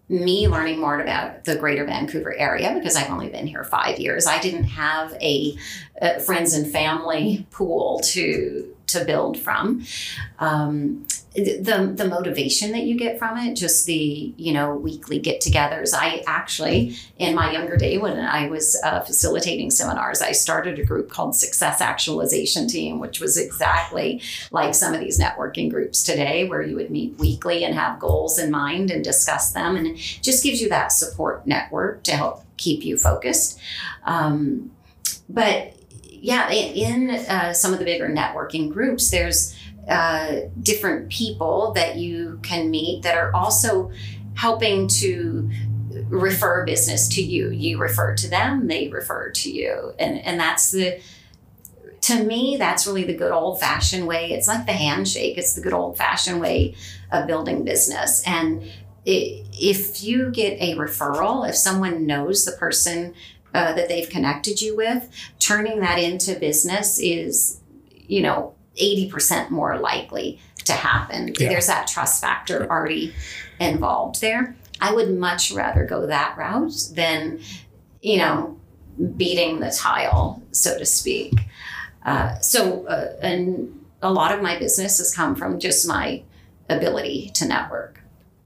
me 0.09 0.47
learning 0.47 0.79
more 0.79 0.99
about 0.99 1.45
the 1.45 1.55
greater 1.55 1.85
Vancouver 1.85 2.35
area 2.35 2.73
because 2.73 2.95
I've 2.95 3.11
only 3.11 3.29
been 3.29 3.45
here 3.45 3.63
five 3.63 3.99
years. 3.99 4.25
I 4.25 4.39
didn't 4.39 4.63
have 4.63 5.13
a, 5.21 5.55
a 6.01 6.19
friends 6.19 6.53
and 6.55 6.71
family 6.71 7.45
pool 7.51 7.99
to 8.05 8.75
to 8.91 9.05
build 9.05 9.37
from. 9.37 9.83
Um, 10.39 11.05
the 11.35 11.93
the 11.95 12.07
motivation 12.07 12.71
that 12.71 12.83
you 12.83 12.97
get 12.97 13.19
from 13.19 13.37
it, 13.37 13.55
just 13.55 13.85
the 13.85 14.33
you 14.35 14.51
know 14.51 14.75
weekly 14.75 15.19
get-togethers. 15.19 15.93
I 15.93 16.23
actually, 16.27 16.95
in 17.17 17.35
my 17.35 17.51
younger 17.51 17.77
day, 17.77 17.97
when 17.97 18.17
I 18.19 18.49
was 18.49 18.79
uh, 18.83 19.01
facilitating 19.01 19.69
seminars, 19.69 20.21
I 20.21 20.31
started 20.31 20.79
a 20.79 20.83
group 20.83 21.09
called 21.09 21.35
Success 21.35 21.81
Actualization 21.81 22.67
Team, 22.67 22.99
which 22.99 23.19
was 23.19 23.37
exactly 23.37 24.21
like 24.51 24.73
some 24.73 24.93
of 24.93 24.99
these 24.99 25.19
networking 25.19 25.69
groups 25.69 26.03
today, 26.03 26.47
where 26.47 26.61
you 26.61 26.75
would 26.75 26.89
meet 26.89 27.17
weekly 27.19 27.63
and 27.63 27.75
have 27.75 27.99
goals 27.99 28.39
in 28.39 28.49
mind 28.49 28.89
and 28.89 29.03
discuss 29.03 29.51
them, 29.51 29.75
and 29.75 29.95
just 29.97 30.43
gives 30.43 30.61
you 30.61 30.69
that 30.69 30.91
support 30.91 31.45
network 31.45 32.03
to 32.03 32.11
help 32.11 32.43
keep 32.57 32.83
you 32.83 32.97
focused. 32.97 33.59
Um, 34.03 34.71
but 35.29 35.75
yeah, 36.21 36.49
in, 36.51 37.09
uh, 37.09 37.53
some 37.53 37.73
of 37.73 37.79
the 37.79 37.85
bigger 37.85 38.09
networking 38.09 38.71
groups, 38.71 39.11
there's 39.11 39.55
uh, 39.87 40.41
different 40.61 41.09
people 41.09 41.71
that 41.73 41.95
you 41.95 42.39
can 42.43 42.69
meet 42.69 43.03
that 43.03 43.17
are 43.17 43.33
also 43.33 43.91
helping 44.35 44.87
to 44.87 45.49
refer 46.07 46.65
business 46.65 47.07
to 47.09 47.21
you. 47.21 47.49
You 47.49 47.77
refer 47.77 48.15
to 48.15 48.29
them, 48.29 48.67
they 48.67 48.87
refer 48.87 49.31
to 49.31 49.51
you. 49.51 49.93
And, 49.99 50.19
and 50.19 50.39
that's 50.39 50.71
the, 50.71 51.01
to 52.01 52.23
me, 52.23 52.55
that's 52.57 52.87
really 52.87 53.03
the 53.03 53.15
good 53.15 53.31
old 53.31 53.59
fashioned 53.59 54.07
way. 54.07 54.31
It's 54.31 54.47
like 54.47 54.65
the 54.65 54.73
handshake, 54.73 55.37
it's 55.37 55.53
the 55.53 55.61
good 55.61 55.73
old 55.73 55.97
fashioned 55.97 56.39
way 56.39 56.75
of 57.11 57.27
building 57.27 57.63
business. 57.63 58.23
And 58.25 58.63
it, 59.05 59.47
if 59.53 60.03
you 60.03 60.29
get 60.31 60.59
a 60.61 60.75
referral, 60.75 61.47
if 61.47 61.55
someone 61.55 62.05
knows 62.05 62.45
the 62.45 62.51
person 62.53 63.13
uh, 63.53 63.73
that 63.73 63.87
they've 63.89 64.09
connected 64.09 64.61
you 64.61 64.75
with, 64.75 65.09
turning 65.39 65.79
that 65.79 65.99
into 65.99 66.39
business 66.39 66.99
is, 66.99 67.59
you 68.07 68.21
know, 68.21 68.53
80% 68.79 69.49
more 69.49 69.77
likely 69.77 70.39
to 70.65 70.73
happen. 70.73 71.33
Yeah. 71.39 71.49
There's 71.49 71.67
that 71.67 71.87
trust 71.87 72.21
factor 72.21 72.69
already 72.69 73.13
involved 73.59 74.21
there. 74.21 74.55
I 74.81 74.93
would 74.93 75.17
much 75.17 75.51
rather 75.51 75.85
go 75.85 76.07
that 76.07 76.37
route 76.37 76.89
than, 76.93 77.41
you 78.01 78.17
know, 78.17 78.57
beating 79.17 79.59
the 79.59 79.71
tile, 79.71 80.41
so 80.51 80.77
to 80.77 80.85
speak. 80.85 81.33
Uh, 82.05 82.39
so, 82.39 82.85
uh, 82.87 83.13
and 83.21 83.85
a 84.01 84.11
lot 84.11 84.31
of 84.31 84.41
my 84.41 84.57
business 84.57 84.99
has 84.99 85.13
come 85.13 85.35
from 85.35 85.59
just 85.59 85.87
my 85.87 86.23
ability 86.69 87.31
to 87.35 87.47
network. 87.47 88.01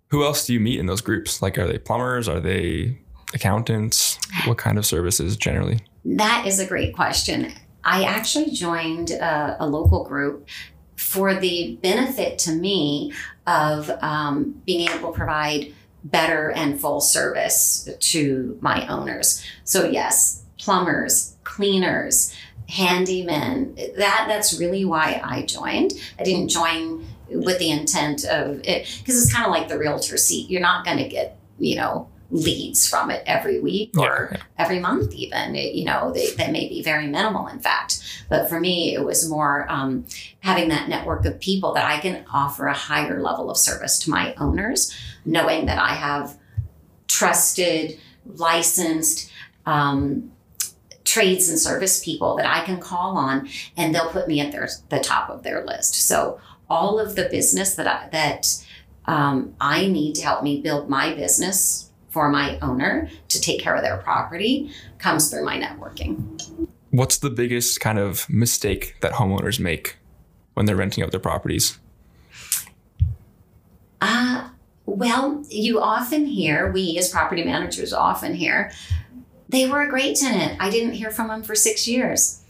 Who 0.09 0.23
else 0.23 0.45
do 0.45 0.53
you 0.53 0.59
meet 0.59 0.79
in 0.79 0.85
those 0.85 1.01
groups? 1.01 1.41
Like, 1.41 1.57
are 1.57 1.67
they 1.67 1.77
plumbers? 1.77 2.27
Are 2.27 2.39
they 2.39 2.99
accountants? 3.33 4.19
What 4.45 4.57
kind 4.57 4.77
of 4.77 4.85
services 4.85 5.37
generally? 5.37 5.81
That 6.05 6.45
is 6.45 6.59
a 6.59 6.65
great 6.65 6.95
question. 6.95 7.51
I 7.83 8.03
actually 8.03 8.51
joined 8.51 9.11
a, 9.11 9.57
a 9.59 9.67
local 9.67 10.05
group 10.05 10.47
for 10.95 11.35
the 11.35 11.77
benefit 11.81 12.39
to 12.39 12.51
me 12.51 13.13
of 13.45 13.89
um, 14.01 14.61
being 14.65 14.89
able 14.89 15.11
to 15.11 15.17
provide 15.17 15.73
better 16.03 16.51
and 16.51 16.79
full 16.79 17.01
service 17.01 17.89
to 17.99 18.57
my 18.61 18.87
owners. 18.87 19.45
So 19.63 19.85
yes, 19.85 20.43
plumbers, 20.57 21.35
cleaners, 21.43 22.35
handymen. 22.69 23.75
That 23.97 24.25
that's 24.27 24.59
really 24.59 24.85
why 24.85 25.21
I 25.23 25.43
joined. 25.43 25.93
I 26.19 26.23
didn't 26.23 26.49
join 26.49 27.05
with 27.29 27.59
the 27.59 27.71
intent 27.71 28.25
of 28.25 28.61
it 28.63 28.87
because 28.99 29.21
it's 29.21 29.33
kind 29.33 29.45
of 29.45 29.51
like 29.51 29.67
the 29.67 29.77
realtor 29.77 30.17
seat. 30.17 30.49
You're 30.49 30.61
not 30.61 30.85
going 30.85 30.97
to 30.97 31.07
get 31.07 31.37
you 31.59 31.75
know 31.75 32.07
leads 32.33 32.89
from 32.89 33.11
it 33.11 33.21
every 33.27 33.59
week 33.59 33.91
or 33.95 34.29
yeah, 34.31 34.37
yeah. 34.37 34.43
every 34.57 34.79
month, 34.79 35.13
even. 35.13 35.55
It, 35.55 35.75
you 35.75 35.85
know, 35.85 36.11
they, 36.11 36.31
they, 36.31 36.51
may 36.51 36.67
be 36.67 36.81
very 36.81 37.05
minimal, 37.05 37.47
in 37.47 37.59
fact. 37.59 38.01
But 38.27 38.49
for 38.49 38.59
me, 38.59 38.95
it 38.95 39.05
was 39.05 39.29
more 39.29 39.71
um, 39.71 40.05
having 40.39 40.69
that 40.69 40.89
network 40.89 41.25
of 41.25 41.39
people 41.39 41.73
that 41.75 41.85
I 41.85 41.99
can 41.99 42.25
offer 42.33 42.65
a 42.65 42.73
higher 42.73 43.21
level 43.21 43.51
of 43.51 43.57
service 43.57 43.99
to 43.99 44.09
my 44.09 44.33
owners, 44.35 44.91
knowing 45.23 45.67
that 45.67 45.77
I 45.77 45.93
have 45.93 46.35
trusted, 47.07 47.99
licensed, 48.25 49.31
um, 49.67 50.31
trades 51.03 51.49
and 51.49 51.59
service 51.59 52.03
people 52.03 52.35
that 52.37 52.47
I 52.47 52.65
can 52.65 52.79
call 52.79 53.15
on, 53.15 53.47
and 53.77 53.93
they'll 53.93 54.09
put 54.09 54.27
me 54.27 54.39
at 54.39 54.51
their 54.51 54.67
the 54.89 54.99
top 54.99 55.29
of 55.29 55.43
their 55.43 55.63
list. 55.63 55.93
So 55.93 56.39
all 56.67 56.99
of 56.99 57.15
the 57.15 57.29
business 57.29 57.75
that 57.75 57.85
I, 57.85 58.09
that 58.09 58.65
um, 59.05 59.53
I 59.61 59.85
need 59.85 60.15
to 60.15 60.23
help 60.23 60.41
me 60.41 60.61
build 60.61 60.89
my 60.89 61.13
business 61.13 61.91
for 62.13 62.29
my 62.29 62.59
owner 62.59 63.09
to 63.27 63.41
take 63.41 63.59
care 63.59 63.75
of 63.75 63.81
their 63.81 63.97
property 63.97 64.71
comes 64.99 65.31
through 65.31 65.43
my 65.43 65.57
networking. 65.59 66.39
What's 66.91 67.17
the 67.17 67.31
biggest 67.31 67.81
kind 67.81 67.97
of 67.97 68.29
mistake 68.29 68.95
that 69.01 69.13
homeowners 69.13 69.59
make 69.59 69.97
when 70.53 70.67
they're 70.67 70.75
renting 70.75 71.03
out 71.03 71.09
their 71.09 71.19
properties? 71.19 71.79
Uh, 73.99 74.49
well, 74.85 75.43
you 75.49 75.81
often 75.81 76.27
hear, 76.27 76.71
we 76.71 76.95
as 76.99 77.09
property 77.09 77.43
managers 77.43 77.93
often 77.93 78.35
hear, 78.35 78.71
they 79.49 79.67
were 79.67 79.81
a 79.81 79.89
great 79.89 80.15
tenant. 80.15 80.61
I 80.61 80.69
didn't 80.69 80.93
hear 80.93 81.09
from 81.09 81.29
them 81.29 81.41
for 81.41 81.55
six 81.55 81.87
years. 81.87 82.42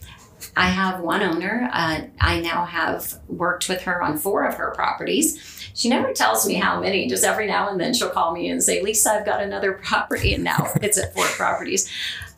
I 0.56 0.68
have 0.68 1.02
one 1.02 1.22
owner. 1.22 1.70
Uh, 1.72 2.02
I 2.20 2.40
now 2.40 2.66
have 2.66 3.20
worked 3.28 3.70
with 3.70 3.82
her 3.84 4.02
on 4.02 4.18
four 4.18 4.46
of 4.46 4.56
her 4.56 4.72
properties. 4.72 5.70
She 5.74 5.90
never 5.90 6.14
tells 6.14 6.48
me 6.48 6.56
how 6.56 6.80
many, 6.80 7.08
just 7.08 7.24
every 7.24 7.48
now 7.48 7.70
and 7.70 7.80
then 7.80 7.94
she'll 7.94 8.10
call 8.10 8.34
me 8.34 8.50
and 8.50 8.62
say, 8.62 8.82
Lisa, 8.82 9.12
I've 9.12 9.26
got 9.26 9.42
another 9.42 9.74
property. 9.84 10.34
And 10.34 10.44
now 10.44 10.72
it's 10.82 10.98
at 10.98 11.14
four 11.14 11.26
properties. 11.26 11.90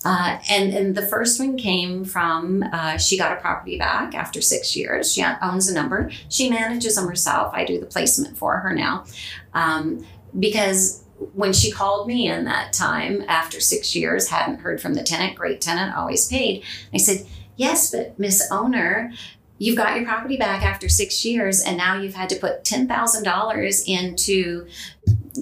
Uh, 0.05 0.37
and, 0.51 0.71
and 0.71 0.95
the 0.95 1.01
first 1.01 1.39
one 1.39 1.57
came 1.57 2.05
from 2.05 2.63
uh, 2.71 2.95
she 2.95 3.17
got 3.17 3.35
a 3.35 3.41
property 3.41 3.77
back 3.77 4.13
after 4.13 4.39
six 4.39 4.75
years. 4.75 5.11
She 5.11 5.25
owns 5.41 5.67
a 5.67 5.73
number. 5.73 6.11
She 6.29 6.47
manages 6.49 6.95
them 6.95 7.07
herself. 7.07 7.51
I 7.55 7.65
do 7.65 7.79
the 7.79 7.87
placement 7.87 8.37
for 8.37 8.57
her 8.57 8.71
now. 8.71 9.05
Um, 9.53 10.05
because 10.39 11.03
when 11.33 11.53
she 11.53 11.71
called 11.71 12.07
me 12.07 12.27
in 12.27 12.45
that 12.45 12.71
time 12.71 13.23
after 13.27 13.59
six 13.59 13.95
years, 13.95 14.29
hadn't 14.29 14.59
heard 14.59 14.79
from 14.79 14.93
the 14.93 15.03
tenant, 15.03 15.35
great 15.35 15.61
tenant, 15.61 15.95
always 15.95 16.27
paid. 16.27 16.63
I 16.93 16.97
said, 16.97 17.25
Yes, 17.55 17.91
but 17.91 18.17
Miss 18.19 18.49
Owner, 18.51 19.11
you've 19.57 19.77
got 19.77 19.95
your 19.95 20.05
property 20.05 20.37
back 20.37 20.63
after 20.63 20.89
six 20.89 21.23
years, 21.23 21.61
and 21.61 21.77
now 21.77 21.99
you've 21.99 22.15
had 22.15 22.29
to 22.29 22.35
put 22.35 22.63
$10,000 22.63 23.83
into 23.87 24.67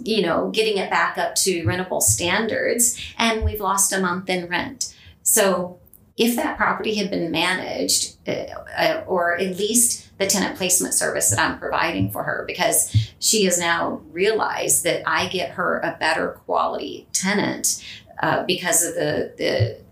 you 0.03 0.21
know, 0.21 0.49
getting 0.49 0.77
it 0.77 0.89
back 0.89 1.17
up 1.17 1.35
to 1.35 1.63
rentable 1.63 2.01
standards, 2.01 2.99
and 3.17 3.43
we've 3.43 3.59
lost 3.59 3.93
a 3.93 3.99
month 3.99 4.29
in 4.29 4.47
rent. 4.47 4.95
So, 5.21 5.79
if 6.15 6.35
that 6.35 6.57
property 6.57 6.93
had 6.95 7.09
been 7.09 7.31
managed, 7.31 8.17
uh, 8.27 8.45
uh, 8.77 9.03
or 9.07 9.35
at 9.39 9.57
least 9.57 10.15
the 10.19 10.27
tenant 10.27 10.57
placement 10.57 10.93
service 10.93 11.31
that 11.31 11.39
I'm 11.39 11.57
providing 11.57 12.11
for 12.11 12.23
her, 12.23 12.43
because 12.45 12.95
she 13.19 13.45
has 13.45 13.57
now 13.57 14.01
realized 14.11 14.83
that 14.83 15.01
I 15.07 15.27
get 15.27 15.51
her 15.51 15.79
a 15.79 15.97
better 15.99 16.39
quality 16.45 17.07
tenant 17.13 17.83
uh, 18.21 18.43
because 18.43 18.83
of 18.83 18.93
the 18.93 19.33
the 19.37 19.82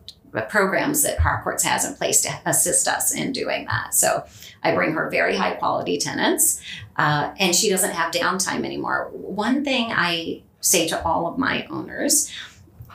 programs 0.50 1.04
that 1.04 1.20
Harcourts 1.20 1.64
has 1.64 1.86
in 1.86 1.96
place 1.96 2.22
to 2.22 2.30
assist 2.46 2.88
us 2.88 3.14
in 3.14 3.32
doing 3.32 3.66
that. 3.66 3.94
So 3.94 4.26
I 4.64 4.74
bring 4.74 4.94
her 4.94 5.10
very 5.10 5.36
high 5.36 5.56
quality 5.56 5.98
tenants, 5.98 6.62
uh, 6.98 7.34
and 7.40 7.56
she 7.56 7.70
doesn't 7.70 7.92
have 7.92 8.14
downtime 8.14 8.64
anymore. 8.64 9.10
One 9.12 9.64
thing 9.64 9.92
I 9.92 10.44
say 10.62 10.88
to 10.88 11.04
all 11.04 11.28
of 11.28 11.38
my 11.38 11.66
owners 11.70 12.32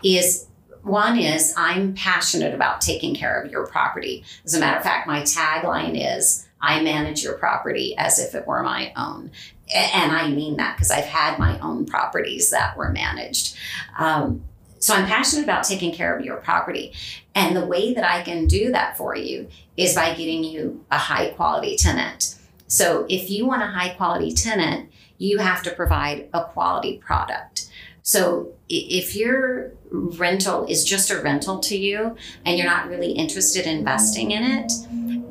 is 0.02 0.46
one 0.82 1.18
is 1.18 1.52
I'm 1.56 1.94
passionate 1.94 2.54
about 2.54 2.80
taking 2.80 3.14
care 3.14 3.40
of 3.40 3.50
your 3.50 3.66
property. 3.66 4.24
As 4.44 4.54
a 4.54 4.60
matter 4.60 4.76
of 4.76 4.84
fact, 4.84 5.08
my 5.08 5.22
tagline 5.22 5.94
is 6.16 6.46
I 6.60 6.80
manage 6.80 7.22
your 7.22 7.34
property 7.34 7.96
as 7.98 8.18
if 8.18 8.34
it 8.34 8.46
were 8.46 8.62
my 8.62 8.92
own. 8.96 9.32
And 9.74 10.12
I 10.12 10.28
mean 10.28 10.56
that 10.56 10.76
because 10.76 10.92
I've 10.92 11.04
had 11.04 11.40
my 11.40 11.58
own 11.58 11.86
properties 11.86 12.50
that 12.50 12.76
were 12.76 12.90
managed. 12.90 13.56
Um, 13.98 14.44
so 14.78 14.94
I'm 14.94 15.06
passionate 15.06 15.44
about 15.44 15.64
taking 15.64 15.92
care 15.92 16.16
of 16.16 16.24
your 16.24 16.36
property. 16.36 16.92
And 17.34 17.56
the 17.56 17.66
way 17.66 17.94
that 17.94 18.04
I 18.04 18.22
can 18.22 18.46
do 18.46 18.72
that 18.72 18.96
for 18.96 19.16
you 19.16 19.48
is 19.76 19.94
by 19.94 20.14
getting 20.14 20.44
you 20.44 20.84
a 20.90 20.98
high 20.98 21.30
quality 21.30 21.76
tenant. 21.76 22.36
So 22.68 23.06
if 23.08 23.30
you 23.30 23.46
want 23.46 23.62
a 23.62 23.66
high 23.66 23.90
quality 23.90 24.32
tenant, 24.32 24.90
you 25.18 25.38
have 25.38 25.62
to 25.62 25.70
provide 25.70 26.28
a 26.32 26.44
quality 26.44 26.98
product. 26.98 27.70
So 28.02 28.52
if 28.68 29.16
your 29.16 29.72
rental 29.90 30.66
is 30.66 30.84
just 30.84 31.10
a 31.10 31.20
rental 31.20 31.58
to 31.60 31.76
you 31.76 32.16
and 32.44 32.56
you're 32.56 32.66
not 32.66 32.88
really 32.88 33.12
interested 33.12 33.66
in 33.66 33.78
investing 33.78 34.30
in 34.30 34.44
it, 34.44 34.72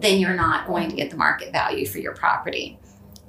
then 0.02 0.20
you're 0.20 0.36
not 0.36 0.68
going 0.68 0.90
to 0.90 0.96
get 0.96 1.10
the 1.10 1.18
market 1.18 1.52
value 1.52 1.86
for 1.86 2.00
your 2.00 2.14
property. 2.14 2.78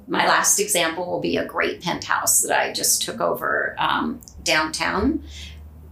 My 0.07 0.25
last 0.25 0.59
example 0.59 1.05
will 1.05 1.19
be 1.19 1.37
a 1.37 1.45
great 1.45 1.81
penthouse 1.81 2.41
that 2.41 2.59
I 2.59 2.73
just 2.73 3.01
took 3.01 3.19
over 3.19 3.75
um, 3.77 4.21
downtown 4.43 5.23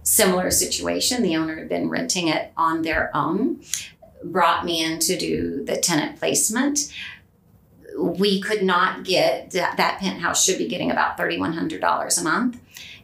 similar 0.06 0.52
situation. 0.52 1.22
The 1.22 1.36
owner 1.36 1.56
had 1.56 1.68
been 1.68 1.88
renting 1.88 2.28
it 2.28 2.52
on 2.56 2.82
their 2.82 3.10
own, 3.14 3.60
brought 4.22 4.64
me 4.64 4.82
in 4.82 5.00
to 5.00 5.18
do 5.18 5.64
the 5.64 5.76
tenant 5.76 6.18
placement. 6.18 6.92
We 7.98 8.40
could 8.40 8.62
not 8.62 9.04
get 9.04 9.50
that, 9.50 9.76
that 9.76 9.98
penthouse 9.98 10.44
should 10.44 10.58
be 10.58 10.68
getting 10.68 10.92
about 10.92 11.18
$3,100 11.18 12.20
a 12.20 12.24
month. 12.24 12.60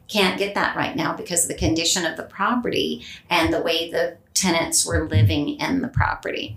Can't 0.07 0.39
get 0.39 0.55
that 0.55 0.77
right 0.77 0.95
now 0.95 1.13
because 1.17 1.43
of 1.43 1.49
the 1.49 1.55
condition 1.55 2.07
of 2.07 2.17
the 2.17 2.23
property 2.23 3.05
and 3.29 3.53
the 3.53 3.63
way 3.63 3.91
the 3.91 4.19
tenants 4.33 4.87
were 4.87 5.09
living 5.09 5.59
in 5.59 5.81
the 5.83 5.89
property. 5.89 6.57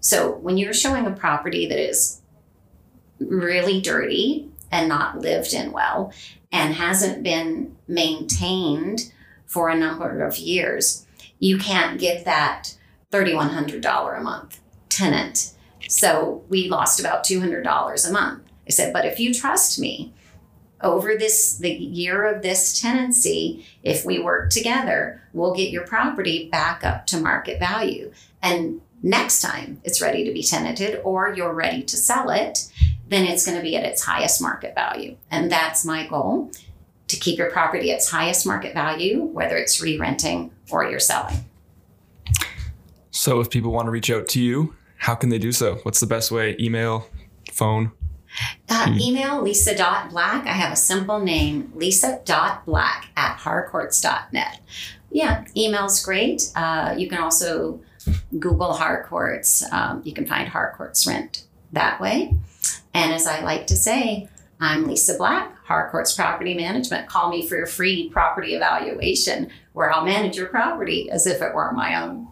So 0.00 0.32
when 0.32 0.58
you're 0.58 0.74
showing 0.74 1.06
a 1.06 1.10
property 1.10 1.66
that 1.66 1.78
is 1.78 2.20
really 3.18 3.80
dirty 3.80 4.50
and 4.70 4.88
not 4.88 5.20
lived 5.20 5.54
in 5.54 5.72
well 5.72 6.12
and 6.52 6.74
hasn't 6.74 7.22
been 7.22 7.76
maintained 7.88 9.12
for 9.46 9.68
a 9.68 9.78
number 9.78 10.22
of 10.24 10.38
years, 10.38 11.06
you 11.38 11.58
can't 11.58 11.98
get 11.98 12.24
that 12.24 12.76
$3,100 13.12 14.18
a 14.18 14.22
month 14.22 14.60
tenant. 14.88 15.52
So 15.88 16.44
we 16.48 16.68
lost 16.68 17.00
about 17.00 17.24
$200 17.24 18.08
a 18.08 18.12
month. 18.12 18.42
I 18.66 18.70
said, 18.70 18.92
but 18.92 19.04
if 19.04 19.20
you 19.20 19.32
trust 19.32 19.78
me, 19.78 20.12
over 20.82 21.16
this 21.16 21.56
the 21.56 21.72
year 21.72 22.26
of 22.26 22.42
this 22.42 22.80
tenancy, 22.80 23.64
if 23.82 24.04
we 24.04 24.18
work 24.18 24.50
together, 24.50 25.22
we'll 25.32 25.54
get 25.54 25.70
your 25.70 25.86
property 25.86 26.50
back 26.50 26.84
up 26.84 27.06
to 27.06 27.18
market 27.18 27.58
value. 27.58 28.12
And 28.42 28.82
next 29.02 29.40
time 29.40 29.80
it's 29.84 30.02
ready 30.02 30.24
to 30.24 30.32
be 30.32 30.42
tenanted 30.42 31.00
or 31.02 31.32
you're 31.34 31.54
ready 31.54 31.82
to 31.84 31.96
sell 31.96 32.30
it, 32.30 32.70
then 33.08 33.24
it's 33.24 33.46
going 33.46 33.56
to 33.56 33.62
be 33.62 33.76
at 33.76 33.84
its 33.84 34.04
highest 34.04 34.42
market 34.42 34.74
value. 34.74 35.16
And 35.30 35.50
that's 35.50 35.84
my 35.84 36.06
goal 36.06 36.50
to 37.08 37.16
keep 37.16 37.38
your 37.38 37.50
property 37.50 37.90
at 37.90 37.96
its 37.96 38.10
highest 38.10 38.46
market 38.46 38.74
value, 38.74 39.22
whether 39.22 39.56
it's 39.56 39.80
re 39.80 39.98
renting 39.98 40.52
or 40.70 40.88
you're 40.88 41.00
selling. 41.00 41.36
So, 43.10 43.40
if 43.40 43.50
people 43.50 43.72
want 43.72 43.86
to 43.86 43.90
reach 43.90 44.10
out 44.10 44.28
to 44.28 44.40
you, 44.40 44.74
how 44.98 45.14
can 45.14 45.30
they 45.30 45.38
do 45.38 45.52
so? 45.52 45.76
What's 45.82 46.00
the 46.00 46.06
best 46.06 46.30
way? 46.30 46.56
Email, 46.58 47.08
phone? 47.52 47.92
Uh, 48.68 48.90
hmm. 48.90 49.00
email 49.00 49.42
lisa.black. 49.42 50.46
I 50.46 50.52
have 50.52 50.72
a 50.72 50.76
simple 50.76 51.20
name, 51.20 51.72
lisa.black 51.74 53.10
at 53.16 53.36
harcourts.net. 53.36 54.60
Yeah, 55.10 55.44
email's 55.56 56.04
great. 56.04 56.50
Uh, 56.54 56.94
you 56.98 57.08
can 57.08 57.18
also 57.18 57.80
Google 58.38 58.74
Harcourts. 58.74 59.64
Um, 59.72 60.02
you 60.04 60.12
can 60.12 60.26
find 60.26 60.48
Harcourts 60.48 61.06
Rent 61.06 61.44
that 61.72 62.00
way. 62.00 62.34
And 62.92 63.12
as 63.12 63.26
I 63.26 63.40
like 63.40 63.66
to 63.68 63.76
say, 63.76 64.28
I'm 64.58 64.86
Lisa 64.86 65.18
Black, 65.18 65.54
Harcourts 65.66 66.14
Property 66.14 66.54
Management. 66.54 67.08
Call 67.08 67.28
me 67.28 67.46
for 67.46 67.56
your 67.56 67.66
free 67.66 68.08
property 68.08 68.54
evaluation 68.54 69.50
where 69.74 69.92
I'll 69.92 70.04
manage 70.04 70.36
your 70.36 70.46
property 70.46 71.10
as 71.10 71.26
if 71.26 71.42
it 71.42 71.54
were 71.54 71.72
my 71.72 72.02
own. 72.02 72.26